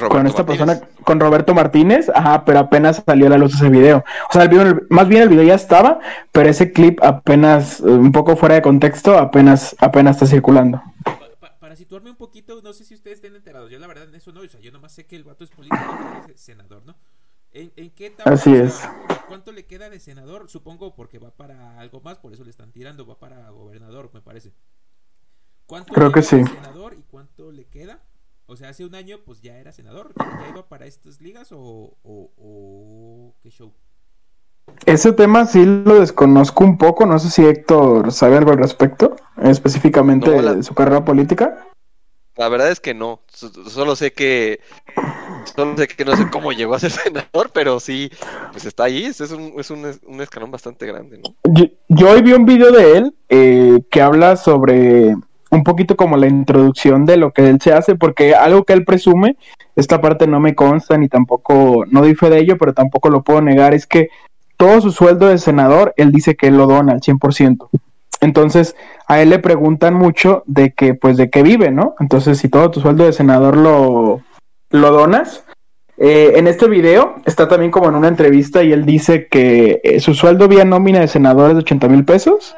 Roberto 0.00 0.16
con 0.16 0.26
esta 0.26 0.42
Martínez. 0.44 0.78
persona, 0.80 1.04
con 1.04 1.20
Roberto 1.20 1.54
Martínez, 1.54 2.08
ajá, 2.14 2.44
pero 2.44 2.58
apenas 2.60 3.02
salió 3.04 3.26
a 3.26 3.30
la 3.30 3.38
luz 3.38 3.54
ese 3.54 3.68
video. 3.68 4.04
O 4.28 4.32
sea, 4.32 4.42
el 4.44 4.48
video- 4.48 4.80
más 4.90 5.06
bien 5.08 5.22
el 5.22 5.28
video 5.28 5.44
ya 5.44 5.54
estaba, 5.54 6.00
pero 6.32 6.48
ese 6.48 6.72
clip 6.72 7.02
apenas, 7.02 7.80
eh, 7.80 7.84
un 7.84 8.12
poco 8.12 8.36
fuera 8.36 8.54
de 8.56 8.62
contexto, 8.62 9.16
apenas, 9.18 9.76
apenas 9.78 10.16
está 10.16 10.26
circulando. 10.26 10.82
Pa- 11.04 11.18
pa- 11.40 11.58
para 11.58 11.76
situarme 11.76 12.10
un 12.10 12.16
poquito, 12.16 12.60
no 12.62 12.72
sé 12.72 12.84
si 12.84 12.94
ustedes 12.94 13.16
estén 13.18 13.36
enterados. 13.36 13.70
Yo 13.70 13.78
la 13.78 13.86
verdad 13.86 14.08
en 14.08 14.14
eso 14.14 14.32
no, 14.32 14.40
o 14.40 14.48
sea, 14.48 14.60
yo 14.60 14.72
nomás 14.72 14.92
sé 14.92 15.06
que 15.06 15.16
el 15.16 15.24
vato 15.24 15.44
es 15.44 15.50
político, 15.50 15.82
que 16.26 16.32
es 16.32 16.40
senador, 16.40 16.82
¿no? 16.84 16.96
¿En, 17.52 17.72
en 17.76 17.90
qué 17.90 18.06
etapa? 18.06 18.30
Así 18.30 18.50
o 18.52 18.54
sea, 18.56 18.64
es. 18.64 18.88
¿Cuánto 19.26 19.50
le 19.52 19.66
queda 19.66 19.90
de 19.90 19.98
senador? 19.98 20.48
Supongo 20.48 20.94
porque 20.94 21.18
va 21.18 21.30
para 21.30 21.78
algo 21.80 22.00
más, 22.00 22.18
por 22.18 22.32
eso 22.32 22.44
le 22.44 22.50
están 22.50 22.70
tirando, 22.70 23.06
va 23.06 23.18
para 23.18 23.50
gobernador, 23.50 24.10
me 24.14 24.20
parece. 24.20 24.52
¿Cuánto 25.66 25.92
Creo 25.92 26.10
que 26.12 26.20
lleva 26.22 26.42
de 26.42 26.46
sí. 26.48 26.54
senador 26.54 26.94
y 26.94 27.02
cuánto 27.10 27.50
le 27.52 27.64
queda? 27.66 28.00
O 28.50 28.56
sea, 28.56 28.70
hace 28.70 28.84
un 28.84 28.94
año 28.96 29.18
pues 29.24 29.40
ya 29.40 29.56
era 29.58 29.70
senador, 29.72 30.12
¿ya, 30.18 30.26
ya 30.42 30.48
iba 30.48 30.68
para 30.68 30.86
estas 30.86 31.20
ligas 31.20 31.52
o, 31.52 31.96
o, 32.02 32.30
o 32.36 33.34
qué 33.42 33.50
show? 33.50 33.72
Ese 34.86 35.12
tema 35.12 35.46
sí 35.46 35.64
lo 35.64 36.00
desconozco 36.00 36.64
un 36.64 36.76
poco, 36.76 37.06
no 37.06 37.18
sé 37.18 37.30
si 37.30 37.44
Héctor 37.46 38.12
sabe 38.12 38.36
algo 38.38 38.50
al 38.50 38.58
respecto, 38.58 39.14
específicamente 39.40 40.34
No, 40.34 40.42
la- 40.42 40.54
de 40.54 40.62
su 40.64 40.74
carrera 40.74 41.04
política. 41.04 41.66
La 42.36 42.48
verdad 42.48 42.70
es 42.70 42.80
que 42.80 42.94
no. 42.94 43.20
So- 43.28 43.52
Solo 43.68 43.94
sé 43.96 44.12
que. 44.12 44.60
Solo 45.54 45.76
sé 45.76 45.88
que 45.88 46.04
no 46.04 46.16
sé 46.16 46.28
cómo 46.30 46.52
llegó 46.52 46.74
a 46.74 46.78
ser 46.78 46.90
senador, 46.90 47.50
pero 47.52 47.80
sí, 47.80 48.10
pues 48.52 48.64
está 48.64 48.84
ahí. 48.84 49.04
Es 49.04 49.20
un, 49.20 49.54
es 49.58 49.70
un, 49.70 49.98
un 50.06 50.20
escalón 50.20 50.50
bastante 50.50 50.86
grande, 50.86 51.18
¿no? 51.18 51.34
Yo, 51.52 51.66
yo 51.88 52.10
hoy 52.10 52.22
vi 52.22 52.32
un 52.32 52.46
video 52.46 52.72
de 52.72 52.98
él 52.98 53.16
eh, 53.28 53.82
que 53.90 54.00
habla 54.00 54.36
sobre 54.36 55.14
un 55.50 55.64
poquito 55.64 55.96
como 55.96 56.16
la 56.16 56.28
introducción 56.28 57.04
de 57.04 57.16
lo 57.16 57.32
que 57.32 57.48
él 57.48 57.60
se 57.60 57.72
hace, 57.72 57.96
porque 57.96 58.34
algo 58.34 58.64
que 58.64 58.72
él 58.72 58.84
presume, 58.84 59.36
esta 59.76 60.00
parte 60.00 60.26
no 60.26 60.40
me 60.40 60.54
consta 60.54 60.96
ni 60.96 61.08
tampoco, 61.08 61.84
no 61.90 62.00
doy 62.00 62.14
fe 62.14 62.30
de 62.30 62.38
ello, 62.38 62.56
pero 62.58 62.72
tampoco 62.72 63.10
lo 63.10 63.22
puedo 63.22 63.40
negar, 63.40 63.74
es 63.74 63.86
que 63.86 64.08
todo 64.56 64.80
su 64.80 64.92
sueldo 64.92 65.26
de 65.26 65.38
senador, 65.38 65.94
él 65.96 66.12
dice 66.12 66.36
que 66.36 66.48
él 66.48 66.56
lo 66.56 66.66
dona 66.66 66.92
al 66.92 67.00
100%. 67.00 67.68
Entonces, 68.20 68.76
a 69.08 69.20
él 69.22 69.30
le 69.30 69.38
preguntan 69.38 69.94
mucho 69.94 70.42
de 70.46 70.72
que, 70.72 70.94
pues, 70.94 71.16
de 71.16 71.30
qué 71.30 71.42
vive, 71.42 71.70
¿no? 71.70 71.94
Entonces, 71.98 72.38
si 72.38 72.48
todo 72.48 72.70
tu 72.70 72.80
sueldo 72.80 73.04
de 73.04 73.14
senador 73.14 73.56
lo, 73.56 74.20
lo 74.70 74.90
donas, 74.90 75.44
eh, 76.02 76.38
en 76.38 76.46
este 76.46 76.66
video 76.66 77.16
está 77.26 77.46
también 77.46 77.70
como 77.70 77.90
en 77.90 77.94
una 77.94 78.08
entrevista 78.08 78.62
y 78.62 78.72
él 78.72 78.86
dice 78.86 79.28
que 79.28 79.82
eh, 79.84 80.00
su 80.00 80.14
sueldo 80.14 80.48
vía 80.48 80.64
nómina 80.64 81.00
de 81.00 81.08
senador 81.08 81.50
es 81.50 81.56
de 81.56 81.62
80 81.62 81.88
mil 81.88 82.06
pesos, 82.06 82.56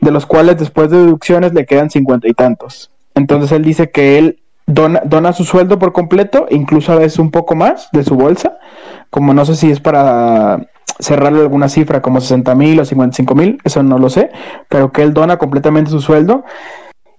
de 0.00 0.12
los 0.12 0.24
cuales 0.24 0.56
después 0.56 0.88
de 0.90 0.98
deducciones 0.98 1.52
le 1.52 1.66
quedan 1.66 1.90
50 1.90 2.28
y 2.28 2.32
tantos. 2.32 2.92
Entonces 3.16 3.50
él 3.50 3.64
dice 3.64 3.90
que 3.90 4.18
él 4.18 4.38
dona, 4.66 5.02
dona 5.04 5.32
su 5.32 5.42
sueldo 5.42 5.80
por 5.80 5.92
completo, 5.92 6.46
incluso 6.48 6.92
a 6.92 6.96
veces 6.96 7.18
un 7.18 7.32
poco 7.32 7.56
más 7.56 7.88
de 7.90 8.04
su 8.04 8.14
bolsa, 8.14 8.56
como 9.10 9.34
no 9.34 9.44
sé 9.44 9.56
si 9.56 9.68
es 9.68 9.80
para 9.80 10.68
cerrarle 11.00 11.40
alguna 11.40 11.68
cifra 11.68 12.00
como 12.00 12.20
60 12.20 12.54
mil 12.54 12.78
o 12.78 12.84
55 12.84 13.34
mil, 13.34 13.58
eso 13.64 13.82
no 13.82 13.98
lo 13.98 14.08
sé, 14.10 14.30
pero 14.68 14.92
que 14.92 15.02
él 15.02 15.12
dona 15.12 15.38
completamente 15.38 15.90
su 15.90 16.00
sueldo 16.00 16.44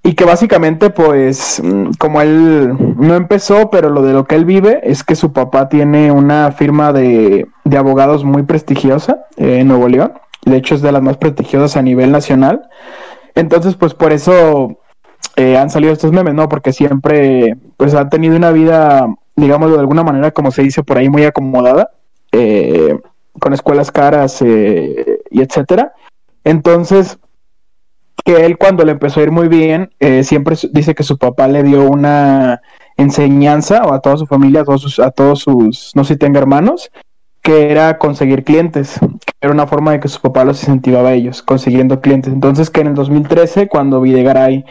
y 0.08 0.14
que 0.14 0.24
básicamente 0.24 0.90
pues 0.90 1.62
mm, 1.62 1.92
como 2.00 2.22
él 2.22 2.96
no 2.96 3.14
empezó, 3.16 3.70
pero 3.70 3.90
lo 3.90 4.02
de 4.02 4.14
lo 4.14 4.24
que 4.24 4.36
él 4.36 4.46
vive 4.46 4.80
es 4.84 5.04
que 5.04 5.18
su 5.18 5.34
papá 5.34 5.68
tiene 5.68 6.14
una 6.14 6.54
firma 6.54 6.94
de, 6.94 7.46
de 7.66 7.78
abogados 7.78 8.24
muy 8.24 8.44
prestigiosa 8.44 9.26
en 9.36 9.68
Nuevo 9.68 9.90
León, 9.90 10.14
de 10.46 10.56
hecho 10.56 10.76
es 10.76 10.82
de 10.82 10.94
las 10.94 11.02
más 11.02 11.18
prestigiosas 11.18 11.76
a 11.76 11.82
nivel 11.82 12.10
nacional, 12.10 12.70
entonces 13.36 13.76
pues 13.76 13.94
por 13.94 14.14
eso 14.14 14.80
eh, 15.36 15.58
han 15.58 15.70
salido 15.70 15.92
estos 15.92 16.14
memes, 16.14 16.34
¿no? 16.36 16.48
Porque 16.48 16.72
siempre 16.72 17.58
pues 17.76 17.94
ha 17.94 18.08
tenido 18.08 18.38
una 18.38 18.52
vida, 18.52 19.14
digamos 19.36 19.74
de 19.74 19.80
alguna 19.80 20.04
manera 20.04 20.32
como 20.32 20.52
se 20.52 20.64
dice 20.64 20.84
por 20.84 20.98
ahí, 20.98 21.10
muy 21.10 21.26
acomodada, 21.26 21.92
eh, 22.32 22.98
con 23.42 23.52
escuelas 23.52 23.92
caras 23.92 24.42
eh, 24.42 25.20
y 25.30 25.42
etcétera. 25.42 25.92
Entonces, 26.46 27.20
que 28.28 28.46
él 28.46 28.58
cuando 28.58 28.84
le 28.84 28.92
empezó 28.92 29.22
a 29.22 29.24
ir 29.24 29.32
muy 29.32 29.48
bien, 29.48 29.90
eh, 30.02 30.22
siempre 30.26 30.58
dice 30.74 30.94
que 30.94 31.04
su 31.04 31.18
papá 31.18 31.48
le 31.48 31.64
dio 31.64 31.90
una 31.90 32.62
enseñanza 32.98 33.84
o 33.86 33.94
a 33.94 34.02
toda 34.02 34.18
su 34.18 34.26
familia, 34.28 34.62
a 34.62 34.66
todos 34.66 34.82
sus, 34.82 35.00
a 35.00 35.12
todos 35.12 35.40
sus, 35.40 35.94
no 35.96 36.04
sé 36.04 36.16
si 36.16 36.20
tenga 36.20 36.38
hermanos, 36.40 36.92
que 37.42 37.72
era 37.72 37.98
conseguir 37.98 38.44
clientes, 38.44 39.00
era 39.40 39.54
una 39.54 39.66
forma 39.66 39.94
de 39.94 40.02
que 40.02 40.10
su 40.10 40.20
papá 40.20 40.44
los 40.44 40.62
incentivaba 40.62 41.08
a 41.10 41.14
ellos, 41.14 41.42
consiguiendo 41.42 42.02
clientes. 42.02 42.34
Entonces 42.34 42.70
que 42.70 42.82
en 42.82 42.88
el 42.88 42.96
2013, 42.96 43.70
cuando 43.70 44.02
Videgaray 44.02 44.66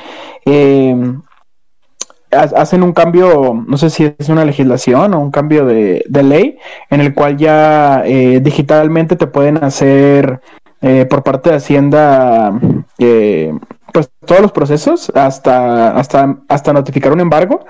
ha- 2.33 2.61
hacen 2.61 2.83
un 2.83 2.92
cambio, 2.92 3.64
no 3.66 3.79
sé 3.79 3.90
si 3.90 4.14
es 4.19 4.29
una 4.29 4.45
legislación 4.45 5.14
o 5.14 5.21
un 5.21 5.31
cambio 5.31 5.64
de, 5.64 6.05
de 6.09 6.23
ley, 6.23 6.59
en 6.90 7.01
el 7.01 7.14
cual 7.14 7.37
ya 7.37 8.03
eh, 8.05 8.40
digitalmente 8.42 9.16
te 9.16 9.27
pueden 9.27 9.62
hacer 9.64 10.40
eh, 10.87 11.05
por 11.07 11.22
parte 11.22 11.51
de 11.51 11.57
Hacienda 11.57 12.53
eh, 12.99 13.53
pues 13.92 14.09
todos 14.27 14.40
los 14.42 14.53
procesos 14.53 15.11
hasta, 15.14 15.90
hasta, 15.96 16.37
hasta 16.49 16.72
notificar 16.72 17.12
un 17.12 17.20
embargo 17.20 17.64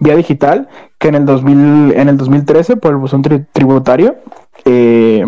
vía 0.00 0.16
digital 0.16 0.68
que 0.98 1.08
en 1.08 1.14
el 1.14 1.24
2000, 1.24 1.92
en 1.96 2.08
el 2.08 2.16
2013 2.16 2.76
por 2.76 2.90
el 2.92 2.96
buzón 2.98 3.22
tri- 3.22 3.46
tributario 3.52 4.16
eh, 4.64 5.24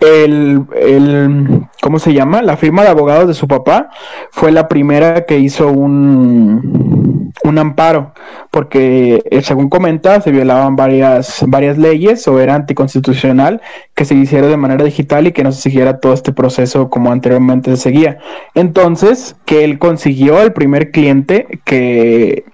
el, 0.00 0.66
el, 0.74 1.66
¿cómo 1.80 1.98
se 1.98 2.12
llama? 2.12 2.42
La 2.42 2.56
firma 2.56 2.82
de 2.82 2.88
abogados 2.88 3.28
de 3.28 3.34
su 3.34 3.46
papá 3.48 3.88
fue 4.32 4.52
la 4.52 4.68
primera 4.68 5.24
que 5.24 5.38
hizo 5.38 5.68
un, 5.68 7.23
un 7.44 7.58
amparo, 7.58 8.14
porque 8.50 9.22
eh, 9.30 9.42
según 9.42 9.68
comenta, 9.68 10.20
se 10.20 10.32
violaban 10.32 10.76
varias, 10.76 11.44
varias 11.46 11.76
leyes 11.76 12.26
o 12.26 12.40
era 12.40 12.54
anticonstitucional 12.54 13.60
que 13.94 14.06
se 14.06 14.14
hiciera 14.14 14.48
de 14.48 14.56
manera 14.56 14.82
digital 14.82 15.26
y 15.26 15.32
que 15.32 15.44
no 15.44 15.52
se 15.52 15.60
siguiera 15.60 16.00
todo 16.00 16.14
este 16.14 16.32
proceso 16.32 16.88
como 16.88 17.12
anteriormente 17.12 17.70
se 17.72 17.82
seguía. 17.82 18.18
Entonces, 18.54 19.36
que 19.44 19.62
él 19.64 19.78
consiguió 19.78 20.40
el 20.40 20.54
primer 20.54 20.90
cliente 20.90 21.60
que, 21.64 22.44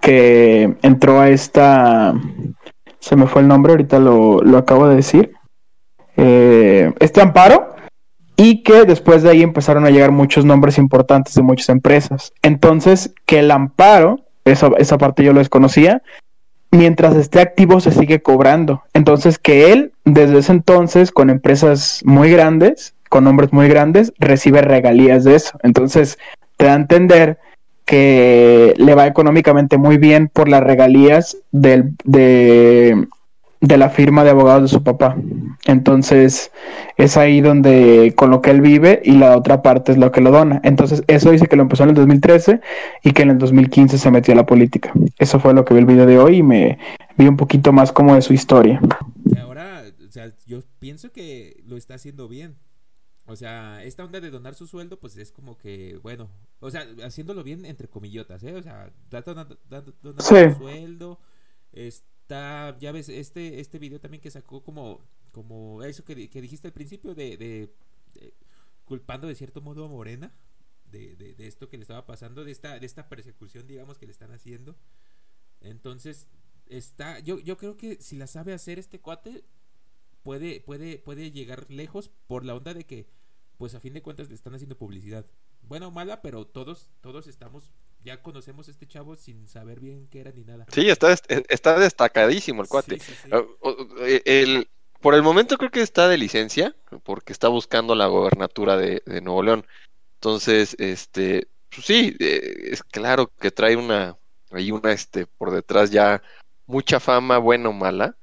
que 0.00 0.76
entró 0.82 1.20
a 1.20 1.28
esta, 1.28 2.12
se 2.98 3.14
me 3.14 3.28
fue 3.28 3.42
el 3.42 3.48
nombre, 3.48 3.74
ahorita 3.74 4.00
lo, 4.00 4.40
lo 4.42 4.58
acabo 4.58 4.88
de 4.88 4.96
decir, 4.96 5.32
eh, 6.16 6.92
este 6.98 7.20
amparo 7.20 7.75
y 8.36 8.62
que 8.62 8.84
después 8.84 9.22
de 9.22 9.30
ahí 9.30 9.42
empezaron 9.42 9.86
a 9.86 9.90
llegar 9.90 10.12
muchos 10.12 10.44
nombres 10.44 10.78
importantes 10.78 11.34
de 11.34 11.42
muchas 11.42 11.70
empresas. 11.70 12.32
Entonces, 12.42 13.14
que 13.24 13.38
el 13.38 13.50
amparo, 13.50 14.20
esa, 14.44 14.70
esa 14.78 14.98
parte 14.98 15.24
yo 15.24 15.32
lo 15.32 15.38
desconocía, 15.38 16.02
mientras 16.70 17.16
esté 17.16 17.40
activo 17.40 17.80
se 17.80 17.92
sigue 17.92 18.20
cobrando. 18.20 18.82
Entonces, 18.92 19.38
que 19.38 19.72
él, 19.72 19.92
desde 20.04 20.38
ese 20.38 20.52
entonces, 20.52 21.10
con 21.10 21.30
empresas 21.30 22.02
muy 22.04 22.30
grandes, 22.30 22.94
con 23.08 23.24
nombres 23.24 23.52
muy 23.52 23.68
grandes, 23.68 24.12
recibe 24.18 24.60
regalías 24.62 25.24
de 25.24 25.36
eso. 25.36 25.58
Entonces, 25.62 26.18
te 26.56 26.66
da 26.66 26.72
a 26.72 26.76
entender 26.76 27.38
que 27.86 28.74
le 28.76 28.94
va 28.94 29.06
económicamente 29.06 29.78
muy 29.78 29.96
bien 29.96 30.28
por 30.28 30.48
las 30.48 30.62
regalías 30.62 31.36
del, 31.52 31.94
de, 32.04 33.06
de 33.60 33.78
la 33.78 33.88
firma 33.90 34.22
de 34.24 34.30
abogados 34.30 34.62
de 34.62 34.68
su 34.76 34.82
papá. 34.82 35.16
Entonces, 35.66 36.52
es 36.96 37.16
ahí 37.16 37.40
donde 37.40 38.12
con 38.16 38.30
lo 38.30 38.40
que 38.42 38.50
él 38.50 38.60
vive 38.60 39.00
y 39.04 39.12
la 39.12 39.36
otra 39.36 39.62
parte 39.62 39.92
es 39.92 39.98
lo 39.98 40.12
que 40.12 40.20
lo 40.20 40.30
dona. 40.30 40.60
Entonces, 40.64 41.02
eso 41.06 41.30
dice 41.30 41.46
que 41.46 41.56
lo 41.56 41.62
empezó 41.62 41.82
en 41.84 41.90
el 41.90 41.94
2013 41.96 42.60
y 43.02 43.12
que 43.12 43.22
en 43.22 43.30
el 43.30 43.38
2015 43.38 43.98
se 43.98 44.10
metió 44.10 44.32
a 44.34 44.36
la 44.36 44.46
política. 44.46 44.92
Eso 45.18 45.40
fue 45.40 45.54
lo 45.54 45.64
que 45.64 45.74
vi 45.74 45.80
el 45.80 45.86
video 45.86 46.06
de 46.06 46.18
hoy 46.18 46.36
y 46.38 46.42
me 46.42 46.78
vi 47.16 47.26
un 47.26 47.36
poquito 47.36 47.72
más 47.72 47.92
como 47.92 48.14
de 48.14 48.22
su 48.22 48.32
historia. 48.32 48.80
Y 49.24 49.38
ahora, 49.38 49.82
o 50.06 50.12
sea, 50.12 50.32
yo 50.46 50.60
pienso 50.78 51.10
que 51.12 51.62
lo 51.66 51.76
está 51.76 51.94
haciendo 51.94 52.28
bien. 52.28 52.56
O 53.28 53.34
sea, 53.34 53.82
esta 53.82 54.04
onda 54.04 54.20
de 54.20 54.30
donar 54.30 54.54
su 54.54 54.68
sueldo, 54.68 55.00
pues 55.00 55.16
es 55.16 55.32
como 55.32 55.58
que, 55.58 55.98
bueno, 56.04 56.28
o 56.60 56.70
sea, 56.70 56.86
haciéndolo 57.04 57.42
bien 57.42 57.64
entre 57.64 57.88
comillotas, 57.88 58.44
¿eh? 58.44 58.54
O 58.54 58.62
sea, 58.62 58.88
está 59.02 59.22
donando, 59.22 59.58
dando- 59.68 59.92
donando 60.00 60.22
Sí. 60.22 60.36
su 60.52 60.58
sueldo, 60.60 61.18
está, 62.26 62.76
ya 62.80 62.90
ves, 62.92 63.08
este, 63.08 63.60
este 63.60 63.78
video 63.78 64.00
también 64.00 64.20
que 64.20 64.30
sacó 64.32 64.62
como, 64.64 65.00
como 65.32 65.82
eso 65.84 66.04
que, 66.04 66.14
di- 66.16 66.28
que 66.28 66.40
dijiste 66.42 66.66
al 66.68 66.72
principio 66.74 67.14
de, 67.14 67.36
de- 67.36 67.72
culpando 68.84 69.26
de 69.28 69.34
cierto 69.34 69.60
modo 69.60 69.84
a 69.84 69.88
Morena 69.88 70.32
de, 70.90 71.16
de, 71.16 71.34
de 71.34 71.46
esto 71.46 71.68
que 71.68 71.76
le 71.76 71.82
estaba 71.82 72.06
pasando, 72.06 72.44
de 72.44 72.52
esta, 72.52 72.78
de 72.78 72.86
esta 72.86 73.08
persecución, 73.08 73.66
digamos, 73.66 73.98
que 73.98 74.06
le 74.06 74.12
están 74.12 74.30
haciendo. 74.32 74.76
Entonces, 75.60 76.28
está, 76.68 77.18
yo, 77.20 77.38
yo 77.40 77.56
creo 77.56 77.76
que 77.76 78.00
si 78.00 78.16
la 78.16 78.26
sabe 78.26 78.52
hacer 78.54 78.78
este 78.78 79.00
cuate, 79.00 79.44
puede, 80.22 80.60
puede, 80.60 80.98
puede 80.98 81.30
llegar 81.32 81.70
lejos 81.70 82.10
por 82.26 82.44
la 82.44 82.54
onda 82.54 82.74
de 82.74 82.84
que 82.86 83.08
pues 83.58 83.74
a 83.74 83.80
fin 83.80 83.94
de 83.94 84.02
cuentas 84.02 84.28
le 84.28 84.34
están 84.34 84.54
haciendo 84.54 84.76
publicidad. 84.78 85.26
Buena 85.62 85.88
o 85.88 85.90
mala, 85.90 86.22
pero 86.22 86.46
todos, 86.46 86.88
todos 87.00 87.26
estamos, 87.26 87.72
ya 88.06 88.22
conocemos 88.22 88.68
a 88.68 88.70
este 88.70 88.86
chavo 88.86 89.16
sin 89.16 89.48
saber 89.48 89.80
bien 89.80 90.06
qué 90.08 90.20
era 90.20 90.30
ni 90.30 90.44
nada. 90.44 90.64
Sí, 90.72 90.88
está, 90.88 91.12
está 91.48 91.78
destacadísimo 91.78 92.62
el 92.62 92.68
cuate. 92.68 92.98
Ah, 93.32 93.42
eh, 94.02 94.22
el, 94.24 94.68
por 95.00 95.14
el 95.14 95.24
momento 95.24 95.58
creo 95.58 95.72
que 95.72 95.82
está 95.82 96.08
de 96.08 96.16
licencia, 96.16 96.76
porque 97.02 97.32
está 97.32 97.48
buscando 97.48 97.96
la 97.96 98.06
gobernatura 98.06 98.76
de, 98.76 99.02
Nuevo 99.22 99.42
León. 99.42 99.66
Entonces, 100.14 100.76
este, 100.78 101.48
pues 101.68 101.84
sí, 101.84 102.16
eh, 102.20 102.68
es 102.70 102.84
claro 102.84 103.26
que 103.40 103.50
trae 103.50 103.74
una, 103.74 104.16
hay 104.52 104.70
una, 104.70 104.92
este, 104.92 105.26
por 105.26 105.50
detrás 105.50 105.90
ya 105.90 106.22
mucha 106.66 107.00
fama, 107.00 107.38
buena 107.38 107.70
o 107.70 107.72
mala. 107.72 108.16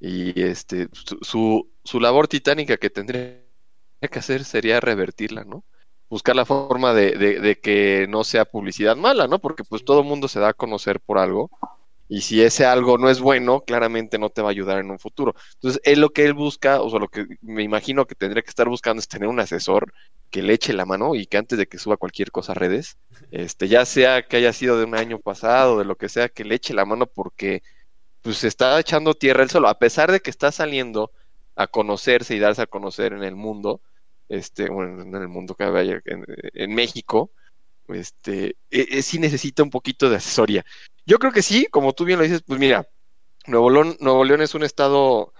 Y 0.00 0.42
este, 0.42 0.88
su, 0.92 1.70
su 1.84 2.00
labor 2.00 2.26
titánica 2.26 2.76
que 2.76 2.90
tendría 2.90 3.38
que 4.00 4.18
hacer 4.18 4.44
sería 4.44 4.80
revertirla, 4.80 5.44
¿no? 5.44 5.62
Buscar 6.12 6.36
la 6.36 6.44
forma 6.44 6.92
de, 6.92 7.12
de, 7.16 7.58
que 7.58 8.06
no 8.06 8.22
sea 8.22 8.44
publicidad 8.44 8.96
mala, 8.96 9.28
¿no? 9.28 9.38
Porque 9.38 9.64
pues 9.64 9.82
todo 9.82 10.04
mundo 10.04 10.28
se 10.28 10.40
da 10.40 10.48
a 10.48 10.52
conocer 10.52 11.00
por 11.00 11.16
algo. 11.16 11.50
Y 12.06 12.20
si 12.20 12.42
ese 12.42 12.66
algo 12.66 12.98
no 12.98 13.08
es 13.08 13.18
bueno, 13.18 13.62
claramente 13.62 14.18
no 14.18 14.28
te 14.28 14.42
va 14.42 14.48
a 14.48 14.50
ayudar 14.50 14.78
en 14.78 14.90
un 14.90 14.98
futuro. 14.98 15.34
Entonces, 15.54 15.80
él 15.84 16.00
lo 16.00 16.10
que 16.10 16.26
él 16.26 16.34
busca, 16.34 16.82
o 16.82 16.90
sea, 16.90 16.98
lo 16.98 17.08
que 17.08 17.24
me 17.40 17.62
imagino 17.62 18.04
que 18.04 18.14
tendría 18.14 18.42
que 18.42 18.50
estar 18.50 18.68
buscando 18.68 19.00
es 19.00 19.08
tener 19.08 19.26
un 19.26 19.40
asesor 19.40 19.94
que 20.28 20.42
le 20.42 20.52
eche 20.52 20.74
la 20.74 20.84
mano 20.84 21.14
y 21.14 21.24
que 21.24 21.38
antes 21.38 21.58
de 21.58 21.66
que 21.66 21.78
suba 21.78 21.96
cualquier 21.96 22.30
cosa 22.30 22.52
a 22.52 22.56
redes, 22.56 22.98
este, 23.30 23.68
ya 23.68 23.86
sea 23.86 24.20
que 24.28 24.36
haya 24.36 24.52
sido 24.52 24.78
de 24.78 24.84
un 24.84 24.94
año 24.94 25.18
pasado, 25.18 25.78
de 25.78 25.86
lo 25.86 25.96
que 25.96 26.10
sea, 26.10 26.28
que 26.28 26.44
le 26.44 26.56
eche 26.56 26.74
la 26.74 26.84
mano 26.84 27.06
porque 27.06 27.62
pues 28.20 28.36
se 28.36 28.48
está 28.48 28.78
echando 28.78 29.14
tierra 29.14 29.42
él 29.42 29.48
solo, 29.48 29.68
a 29.68 29.78
pesar 29.78 30.12
de 30.12 30.20
que 30.20 30.28
está 30.28 30.52
saliendo 30.52 31.10
a 31.56 31.68
conocerse 31.68 32.34
y 32.34 32.38
darse 32.38 32.60
a 32.60 32.66
conocer 32.66 33.14
en 33.14 33.24
el 33.24 33.34
mundo, 33.34 33.80
este, 34.32 34.70
bueno, 34.70 35.02
en 35.02 35.14
el 35.14 35.28
mundo 35.28 35.54
que 35.54 35.66
vaya, 35.66 36.00
en, 36.06 36.74
México, 36.74 37.30
este, 37.88 38.56
e, 38.70 38.88
e, 38.90 39.02
sí 39.02 39.18
necesita 39.18 39.62
un 39.62 39.68
poquito 39.68 40.08
de 40.08 40.16
asesoría. 40.16 40.64
Yo 41.04 41.18
creo 41.18 41.32
que 41.32 41.42
sí, 41.42 41.66
como 41.70 41.92
tú 41.92 42.06
bien 42.06 42.18
lo 42.18 42.24
dices, 42.24 42.42
pues 42.46 42.58
mira, 42.58 42.88
Nuevo 43.46 43.68
León, 43.68 43.96
Nuevo 44.00 44.24
León 44.24 44.40
es 44.40 44.54
un 44.54 44.62
estado 44.62 45.34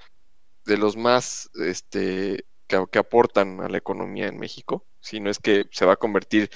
de 0.67 0.77
los 0.77 0.97
más, 0.99 1.51
este, 1.55 2.45
que, 2.67 2.99
aportan 2.99 3.63
a 3.63 3.69
la 3.71 3.79
economía 3.79 4.27
en 4.29 4.39
México, 4.39 4.85
si 5.01 5.21
no 5.21 5.31
es 5.31 5.39
que 5.39 5.65
se 5.71 5.87
va 5.87 5.95
a 5.95 5.97
convertir, 5.97 6.51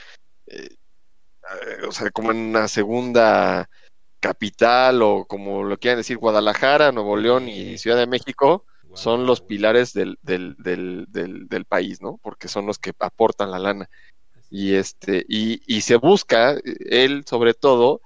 eh, 0.47 0.77
o 1.89 1.93
sea, 1.93 2.11
como 2.11 2.33
en 2.33 2.39
una 2.39 2.69
segunda 2.69 3.71
capital 4.21 5.01
o 5.01 5.25
como 5.25 5.65
lo 5.65 5.79
quieran 5.79 6.01
decir, 6.01 6.19
Guadalajara, 6.19 6.93
Nuevo 6.93 7.17
León 7.17 7.49
y 7.49 7.79
Ciudad 7.79 7.97
de 7.97 8.07
México, 8.07 8.67
son 8.97 9.27
los 9.27 9.41
pilares 9.41 9.93
del, 9.93 10.19
del, 10.23 10.57
del, 10.59 11.07
del, 11.09 11.65
país, 11.65 12.01
¿no? 12.01 12.19
Porque 12.23 12.49
son 12.49 12.67
los 12.67 12.79
que 12.79 12.93
aportan 12.99 13.51
la 13.51 13.59
lana. 13.59 13.89
Y 14.51 14.75
este, 14.75 15.25
y, 15.29 15.61
y 15.67 15.83
se 15.83 15.97
busca, 15.97 16.57
él 16.65 17.25
sobre 17.27 17.55
todo, 17.55 18.01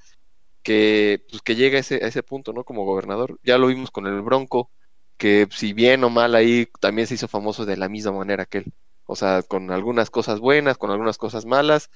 que, 0.63 1.25
pues, 1.31 1.43
que 1.43 1.55
llegue 1.55 1.79
a 1.79 1.81
ese, 1.81 1.97
a 1.97 2.09
ese 2.09 2.23
punto, 2.23 2.53
¿no? 2.53 2.65
Como 2.65 2.85
gobernador. 2.85 3.39
Ya 3.43 3.57
lo 3.57 3.69
vimos 3.69 3.91
con 3.91 4.07
el 4.07 4.21
Bronco, 4.21 4.71
que 5.17 5.47
si 5.51 5.73
bien 5.73 6.03
o 6.05 6.11
mal 6.11 6.35
ahí 6.35 6.67
también 6.81 7.07
se 7.07 7.15
hizo 7.15 7.29
famoso 7.29 7.65
de 7.65 7.77
la 7.77 7.89
misma 7.89 8.13
manera 8.13 8.47
que 8.47 8.59
él. 8.59 8.73
O 9.07 9.17
sea, 9.17 9.43
con 9.43 9.71
algunas 9.71 10.11
cosas 10.11 10.41
buenas, 10.41 10.79
con 10.79 10.91
algunas 10.91 11.19
cosas 11.19 11.45
malas, 11.45 11.91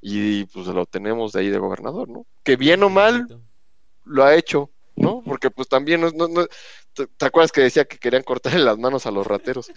y 0.00 0.44
pues 0.46 0.66
lo 0.66 0.84
tenemos 0.86 1.32
de 1.32 1.40
ahí 1.40 1.48
de 1.50 1.58
gobernador, 1.58 2.08
¿no? 2.08 2.26
Que 2.42 2.56
bien 2.56 2.82
o 2.82 2.90
mal 2.90 3.26
lo 4.04 4.24
ha 4.24 4.34
hecho, 4.34 4.70
¿no? 4.96 5.22
Porque 5.24 5.50
pues 5.50 5.68
también 5.68 6.02
no, 6.02 6.10
no, 6.10 6.46
¿te, 6.94 7.26
acuerdas 7.26 7.52
que 7.52 7.62
decía 7.62 7.84
que 7.84 7.98
querían 7.98 8.22
cortarle 8.22 8.60
las 8.60 8.78
manos 8.78 9.06
a 9.06 9.10
los 9.10 9.26
rateros? 9.26 9.70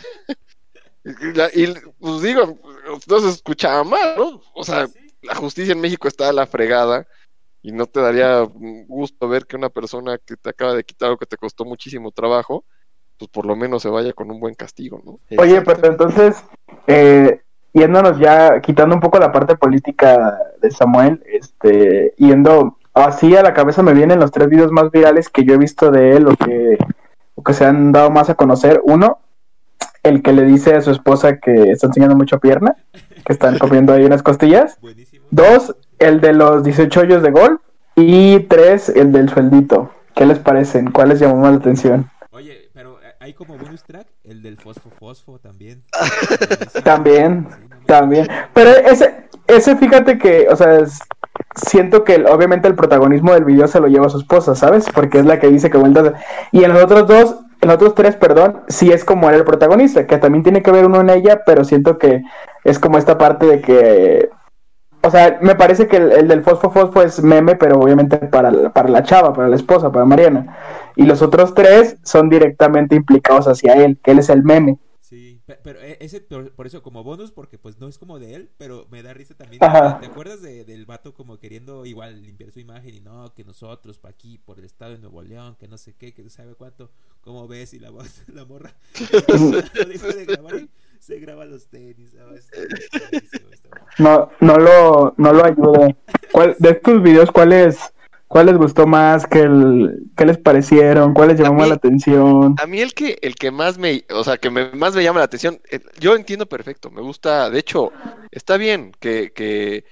y, 1.53 1.67
pues 1.99 2.21
digo, 2.21 2.59
no 3.07 3.19
se 3.19 3.29
escuchaba 3.29 3.83
mal, 3.83 4.15
¿no? 4.17 4.41
O 4.53 4.63
sea, 4.63 4.87
la 5.21 5.35
justicia 5.35 5.73
en 5.73 5.81
México 5.81 6.07
está 6.07 6.29
a 6.29 6.33
la 6.33 6.47
fregada 6.47 7.07
y 7.61 7.71
no 7.71 7.85
te 7.85 7.99
daría 7.99 8.41
gusto 8.87 9.27
ver 9.27 9.45
que 9.45 9.55
una 9.55 9.69
persona 9.69 10.17
que 10.17 10.35
te 10.37 10.49
acaba 10.49 10.73
de 10.73 10.83
quitar 10.83 11.07
algo 11.07 11.19
que 11.19 11.25
te 11.25 11.37
costó 11.37 11.65
muchísimo 11.65 12.11
trabajo, 12.11 12.65
pues 13.17 13.29
por 13.29 13.45
lo 13.45 13.55
menos 13.55 13.81
se 13.81 13.89
vaya 13.89 14.13
con 14.13 14.29
un 14.31 14.39
buen 14.39 14.55
castigo, 14.55 15.01
¿no? 15.03 15.19
Oye, 15.37 15.61
pero 15.61 15.87
entonces, 15.87 16.43
eh, 16.85 17.41
yéndonos 17.73 18.19
ya, 18.19 18.61
quitando 18.61 18.95
un 18.95 19.01
poco 19.01 19.19
la 19.19 19.31
parte 19.31 19.55
política 19.55 20.37
de 20.61 20.71
Samuel, 20.71 21.23
este, 21.25 22.13
yendo 22.17 22.77
así 22.93 23.35
a 23.35 23.43
la 23.43 23.53
cabeza 23.53 23.83
me 23.83 23.93
vienen 23.93 24.19
los 24.19 24.31
tres 24.31 24.49
videos 24.49 24.71
más 24.71 24.91
virales 24.91 25.29
que 25.29 25.43
yo 25.43 25.55
he 25.55 25.57
visto 25.57 25.91
de 25.91 26.17
él 26.17 26.27
o 26.27 26.35
que, 26.35 26.77
que 27.43 27.53
se 27.53 27.65
han 27.65 27.91
dado 27.91 28.09
más 28.09 28.29
a 28.29 28.35
conocer. 28.35 28.81
Uno, 28.83 29.19
el 30.03 30.21
que 30.21 30.33
le 30.33 30.43
dice 30.43 30.75
a 30.75 30.81
su 30.81 30.91
esposa 30.91 31.37
que 31.37 31.71
está 31.71 31.87
enseñando 31.87 32.15
mucho 32.15 32.39
pierna, 32.39 32.75
que 33.25 33.33
están 33.33 33.57
comiendo 33.59 33.93
ahí 33.93 34.03
unas 34.03 34.23
costillas. 34.23 34.77
Dos, 35.31 35.75
el 35.99 36.21
de 36.21 36.33
los 36.33 36.63
18 36.63 36.99
hoyos 37.01 37.23
de 37.23 37.31
gol. 37.31 37.61
Y 37.95 38.41
tres, 38.41 38.89
el 38.89 39.11
del 39.11 39.27
sueldito. 39.27 39.91
¿Qué 40.15 40.25
les 40.25 40.37
parecen? 40.37 40.91
¿Cuál 40.91 41.09
les 41.09 41.19
llamó 41.19 41.37
más 41.37 41.51
la 41.51 41.57
atención? 41.57 42.09
Oye, 42.29 42.69
pero 42.73 42.99
eh, 43.01 43.13
hay 43.19 43.33
como 43.33 43.57
bonus 43.57 43.83
track 43.83 44.07
el 44.23 44.43
del 44.43 44.57
fosfo 44.57 44.91
fosfo 44.91 45.39
también. 45.39 45.83
también, 46.83 47.47
también. 47.87 48.27
Pero 48.53 48.69
ese, 48.69 49.27
ese 49.47 49.75
fíjate 49.77 50.19
que, 50.19 50.47
o 50.49 50.55
sea, 50.55 50.85
siento 51.55 52.03
que 52.03 52.25
obviamente 52.25 52.67
el 52.67 52.75
protagonismo 52.75 53.33
del 53.33 53.45
video 53.45 53.67
se 53.67 53.79
lo 53.79 53.87
lleva 53.87 54.07
a 54.07 54.09
su 54.09 54.19
esposa, 54.19 54.55
¿sabes? 54.55 54.87
Porque 54.93 55.19
es 55.19 55.25
la 55.25 55.39
que 55.39 55.47
dice 55.47 55.69
que 55.69 55.77
vuelta. 55.77 56.13
Y 56.51 56.63
en 56.63 56.73
los 56.73 56.83
otros 56.83 57.07
dos, 57.07 57.37
en 57.61 57.67
los 57.69 57.75
otros 57.75 57.95
tres, 57.95 58.15
perdón, 58.15 58.61
sí 58.67 58.91
es 58.91 59.03
como 59.03 59.27
era 59.27 59.37
el 59.37 59.45
protagonista, 59.45 60.05
que 60.05 60.17
también 60.17 60.43
tiene 60.43 60.61
que 60.61 60.71
ver 60.71 60.85
uno 60.85 61.01
en 61.01 61.09
ella, 61.09 61.41
pero 61.45 61.63
siento 61.63 61.97
que 61.97 62.21
es 62.63 62.79
como 62.79 62.97
esta 62.97 63.17
parte 63.17 63.45
de 63.45 63.61
que. 63.61 64.29
O 65.03 65.11
sea, 65.11 65.37
me 65.41 65.55
parece 65.55 65.87
que 65.87 65.97
el, 65.97 66.27
del 66.27 66.43
fosfo 66.43 66.71
fosfo 66.71 67.01
es 67.01 67.23
meme, 67.23 67.55
pero 67.55 67.79
obviamente 67.79 68.17
para, 68.17 68.51
para 68.71 68.89
la 68.89 69.03
chava, 69.03 69.33
para 69.33 69.47
la 69.47 69.55
esposa, 69.55 69.91
para 69.91 70.05
Mariana. 70.05 70.57
Y 70.95 71.05
los 71.05 71.21
otros 71.21 71.53
tres 71.53 71.97
son 72.03 72.29
directamente 72.29 72.95
implicados 72.95 73.47
hacia 73.47 73.73
él, 73.73 73.99
que 74.03 74.11
él 74.11 74.19
es 74.19 74.29
el 74.29 74.43
meme. 74.43 74.79
Pero 75.63 75.81
e, 75.81 75.97
ese, 76.01 76.19
por, 76.19 76.67
eso, 76.67 76.83
como 76.83 77.05
bonus, 77.05 77.31
porque 77.31 77.57
pues 77.57 77.79
no 77.79 77.87
es 77.87 77.97
como 77.97 78.19
de 78.19 78.35
él, 78.35 78.49
pero 78.57 78.85
me 78.91 79.01
da 79.01 79.13
risa 79.13 79.33
también. 79.33 79.61
¿Te 79.61 80.05
acuerdas 80.05 80.41
de, 80.41 80.65
del 80.65 80.85
vato 80.85 81.13
como 81.13 81.39
queriendo 81.39 81.85
igual 81.85 82.21
limpiar 82.21 82.51
su 82.51 82.59
imagen 82.59 82.93
y 82.93 82.99
no, 82.99 83.33
que 83.33 83.45
nosotros 83.45 83.97
pa' 83.97 84.09
aquí, 84.09 84.39
por 84.39 84.59
el 84.59 84.65
estado 84.65 84.91
de 84.91 84.99
Nuevo 84.99 85.21
León, 85.21 85.55
que 85.57 85.69
no 85.69 85.77
sé 85.77 85.95
qué, 85.95 86.13
que 86.13 86.21
no 86.21 86.29
sabe 86.29 86.55
cuánto, 86.55 86.91
cómo 87.21 87.47
ves 87.47 87.73
y 87.73 87.79
la 87.79 87.91
voz, 87.91 88.23
la 88.33 88.43
morra, 88.43 88.75
se 90.99 91.19
graba 91.19 91.45
los 91.45 91.67
tenis. 91.67 92.13
No, 93.99 94.29
no 94.41 94.57
lo, 94.57 95.13
no 95.17 95.31
lo 95.31 95.45
ayuda. 95.45 95.95
¿Cuál, 96.33 96.57
de 96.59 96.71
estos 96.71 97.01
videos, 97.01 97.31
cuál 97.31 97.53
es? 97.53 97.79
¿Cuál 98.27 98.47
les 98.47 98.57
gustó 98.57 98.85
más? 98.85 99.25
¿Qué, 99.25 99.39
el, 99.39 100.11
qué 100.17 100.25
les 100.25 100.37
parecieron? 100.37 101.13
¿Cuál 101.13 101.29
les 101.29 101.39
llamó 101.39 101.65
la 101.65 101.75
atención? 101.75 102.55
A 102.61 102.67
mí 102.67 102.81
el 102.81 102.93
que, 102.93 103.17
el 103.21 103.35
que 103.35 103.51
más 103.51 103.77
me, 103.77 104.03
o 104.09 104.23
sea, 104.23 104.37
que 104.37 104.49
me, 104.49 104.69
más 104.71 104.95
me 104.95 105.03
llama 105.03 105.19
la 105.19 105.25
atención, 105.25 105.61
eh, 105.71 105.79
yo 105.99 106.15
entiendo 106.15 106.45
perfecto, 106.45 106.91
me 106.91 107.01
gusta, 107.01 107.49
de 107.49 107.59
hecho, 107.59 107.91
está 108.31 108.57
bien 108.57 108.91
que, 108.99 109.31
que, 109.33 109.85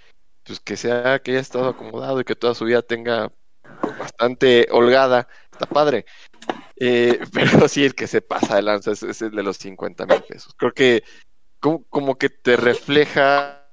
pues 0.44 0.60
que 0.60 0.76
sea, 0.76 1.20
que 1.20 1.32
haya 1.32 1.40
estado 1.40 1.70
acomodado 1.70 2.20
y 2.20 2.26
que 2.26 2.36
toda 2.36 2.56
su 2.56 2.66
vida 2.66 2.82
tenga 2.82 3.32
bastante 3.98 4.68
holgada, 4.70 5.28
está 5.52 5.66
padre. 5.66 6.06
Eh, 6.76 7.20
pero 7.34 7.68
sí, 7.70 7.86
el 7.86 7.96
que 7.96 8.08
se 8.08 8.22
pasa 8.22 8.56
de 8.56 8.62
lanza 8.64 8.92
es, 8.92 9.22
el 9.22 9.32
de 9.32 9.44
los 9.44 9.58
50 9.58 10.06
mil 10.06 10.22
pesos. 10.24 10.54
Creo 10.58 10.74
que 10.74 11.04
como, 11.60 11.86
como 11.86 12.18
que 12.18 12.30
te 12.30 12.58
refleja 12.58 13.66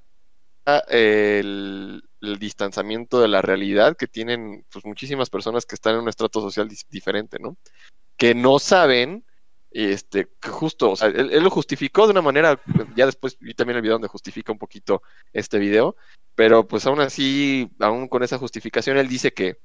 el, 0.89 2.02
el 2.23 2.39
distanciamiento 2.39 3.21
de 3.21 3.29
la 3.29 3.43
realidad 3.43 3.97
que 3.97 4.07
tienen 4.07 4.65
pues, 4.73 4.85
muchísimas 4.85 5.29
personas 5.29 5.67
que 5.67 5.75
están 5.75 5.95
en 5.95 6.03
un 6.03 6.09
estrato 6.09 6.41
social 6.41 6.69
diferente, 6.89 7.39
¿no? 7.41 7.57
Que 8.17 8.35
no 8.35 8.59
saben, 8.59 9.25
este, 9.73 10.29
que 10.41 10.49
justo, 10.49 10.95
él, 11.03 11.43
lo 11.43 11.51
justificó 11.51 12.07
de 12.07 12.13
una 12.13 12.23
manera, 12.23 12.61
ya 12.95 13.07
después 13.07 13.37
vi 13.41 13.55
también 13.55 13.77
el 13.77 13.83
video 13.83 13.95
donde 13.95 14.09
justifica 14.09 14.53
un 14.53 14.59
poquito 14.59 15.03
este 15.33 15.59
video, 15.59 15.97
pero 16.35 16.67
pues 16.67 16.87
aún 16.87 17.01
así, 17.01 17.71
aún 17.81 18.09
con 18.09 18.23
esa 18.23 18.39
justificación, 18.39 18.97
él 18.97 19.09
dice 19.09 19.33
que 19.33 19.59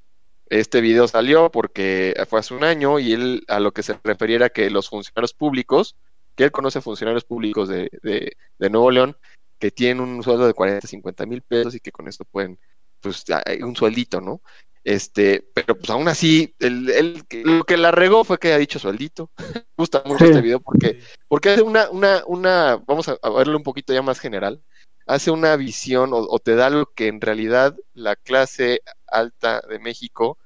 este 0.50 0.82
video 0.82 1.08
salió 1.08 1.52
porque 1.52 2.16
fue 2.28 2.40
hace 2.40 2.54
un 2.54 2.64
año 2.64 3.00
y 3.00 3.14
él 3.14 3.44
a 3.48 3.60
lo 3.60 3.72
que 3.72 3.84
se 3.84 4.00
refería 4.04 4.38
era 4.38 4.50
que 4.50 4.70
los 4.70 4.90
funcionarios 4.90 5.34
públicos, 5.34 5.96
que 6.36 6.46
él 6.46 6.52
conoce 6.52 6.82
funcionarios 6.82 7.26
públicos 7.26 7.70
de, 7.70 7.90
de, 8.02 8.32
de 8.58 8.70
Nuevo 8.70 8.90
León, 8.92 9.18
que 9.60 9.72
tienen 9.72 10.02
un 10.02 10.24
sueldo 10.24 10.48
de 10.48 10.54
40, 10.54 10.88
50 10.88 11.26
mil 11.26 11.42
pesos 11.42 11.76
y 11.76 11.80
que 11.80 11.92
con 11.92 12.08
esto 12.08 12.26
pueden, 12.26 12.60
pues, 13.00 13.24
un 13.62 13.76
sueldito, 13.76 14.22
¿no? 14.22 14.42
Este, 14.88 15.46
pero 15.54 15.78
pues 15.78 15.90
aún 15.90 16.08
así, 16.08 16.56
el, 16.60 17.22
lo 17.44 17.66
que 17.66 17.76
la 17.76 17.92
regó 17.92 18.24
fue 18.24 18.38
que 18.38 18.48
haya 18.48 18.58
dicho 18.58 18.80
sueldito. 18.80 19.32
Me 19.66 19.66
gusta 19.78 20.02
mucho 20.06 20.24
este 20.24 20.40
video 20.40 20.62
porque, 20.62 21.02
porque 21.28 21.50
hace 21.50 21.62
una, 21.62 21.90
una, 21.90 22.24
una, 22.26 22.82
vamos 22.88 23.10
a, 23.10 23.18
verlo 23.30 23.58
un 23.58 23.64
poquito 23.64 23.94
ya 23.94 24.02
más 24.02 24.18
general, 24.18 24.64
hace 25.06 25.30
una 25.30 25.58
visión 25.58 26.12
o, 26.14 26.40
te 26.40 26.56
da 26.56 26.70
lo 26.70 26.86
que 26.94 27.08
en 27.08 27.20
realidad 27.20 27.76
la 27.94 28.16
clase 28.16 28.80
alta 29.08 29.62
de 29.68 29.80
México, 29.80 30.38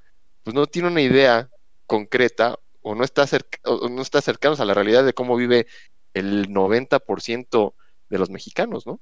pues 0.42 0.56
no 0.56 0.66
tiene 0.66 0.88
una 0.88 1.02
idea 1.02 1.52
concreta 1.86 2.58
o 2.82 2.96
no 2.96 3.04
está, 3.04 3.28
cerca, 3.28 3.60
o 3.66 3.90
no 3.90 4.02
está 4.02 4.22
cercanos 4.22 4.60
a 4.60 4.66
la 4.66 4.74
realidad 4.74 5.06
de 5.06 5.14
cómo 5.14 5.36
vive 5.36 5.68
el 6.16 6.50
90% 6.50 7.76
de 8.12 8.20
los 8.20 8.30
mexicanos, 8.30 8.86
¿no? 8.86 9.00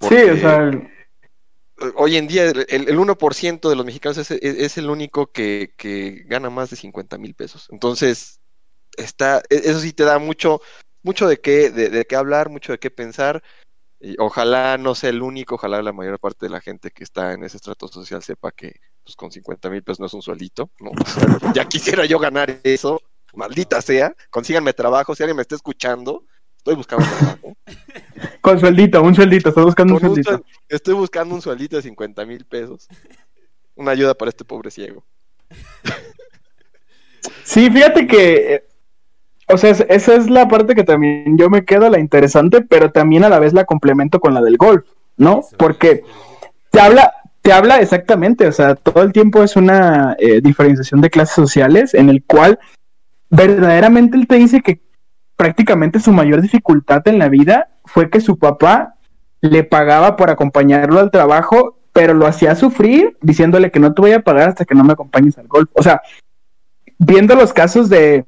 Sí, 0.00 0.14
o 0.16 0.36
sea, 0.36 0.70
hoy 1.96 2.16
en 2.16 2.26
día 2.26 2.44
el, 2.44 2.66
el 2.68 2.98
1% 2.98 3.68
de 3.68 3.76
los 3.76 3.84
mexicanos 3.84 4.18
es, 4.18 4.30
es- 4.30 4.40
es 4.56 4.78
el 4.78 4.88
único 4.88 5.30
que, 5.32 5.74
que 5.76 6.22
gana 6.26 6.48
más 6.50 6.70
de 6.70 6.76
50 6.76 7.18
mil 7.18 7.34
pesos. 7.34 7.66
Entonces, 7.70 8.40
está, 8.96 9.38
e- 9.50 9.62
eso 9.64 9.80
sí 9.80 9.92
te 9.92 10.04
da 10.04 10.18
mucho, 10.18 10.60
mucho 11.02 11.26
de 11.28 11.40
qué, 11.40 11.70
de, 11.70 11.88
de 11.90 12.04
qué 12.04 12.16
hablar, 12.16 12.48
mucho 12.50 12.72
de 12.72 12.78
qué 12.78 12.90
pensar. 12.90 13.42
Y 14.02 14.14
ojalá 14.18 14.78
no 14.78 14.94
sea 14.94 15.10
el 15.10 15.20
único, 15.22 15.56
ojalá 15.56 15.82
la 15.82 15.92
mayor 15.92 16.18
parte 16.18 16.46
de 16.46 16.50
la 16.50 16.60
gente 16.60 16.90
que 16.90 17.04
está 17.04 17.32
en 17.32 17.44
ese 17.44 17.58
estrato 17.58 17.86
social 17.88 18.22
sepa 18.22 18.50
que 18.52 18.72
pues, 19.04 19.14
con 19.16 19.30
50 19.30 19.68
mil 19.68 19.82
pesos 19.82 20.00
no 20.00 20.06
es 20.06 20.14
un 20.14 20.22
sueldito. 20.22 20.70
¿no? 20.80 20.92
ya 21.54 21.66
quisiera 21.66 22.06
yo 22.06 22.18
ganar 22.18 22.60
eso, 22.62 23.00
maldita 23.34 23.82
sea. 23.82 24.14
Consíganme 24.30 24.72
trabajo, 24.72 25.14
si 25.14 25.22
alguien 25.22 25.36
me 25.36 25.42
está 25.42 25.54
escuchando, 25.56 26.24
estoy 26.56 26.76
buscando 26.76 27.04
trabajo. 27.06 27.56
con 28.40 28.58
sueldito, 28.60 29.02
un 29.02 29.14
sueldito, 29.14 29.48
estás 29.50 29.64
buscando 29.64 29.94
un 29.94 30.00
sueldito. 30.00 30.30
suel- 30.30 30.44
estoy 30.68 30.94
buscando 30.94 31.34
un 31.34 31.42
sueldito 31.42 31.76
de 31.76 31.82
50 31.82 32.24
mil 32.26 32.44
pesos. 32.44 32.88
Una 33.76 33.92
ayuda 33.92 34.14
para 34.14 34.28
este 34.28 34.44
pobre 34.44 34.70
ciego. 34.70 35.04
Sí, 37.44 37.70
fíjate 37.70 38.06
que, 38.06 38.54
eh, 38.54 38.64
o 39.48 39.58
sea, 39.58 39.70
es- 39.70 39.84
esa 39.88 40.14
es 40.14 40.30
la 40.30 40.48
parte 40.48 40.74
que 40.74 40.84
también 40.84 41.36
yo 41.36 41.50
me 41.50 41.64
quedo 41.64 41.88
la 41.90 41.98
interesante, 41.98 42.60
pero 42.62 42.92
también 42.92 43.24
a 43.24 43.28
la 43.28 43.38
vez 43.38 43.52
la 43.52 43.64
complemento 43.64 44.20
con 44.20 44.34
la 44.34 44.40
del 44.42 44.56
golf, 44.56 44.84
¿no? 45.16 45.42
Porque 45.58 46.04
te 46.70 46.80
habla, 46.80 47.12
te 47.42 47.52
habla 47.52 47.80
exactamente, 47.80 48.46
o 48.46 48.52
sea, 48.52 48.74
todo 48.76 49.02
el 49.02 49.12
tiempo 49.12 49.42
es 49.42 49.56
una 49.56 50.14
eh, 50.18 50.40
diferenciación 50.40 51.00
de 51.00 51.10
clases 51.10 51.34
sociales 51.34 51.94
en 51.94 52.08
el 52.10 52.22
cual 52.24 52.58
verdaderamente 53.30 54.16
él 54.16 54.26
te 54.26 54.36
dice 54.36 54.60
que 54.60 54.80
prácticamente 55.36 56.00
su 56.00 56.12
mayor 56.12 56.42
dificultad 56.42 57.06
en 57.08 57.18
la 57.18 57.28
vida 57.28 57.68
fue 57.92 58.10
que 58.10 58.20
su 58.20 58.38
papá 58.38 58.94
le 59.40 59.64
pagaba 59.64 60.16
por 60.16 60.30
acompañarlo 60.30 61.00
al 61.00 61.10
trabajo, 61.10 61.78
pero 61.92 62.14
lo 62.14 62.26
hacía 62.26 62.54
sufrir 62.54 63.16
diciéndole 63.20 63.70
que 63.70 63.80
no 63.80 63.92
te 63.94 64.02
voy 64.02 64.12
a 64.12 64.20
pagar 64.20 64.50
hasta 64.50 64.64
que 64.64 64.74
no 64.74 64.84
me 64.84 64.92
acompañes 64.92 65.38
al 65.38 65.48
golf. 65.48 65.68
O 65.74 65.82
sea, 65.82 66.00
viendo 66.98 67.34
los 67.34 67.52
casos 67.52 67.88
de 67.88 68.24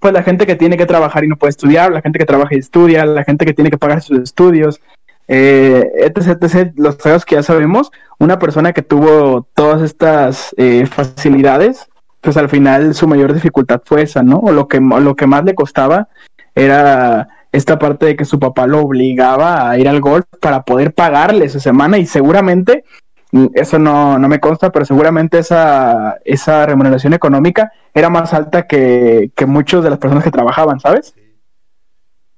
pues 0.00 0.14
la 0.14 0.22
gente 0.22 0.46
que 0.46 0.56
tiene 0.56 0.78
que 0.78 0.86
trabajar 0.86 1.24
y 1.24 1.28
no 1.28 1.36
puede 1.36 1.50
estudiar, 1.50 1.92
la 1.92 2.00
gente 2.00 2.18
que 2.18 2.24
trabaja 2.24 2.54
y 2.54 2.58
estudia, 2.58 3.04
la 3.04 3.24
gente 3.24 3.44
que 3.44 3.52
tiene 3.52 3.70
que 3.70 3.76
pagar 3.76 4.00
sus 4.00 4.18
estudios, 4.20 4.80
eh, 5.28 5.90
etc, 5.98 6.42
etc, 6.42 6.72
los 6.76 6.96
casos 6.96 7.26
que 7.26 7.34
ya 7.34 7.42
sabemos, 7.42 7.90
una 8.18 8.38
persona 8.38 8.72
que 8.72 8.80
tuvo 8.80 9.46
todas 9.54 9.82
estas 9.82 10.54
eh, 10.56 10.86
facilidades, 10.86 11.86
pues 12.22 12.38
al 12.38 12.48
final 12.48 12.94
su 12.94 13.06
mayor 13.06 13.34
dificultad 13.34 13.82
fue 13.84 14.02
esa, 14.02 14.22
¿no? 14.22 14.38
O 14.38 14.52
lo 14.52 14.68
que, 14.68 14.80
lo 14.80 15.14
que 15.16 15.26
más 15.26 15.44
le 15.44 15.54
costaba 15.54 16.08
era 16.54 17.28
esta 17.52 17.78
parte 17.78 18.06
de 18.06 18.16
que 18.16 18.24
su 18.24 18.38
papá 18.38 18.66
lo 18.66 18.80
obligaba 18.80 19.68
a 19.70 19.78
ir 19.78 19.88
al 19.88 20.00
golf 20.00 20.24
para 20.40 20.62
poder 20.62 20.94
pagarle 20.94 21.48
su 21.48 21.58
semana 21.60 21.98
y 21.98 22.06
seguramente, 22.06 22.84
mm, 23.32 23.46
eso 23.54 23.78
no, 23.78 24.18
no 24.18 24.28
me 24.28 24.38
consta, 24.40 24.70
pero 24.70 24.84
seguramente 24.84 25.38
esa, 25.38 26.18
esa 26.24 26.66
remuneración 26.66 27.12
económica 27.12 27.72
era 27.92 28.08
más 28.08 28.32
alta 28.34 28.66
que, 28.66 29.30
que 29.34 29.46
muchos 29.46 29.82
de 29.82 29.90
las 29.90 29.98
personas 29.98 30.22
que 30.24 30.30
trabajaban, 30.30 30.78
¿sabes? 30.80 31.14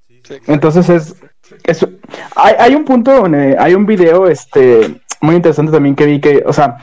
Sí, 0.07 0.21
sí. 0.23 0.35
Entonces 0.47 0.89
es, 0.89 1.15
es- 1.63 1.87
hay, 2.35 2.55
hay 2.59 2.75
un 2.75 2.85
punto, 2.85 3.11
donde- 3.13 3.55
hay 3.59 3.75
un 3.75 3.85
video 3.85 4.27
este 4.27 4.99
muy 5.21 5.35
interesante 5.35 5.71
también 5.71 5.95
que 5.95 6.05
vi 6.05 6.19
que, 6.19 6.43
o 6.45 6.51
sea, 6.53 6.77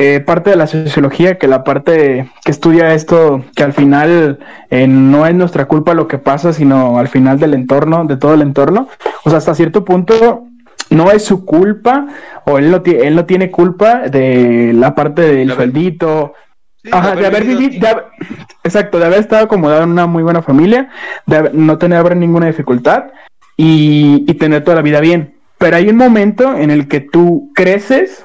eh, 0.00 0.20
parte 0.20 0.50
de 0.50 0.56
la 0.56 0.66
sociología, 0.68 1.38
que 1.38 1.48
la 1.48 1.64
parte 1.64 2.30
que 2.44 2.50
estudia 2.52 2.94
esto, 2.94 3.42
que 3.56 3.64
al 3.64 3.72
final 3.72 4.38
eh, 4.70 4.86
no 4.86 5.26
es 5.26 5.34
nuestra 5.34 5.64
culpa 5.66 5.92
lo 5.92 6.06
que 6.06 6.18
pasa, 6.18 6.52
sino 6.52 6.98
al 6.98 7.08
final 7.08 7.38
del 7.40 7.52
entorno, 7.54 8.04
de 8.04 8.16
todo 8.16 8.32
el 8.34 8.42
entorno, 8.42 8.88
o 9.24 9.28
sea, 9.30 9.38
hasta 9.38 9.54
cierto 9.54 9.84
punto 9.84 10.44
no 10.90 11.10
es 11.10 11.24
su 11.24 11.44
culpa, 11.44 12.06
o 12.46 12.58
él 12.58 12.70
no, 12.70 12.80
él 12.84 13.14
no 13.16 13.24
tiene 13.26 13.50
culpa 13.50 14.08
de 14.08 14.72
la 14.74 14.94
parte 14.94 15.22
del 15.22 15.52
sueldito, 15.52 16.32
Sí, 16.80 16.90
Ajá, 16.92 17.16
de 17.16 17.26
haber 17.26 17.42
vivido- 17.42 17.58
vivido, 17.58 17.80
de 17.80 17.88
haber- 17.88 18.04
exacto, 18.62 19.00
de 19.00 19.06
haber 19.06 19.18
estado 19.18 19.44
acomodado 19.46 19.82
en 19.82 19.90
una 19.90 20.06
muy 20.06 20.22
buena 20.22 20.42
familia, 20.42 20.88
de 21.26 21.36
haber- 21.36 21.54
no 21.54 21.76
tener 21.76 21.98
haber 21.98 22.16
ninguna 22.16 22.46
dificultad 22.46 23.06
y, 23.56 24.24
y 24.28 24.34
tener 24.34 24.62
toda 24.62 24.76
la 24.76 24.82
vida 24.82 25.00
bien. 25.00 25.34
Pero 25.58 25.76
hay 25.76 25.88
un 25.88 25.96
momento 25.96 26.56
en 26.56 26.70
el 26.70 26.86
que 26.86 27.00
tú 27.00 27.50
creces, 27.56 28.24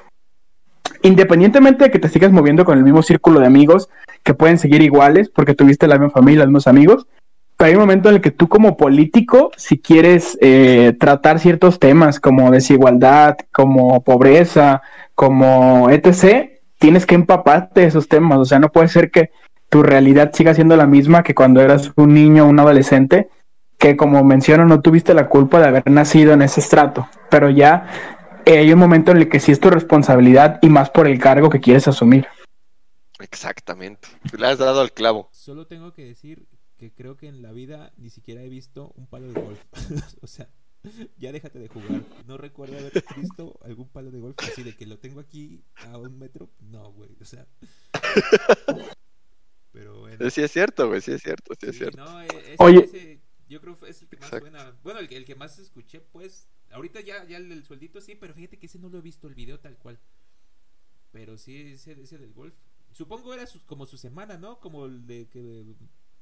independientemente 1.04 1.86
de 1.86 1.92
que 1.92 2.00
te 2.00 2.10
sigas 2.10 2.32
moviendo 2.32 2.66
con 2.66 2.78
el 2.78 2.84
mismo 2.84 3.04
círculo 3.04 3.40
de 3.40 3.46
amigos 3.46 3.90
que 4.24 4.34
pueden 4.34 4.58
seguir 4.58 4.82
iguales 4.82 5.30
porque 5.30 5.54
tuviste 5.54 5.88
la 5.88 5.98
misma 5.98 6.10
familia, 6.10 6.40
los 6.40 6.48
mismos 6.48 6.68
amigos. 6.68 7.08
Pero 7.58 7.68
hay 7.68 7.76
un 7.76 7.82
momento 7.82 8.10
en 8.10 8.16
el 8.16 8.22
que 8.22 8.32
tú 8.32 8.48
como 8.48 8.78
político, 8.78 9.52
si 9.58 9.78
quieres 9.78 10.38
eh, 10.42 10.96
tratar 11.00 11.40
ciertos 11.40 11.80
temas 11.80 12.20
como 12.20 12.50
desigualdad, 12.50 13.38
como 13.52 14.04
pobreza, 14.04 14.82
como 15.14 15.90
etc., 15.92 16.50
tienes 16.80 17.06
que 17.06 17.16
empaparte 17.16 17.82
de 17.82 17.88
esos 17.88 18.08
temas. 18.08 18.40
O 18.40 18.46
sea, 18.46 18.60
no 18.60 18.70
puede 18.70 18.88
ser 18.88 19.12
que 19.12 19.30
tu 19.70 19.84
realidad 19.84 20.32
siga 20.34 20.54
siendo 20.54 20.76
la 20.76 20.88
misma 20.88 21.24
que 21.24 21.36
cuando 21.36 21.62
eras 21.62 21.92
un 21.96 22.14
niño 22.14 22.46
o 22.46 22.50
un 22.50 22.60
adolescente, 22.60 23.30
que 23.78 23.98
como 23.98 24.24
menciono, 24.24 24.66
no 24.66 24.82
tuviste 24.82 25.14
la 25.14 25.28
culpa 25.28 25.60
de 25.60 25.68
haber 25.68 25.90
nacido 25.90 26.34
en 26.34 26.42
ese 26.42 26.62
estrato. 26.62 27.08
Pero 27.30 27.50
ya 27.50 27.88
hay 28.52 28.72
un 28.74 28.80
momento 28.80 29.12
en 29.12 29.18
el 29.18 29.30
que 29.30 29.40
sí 29.40 29.52
es 29.52 29.60
tu 29.60 29.70
responsabilidad 29.70 30.60
y 30.62 30.70
más 30.70 30.90
por 30.90 31.08
el 31.08 31.20
cargo 31.20 31.50
que 31.50 31.60
quieres 31.62 31.88
asumir. 31.88 32.28
Exactamente. 33.20 34.08
Le 34.38 34.48
has 34.48 34.58
dado 34.58 34.82
al 34.82 34.92
clavo. 34.92 35.30
Solo 35.32 35.68
tengo 35.68 35.94
que 35.94 36.04
decir 36.06 36.48
que 36.78 36.92
creo 36.94 37.16
que 37.16 37.28
en 37.28 37.42
la 37.42 37.52
vida 37.52 37.94
ni 37.98 38.10
siquiera 38.10 38.42
he 38.42 38.50
visto 38.50 38.92
un 38.96 39.08
palo 39.08 39.32
de 39.32 39.42
golf. 39.42 39.60
o 40.22 40.28
sea, 40.28 40.50
ya 41.18 41.32
déjate 41.32 41.60
de 41.60 41.70
jugar. 41.70 42.02
No 42.28 42.38
recuerdo 42.38 42.78
haber 42.78 42.92
visto 43.16 43.58
algún 43.64 43.88
palo 43.90 44.12
de 44.12 44.20
golf 44.20 44.36
así 44.40 44.64
de 44.64 44.76
que 44.76 44.86
lo 44.86 44.98
tengo 45.00 45.22
aquí 45.22 45.64
a 45.88 45.98
un 45.98 46.18
metro. 46.20 46.50
No, 46.60 46.92
güey. 46.92 47.16
O 47.22 47.26
sea. 47.26 47.48
Pero 49.72 50.02
bueno. 50.02 50.30
Sí 50.30 50.42
es 50.42 50.52
cierto, 50.52 50.88
güey, 50.88 51.02
sí 51.02 51.14
es 51.14 51.22
cierto, 51.22 51.54
sí 51.60 51.68
es 51.68 51.72
Sí, 51.74 51.78
cierto. 51.80 52.04
no, 52.04 52.22
e- 52.22 52.28
ese- 52.28 52.56
Oye. 52.60 52.84
ese 52.84 53.22
yo 53.48 53.60
creo 53.62 53.78
que 53.78 53.90
es 53.90 54.02
el 54.02 54.08
que 54.08 54.18
más 54.18 54.26
Exacto. 54.26 54.50
suena. 54.50 54.78
Bueno, 54.84 55.00
el, 55.00 55.08
que- 55.08 55.18
el 55.18 55.26
que 55.26 55.36
más 55.36 55.58
escuché, 55.60 56.00
pues. 56.02 56.48
Ahorita 56.74 57.00
ya, 57.02 57.26
ya 57.26 57.38
el 57.38 57.64
sueldito 57.64 58.02
sí, 58.02 58.16
pero 58.16 58.34
fíjate 58.34 58.60
que 58.60 58.66
ese 58.68 58.80
no 58.80 58.90
lo 58.90 58.98
he 59.00 59.02
visto 59.02 59.28
el 59.28 59.36
video 59.36 59.60
tal 59.60 59.78
cual. 59.78 60.00
Pero 61.12 61.38
sí, 61.38 61.74
ese, 61.74 61.94
ese 62.02 62.18
del 62.18 62.34
golf. 62.34 62.54
Supongo 62.92 63.34
era 63.34 63.46
su- 63.48 63.66
como 63.66 63.86
su 63.86 63.98
semana, 63.98 64.38
¿no? 64.38 64.60
Como 64.60 64.86
el 64.86 65.06
de 65.06 65.28
que 65.30 65.76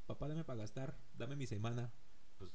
papá 0.06 0.28
dame 0.28 0.44
para 0.44 0.60
gastar, 0.60 0.98
dame 1.18 1.36
mi 1.36 1.48
semana. 1.48 1.92
Pues, 2.38 2.52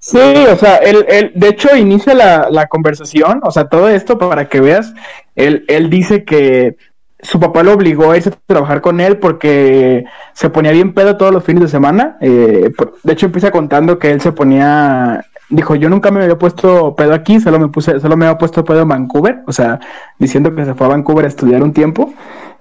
Sí, 0.00 0.18
o 0.18 0.56
sea, 0.56 0.76
él, 0.76 1.04
él 1.08 1.32
de 1.34 1.48
hecho 1.48 1.74
inicia 1.76 2.14
la, 2.14 2.48
la 2.50 2.66
conversación, 2.68 3.40
o 3.42 3.50
sea, 3.50 3.68
todo 3.68 3.88
esto 3.88 4.18
para 4.18 4.48
que 4.48 4.60
veas, 4.60 4.94
él, 5.34 5.64
él 5.68 5.90
dice 5.90 6.24
que 6.24 6.76
su 7.20 7.40
papá 7.40 7.62
lo 7.62 7.72
obligó 7.72 8.10
a 8.10 8.16
irse 8.16 8.28
a 8.30 8.32
trabajar 8.46 8.80
con 8.82 9.00
él 9.00 9.18
porque 9.18 10.04
se 10.34 10.50
ponía 10.50 10.72
bien 10.72 10.92
pedo 10.94 11.16
todos 11.16 11.32
los 11.32 11.44
fines 11.44 11.62
de 11.62 11.68
semana. 11.68 12.18
eh, 12.20 12.70
de 13.02 13.12
hecho, 13.12 13.26
empieza 13.26 13.50
contando 13.50 13.98
que 13.98 14.10
él 14.10 14.20
se 14.20 14.32
ponía, 14.32 15.24
dijo, 15.50 15.74
yo 15.74 15.88
nunca 15.88 16.10
me 16.10 16.22
había 16.22 16.38
puesto 16.38 16.94
pedo 16.96 17.14
aquí, 17.14 17.40
solo 17.40 17.58
me 17.58 17.68
puse, 17.68 18.00
solo 18.00 18.16
me 18.16 18.26
había 18.26 18.38
puesto 18.38 18.64
pedo 18.64 18.82
en 18.82 18.88
Vancouver, 18.88 19.42
o 19.46 19.52
sea, 19.52 19.80
diciendo 20.18 20.54
que 20.54 20.64
se 20.64 20.74
fue 20.74 20.86
a 20.86 20.90
Vancouver 20.90 21.24
a 21.24 21.28
estudiar 21.28 21.62
un 21.62 21.72
tiempo. 21.72 22.12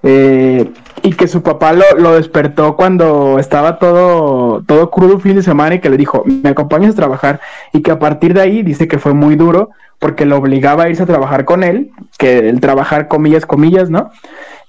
eh, 0.04 0.70
y 1.02 1.14
que 1.14 1.28
su 1.28 1.42
papá 1.42 1.74
lo, 1.74 1.84
lo 1.98 2.16
despertó 2.16 2.76
cuando 2.76 3.40
estaba 3.40 3.80
todo, 3.80 4.62
todo 4.64 4.90
crudo 4.92 5.20
fin 5.20 5.36
de 5.36 5.44
semana 5.44 5.76
y 5.76 5.80
que 5.80 5.90
le 5.90 5.98
dijo, 5.98 6.24
me 6.26 6.50
acompañas 6.50 6.92
a 6.94 6.96
trabajar. 6.96 7.40
Y 7.72 7.82
que 7.82 7.92
a 7.92 8.00
partir 8.00 8.34
de 8.34 8.42
ahí 8.42 8.64
dice 8.64 8.88
que 8.88 9.00
fue 9.00 9.14
muy 9.14 9.36
duro 9.36 9.70
porque 10.00 10.26
lo 10.26 10.38
obligaba 10.38 10.84
a 10.84 10.90
irse 10.90 11.04
a 11.04 11.06
trabajar 11.06 11.46
con 11.46 11.64
él, 11.64 11.92
que 12.18 12.50
el 12.50 12.60
trabajar 12.60 13.08
comillas, 13.08 13.46
comillas, 13.46 13.90
¿no? 13.90 14.12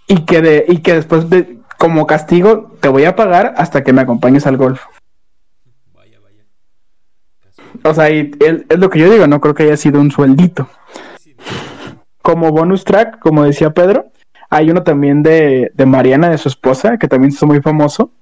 Y 0.07 0.25
que, 0.25 0.41
de, 0.41 0.65
y 0.69 0.79
que 0.79 0.95
después 0.95 1.29
de, 1.31 1.59
como 1.79 2.07
castigo 2.07 2.73
te 2.81 2.89
voy 2.89 3.05
a 3.05 3.17
pagar 3.17 3.55
hasta 3.57 3.83
que 3.83 3.93
me 3.93 4.03
acompañes 4.03 4.47
al 4.47 4.57
golf. 4.57 4.83
O 7.83 7.95
sea, 7.95 8.09
es 8.09 8.79
lo 8.79 8.91
que 8.91 8.99
yo 8.99 9.11
digo, 9.11 9.27
no 9.27 9.41
creo 9.41 9.55
que 9.55 9.65
haya 9.65 9.77
sido 9.77 10.01
un 10.01 10.11
sueldito. 10.11 10.69
Como 12.23 12.51
bonus 12.53 12.85
track, 12.85 13.19
como 13.19 13.45
decía 13.45 13.71
Pedro, 13.71 14.07
hay 14.51 14.71
uno 14.71 14.83
también 14.83 15.23
de, 15.23 15.73
de 15.75 15.87
Mariana, 15.87 16.31
de 16.31 16.39
su 16.39 16.49
esposa, 16.49 16.97
que 16.97 17.09
también 17.09 17.33
es 17.33 17.43
muy 17.43 17.61
famoso, 17.61 18.13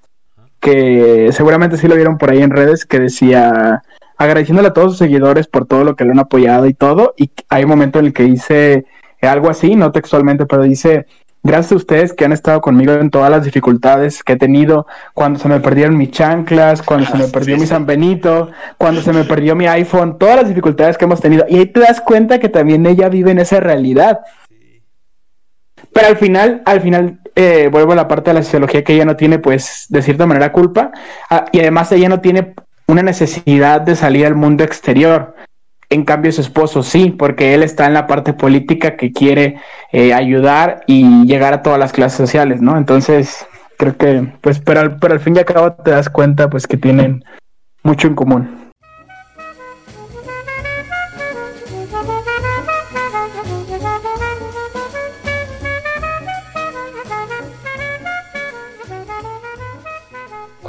que 0.60 1.30
seguramente 1.32 1.76
sí 1.76 1.86
lo 1.88 1.94
vieron 1.94 2.18
por 2.18 2.30
ahí 2.30 2.42
en 2.42 2.50
redes, 2.50 2.84
que 2.84 2.98
decía 2.98 3.82
agradeciéndole 4.16 4.68
a 4.68 4.72
todos 4.72 4.92
sus 4.92 4.98
seguidores 4.98 5.46
por 5.46 5.66
todo 5.66 5.84
lo 5.84 5.96
que 5.96 6.04
le 6.04 6.12
han 6.12 6.18
apoyado 6.20 6.66
y 6.66 6.74
todo, 6.74 7.14
y 7.16 7.30
hay 7.48 7.64
un 7.64 7.70
momento 7.70 7.98
en 7.98 8.06
el 8.06 8.12
que 8.12 8.22
dice 8.22 8.86
algo 9.20 9.50
así, 9.50 9.76
no 9.76 9.92
textualmente, 9.92 10.46
pero 10.46 10.62
dice, 10.62 11.06
gracias 11.42 11.72
a 11.72 11.76
ustedes 11.76 12.12
que 12.12 12.24
han 12.24 12.32
estado 12.32 12.60
conmigo 12.60 12.92
en 12.92 13.10
todas 13.10 13.30
las 13.30 13.44
dificultades 13.44 14.22
que 14.22 14.34
he 14.34 14.36
tenido, 14.36 14.86
cuando 15.14 15.38
se 15.38 15.48
me 15.48 15.60
perdieron 15.60 15.96
mis 15.96 16.10
chanclas, 16.10 16.82
cuando 16.82 17.06
se 17.06 17.16
me 17.16 17.28
perdió 17.28 17.56
mi 17.58 17.66
San 17.66 17.86
Benito, 17.86 18.50
cuando 18.78 19.02
se 19.02 19.12
me 19.12 19.24
perdió 19.24 19.56
mi 19.56 19.66
iPhone, 19.66 20.18
todas 20.18 20.36
las 20.36 20.48
dificultades 20.48 20.96
que 20.96 21.04
hemos 21.04 21.20
tenido, 21.20 21.44
y 21.48 21.58
ahí 21.58 21.66
te 21.66 21.80
das 21.80 22.00
cuenta 22.00 22.38
que 22.38 22.48
también 22.48 22.86
ella 22.86 23.08
vive 23.08 23.32
en 23.32 23.38
esa 23.40 23.60
realidad. 23.60 24.20
Pero 25.92 26.06
al 26.06 26.16
final, 26.16 26.62
al 26.64 26.80
final, 26.80 27.20
eh, 27.34 27.68
vuelvo 27.70 27.92
a 27.92 27.96
la 27.96 28.08
parte 28.08 28.30
de 28.30 28.34
la 28.34 28.42
sociología 28.42 28.84
que 28.84 28.94
ella 28.94 29.04
no 29.04 29.16
tiene, 29.16 29.38
pues, 29.38 29.86
de 29.88 30.02
cierta 30.02 30.26
manera 30.26 30.52
culpa, 30.52 30.92
ah, 31.28 31.46
y 31.52 31.60
además 31.60 31.90
ella 31.92 32.08
no 32.08 32.20
tiene 32.20 32.54
una 32.86 33.02
necesidad 33.02 33.80
de 33.80 33.96
salir 33.96 34.26
al 34.26 34.34
mundo 34.34 34.64
exterior. 34.64 35.34
En 35.92 36.04
cambio, 36.04 36.32
su 36.32 36.40
esposo 36.40 36.82
sí, 36.82 37.10
porque 37.10 37.52
él 37.52 37.62
está 37.62 37.86
en 37.86 37.92
la 37.92 38.06
parte 38.06 38.32
política 38.32 38.96
que 38.96 39.12
quiere 39.12 39.56
eh, 39.92 40.14
ayudar 40.14 40.82
y 40.86 41.26
llegar 41.26 41.52
a 41.52 41.62
todas 41.62 41.78
las 41.78 41.92
clases 41.92 42.16
sociales, 42.16 42.62
¿no? 42.62 42.78
Entonces, 42.78 43.46
creo 43.76 43.96
que, 43.96 44.32
pues, 44.40 44.58
pero 44.58 44.80
al, 44.80 44.98
pero 44.98 45.12
al 45.12 45.20
fin 45.20 45.36
y 45.36 45.40
al 45.40 45.44
cabo 45.44 45.72
te 45.72 45.90
das 45.90 46.08
cuenta, 46.08 46.48
pues, 46.48 46.66
que 46.66 46.78
tienen 46.78 47.22
mucho 47.82 48.08
en 48.08 48.14
común. 48.14 48.61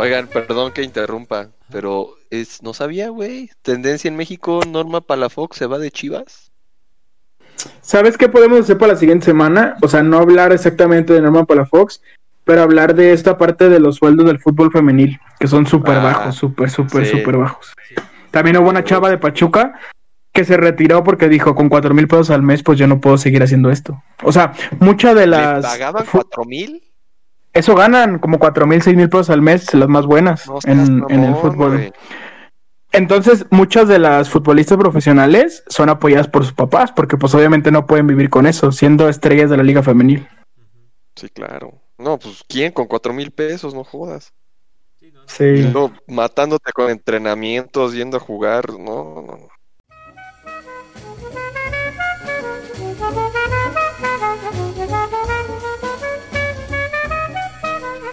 Oigan, 0.04 0.28
perdón 0.28 0.74
que 0.74 0.84
interrumpa, 0.84 1.48
pero 1.72 2.16
es 2.30 2.62
no 2.62 2.74
sabía, 2.74 3.08
güey. 3.10 3.50
Tendencia 3.62 4.10
en 4.10 4.18
México, 4.18 4.60
Norma 4.68 5.00
Palafox 5.00 5.56
se 5.58 5.66
va 5.66 5.80
de 5.80 5.92
Chivas. 5.92 6.52
¿Sabes 7.82 8.18
qué 8.18 8.28
podemos 8.28 8.60
hacer 8.60 8.78
para 8.78 8.94
la 8.94 9.00
siguiente 9.00 9.26
semana? 9.26 9.78
O 9.82 9.88
sea, 9.88 10.04
no 10.04 10.18
hablar 10.18 10.52
exactamente 10.52 11.14
de 11.14 11.22
Norma 11.22 11.46
Palafox, 11.46 12.02
pero 12.44 12.62
hablar 12.64 12.96
de 12.96 13.14
esta 13.14 13.38
parte 13.38 13.70
de 13.70 13.80
los 13.80 13.96
sueldos 13.96 14.26
del 14.26 14.40
fútbol 14.42 14.72
femenil, 14.74 15.20
que 15.40 15.48
son 15.48 15.66
súper 15.66 15.96
Ah, 15.98 16.04
bajos, 16.04 16.36
súper, 16.36 16.70
súper, 16.70 17.06
sí. 17.06 17.18
súper 17.18 17.38
bajos. 17.38 17.72
También 18.32 18.58
hubo 18.58 18.70
una 18.70 18.84
chava 18.84 19.10
de 19.10 19.18
Pachuca 19.18 19.80
que 20.34 20.44
se 20.44 20.58
retiró 20.58 21.04
porque 21.04 21.30
dijo, 21.30 21.56
con 21.56 21.70
cuatro 21.70 21.94
mil 21.94 22.08
pesos 22.10 22.30
al 22.32 22.42
mes, 22.42 22.62
pues 22.64 22.78
yo 22.78 22.88
no 22.88 23.00
puedo 23.00 23.18
seguir 23.18 23.42
haciendo 23.44 23.70
esto. 23.70 24.04
O 24.24 24.34
sea, 24.34 24.52
muchas 24.80 25.16
de 25.16 25.28
¿Le 25.28 25.38
las... 25.38 25.64
pagaban 25.64 26.06
cuatro 26.12 26.44
mil? 26.44 26.84
Eso 27.54 27.76
ganan 27.76 28.20
como 28.20 28.40
cuatro 28.40 28.66
mil, 28.66 28.82
seis 28.82 28.98
mil 28.98 29.10
pesos 29.10 29.30
al 29.30 29.42
mes, 29.42 29.74
las 29.74 29.88
más 29.88 30.06
buenas 30.06 30.48
No 30.48 30.60
en, 30.66 31.06
en 31.10 31.24
el 31.24 31.36
fútbol. 31.36 31.94
Entonces, 32.92 33.46
muchas 33.50 33.88
de 33.88 34.00
las 34.00 34.30
futbolistas 34.30 34.78
profesionales 34.78 35.64
son 35.68 35.90
apoyadas 35.90 36.28
por 36.28 36.44
sus 36.44 36.54
papás, 36.54 36.92
porque 36.92 37.18
pues 37.18 37.34
obviamente 37.34 37.72
no 37.72 37.88
pueden 37.88 38.06
vivir 38.06 38.30
con 38.30 38.46
eso, 38.46 38.72
siendo 38.72 39.10
estrellas 39.10 39.50
de 39.50 39.58
la 39.58 39.64
liga 39.64 39.82
femenil. 39.82 40.28
Sí, 41.16 41.30
claro. 41.30 41.82
No, 41.98 42.20
pues 42.20 42.44
¿quién? 42.48 42.72
Con 42.72 42.88
cuatro 42.88 43.14
mil 43.14 43.32
pesos, 43.32 43.74
no 43.74 43.84
jodas. 43.84 44.34
Sí, 45.26 45.72
no, 45.74 45.94
matándote 46.08 46.72
con 46.74 46.90
entrenamientos, 46.90 47.94
yendo 47.94 48.18
a 48.18 48.20
jugar, 48.20 48.72
no, 48.72 49.22
no, 49.22 49.22
no. 49.22 49.48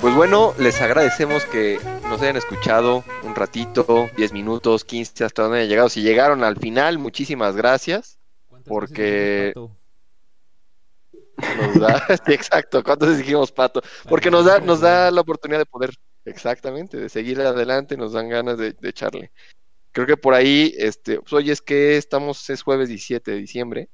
Pues 0.00 0.14
bueno, 0.14 0.54
les 0.58 0.80
agradecemos 0.80 1.44
que 1.44 1.78
nos 2.08 2.22
hayan 2.22 2.36
escuchado 2.36 3.04
un 3.22 3.34
ratito, 3.34 4.08
10 4.16 4.32
minutos, 4.32 4.84
15, 4.84 5.24
hasta 5.24 5.42
donde 5.42 5.58
hayan 5.58 5.68
llegado. 5.68 5.88
Si 5.90 6.00
llegaron 6.02 6.42
al 6.42 6.56
final, 6.56 6.98
muchísimas 6.98 7.54
gracias. 7.54 8.18
¿Cuántas 8.48 8.68
porque- 8.68 9.52
Nos 11.36 11.78
da, 11.80 12.06
sí, 12.26 12.32
exacto, 12.32 12.82
¿cuántos 12.82 13.16
dijimos 13.18 13.52
pato? 13.52 13.82
Porque 14.08 14.30
nos 14.30 14.44
da, 14.46 14.58
nos 14.60 14.80
da 14.80 15.10
la 15.10 15.20
oportunidad 15.20 15.58
de 15.58 15.66
poder, 15.66 15.90
exactamente, 16.24 16.96
de 16.98 17.08
seguir 17.08 17.40
adelante, 17.40 17.96
nos 17.96 18.12
dan 18.12 18.28
ganas 18.28 18.56
de, 18.58 18.72
de 18.72 18.88
echarle. 18.88 19.30
Creo 19.92 20.06
que 20.06 20.16
por 20.16 20.34
ahí, 20.34 20.74
este, 20.78 21.20
pues, 21.20 21.32
oye, 21.32 21.52
es 21.52 21.60
que 21.62 21.96
estamos, 21.96 22.48
es 22.48 22.62
jueves 22.62 22.88
17 22.88 23.30
de 23.32 23.36
diciembre. 23.38 23.88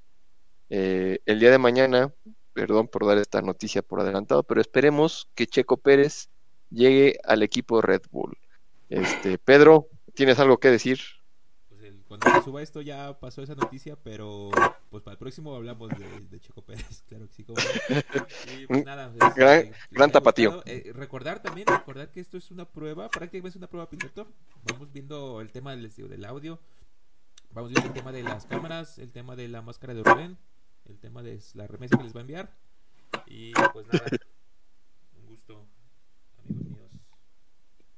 Eh, 0.71 1.19
el 1.25 1.39
día 1.41 1.51
de 1.51 1.59
mañana, 1.59 2.13
perdón 2.57 2.89
por 2.89 3.05
dar 3.07 3.19
esta 3.19 3.43
noticia 3.43 3.83
por 3.83 4.01
adelantado, 4.01 4.43
pero 4.43 4.63
esperemos 4.63 5.29
que 5.35 5.47
Checo 5.47 5.77
Pérez 5.77 6.31
llegue 6.71 7.19
al 7.25 7.43
equipo 7.43 7.83
Red 7.83 8.01
Bull. 8.11 8.35
Este, 8.89 9.37
Pedro, 9.37 9.89
¿tienes 10.15 10.39
algo 10.39 10.57
que 10.57 10.71
decir? 10.71 10.99
Pues 11.69 11.83
el- 11.83 12.03
cuando 12.09 12.31
se 12.33 12.43
suba 12.43 12.63
esto 12.63 12.81
ya 12.81 13.19
pasó 13.21 13.43
esa 13.43 13.55
noticia, 13.55 13.95
pero 14.03 14.49
pues 14.89 15.03
para 15.03 15.13
el 15.13 15.19
próximo 15.19 15.55
hablamos 15.55 15.91
de, 15.91 16.21
de 16.31 16.41
Checo 16.41 16.63
Pérez, 16.63 17.03
claro 17.09 17.27
que 17.29 17.35
sí. 17.35 17.45
como. 17.45 17.59
Y 18.59 18.67
pues 18.67 18.85
nada, 18.87 19.13
este, 19.13 19.39
Gran- 19.41 19.73
haya 19.95 20.09
tapatío. 20.13 20.63
Eh, 20.65 20.93
recordar 20.95 21.43
también, 21.43 21.67
recordar 21.67 22.11
que 22.11 22.21
esto 22.21 22.39
es 22.39 22.51
una 22.51 22.65
prueba, 22.65 23.11
prácticamente 23.11 23.51
es 23.51 23.57
una 23.57 23.67
prueba 23.67 23.91
piloto. 23.91 24.27
Vamos 24.73 24.91
viendo 24.93 25.43
el 25.43 25.53
tema 25.53 25.77
del, 25.77 25.93
del 25.95 26.25
audio, 26.25 26.59
vamos 27.51 27.71
viendo 27.71 27.89
el 27.89 27.95
tema 27.95 28.13
de 28.13 28.23
las 28.23 28.47
cámaras, 28.47 28.99
el 28.99 29.13
tema 29.13 29.37
de 29.37 29.49
la 29.49 29.61
máscara 29.61 29.93
de 29.93 30.03
Rubén, 30.03 30.39
el 30.89 30.99
tema 30.99 31.23
de 31.23 31.39
la 31.55 31.67
remesa 31.67 31.97
que 31.97 32.05
les 32.05 32.15
va 32.15 32.21
a 32.21 32.23
enviar. 32.23 32.51
Y 33.27 33.53
pues 33.73 33.87
nada, 33.93 34.05
un 35.19 35.27
gusto, 35.27 35.67
amigos 36.45 36.67
míos. 36.69 36.91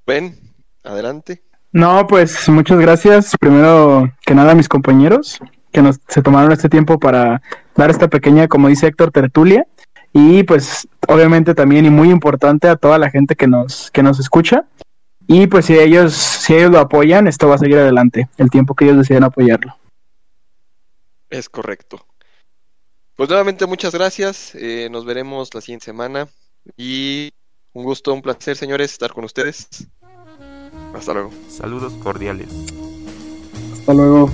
Ven, 0.07 0.55
adelante. 0.83 1.43
No, 1.73 2.07
pues 2.07 2.49
muchas 2.49 2.79
gracias. 2.79 3.35
Primero 3.39 4.13
que 4.25 4.35
nada 4.35 4.53
a 4.53 4.55
mis 4.55 4.69
compañeros 4.69 5.39
que 5.73 5.83
nos 5.83 6.01
se 6.09 6.23
tomaron 6.23 6.51
este 6.53 6.69
tiempo 6.69 6.99
para 6.99 7.43
dar 7.77 7.91
esta 7.91 8.09
pequeña, 8.09 8.49
como 8.49 8.69
dice 8.69 8.87
Héctor, 8.87 9.11
tertulia. 9.11 9.67
Y 10.13 10.43
pues 10.45 10.89
obviamente 11.07 11.55
también 11.55 11.85
y 11.85 11.91
muy 11.91 12.11
importante 12.11 12.69
a 12.69 12.77
toda 12.77 12.99
la 12.99 13.11
gente 13.11 13.37
que 13.37 13.47
nos, 13.47 13.91
que 13.91 14.03
nos 14.03 14.19
escucha. 14.19 14.65
Y 15.27 15.47
pues 15.47 15.67
si 15.67 15.79
ellos, 15.79 16.15
si 16.15 16.55
ellos 16.55 16.71
lo 16.71 16.79
apoyan, 16.79 17.29
esto 17.29 17.49
va 17.49 17.57
a 17.57 17.59
seguir 17.59 17.77
adelante, 17.77 18.31
el 18.39 18.49
tiempo 18.49 18.75
que 18.75 18.87
ellos 18.87 18.97
deciden 18.97 19.25
apoyarlo. 19.25 19.77
Es 21.29 21.51
correcto. 21.51 22.07
Pues 23.19 23.29
nuevamente 23.29 23.67
muchas 23.67 23.93
gracias. 23.93 24.55
eh, 24.55 24.89
nos 24.93 25.05
veremos 25.05 25.53
la 25.53 25.61
siguiente 25.61 25.87
semana. 25.87 26.29
Y 26.77 27.33
un 27.73 27.83
gusto, 27.83 28.15
un 28.15 28.23
placer, 28.23 28.57
señores, 28.57 28.93
estar 28.93 29.13
con 29.13 29.25
ustedes. 29.25 29.67
Hasta 30.95 31.15
luego. 31.15 31.33
Saludos 31.49 31.95
cordiales. 31.95 32.47
Hasta 33.73 33.93
luego. 33.93 34.31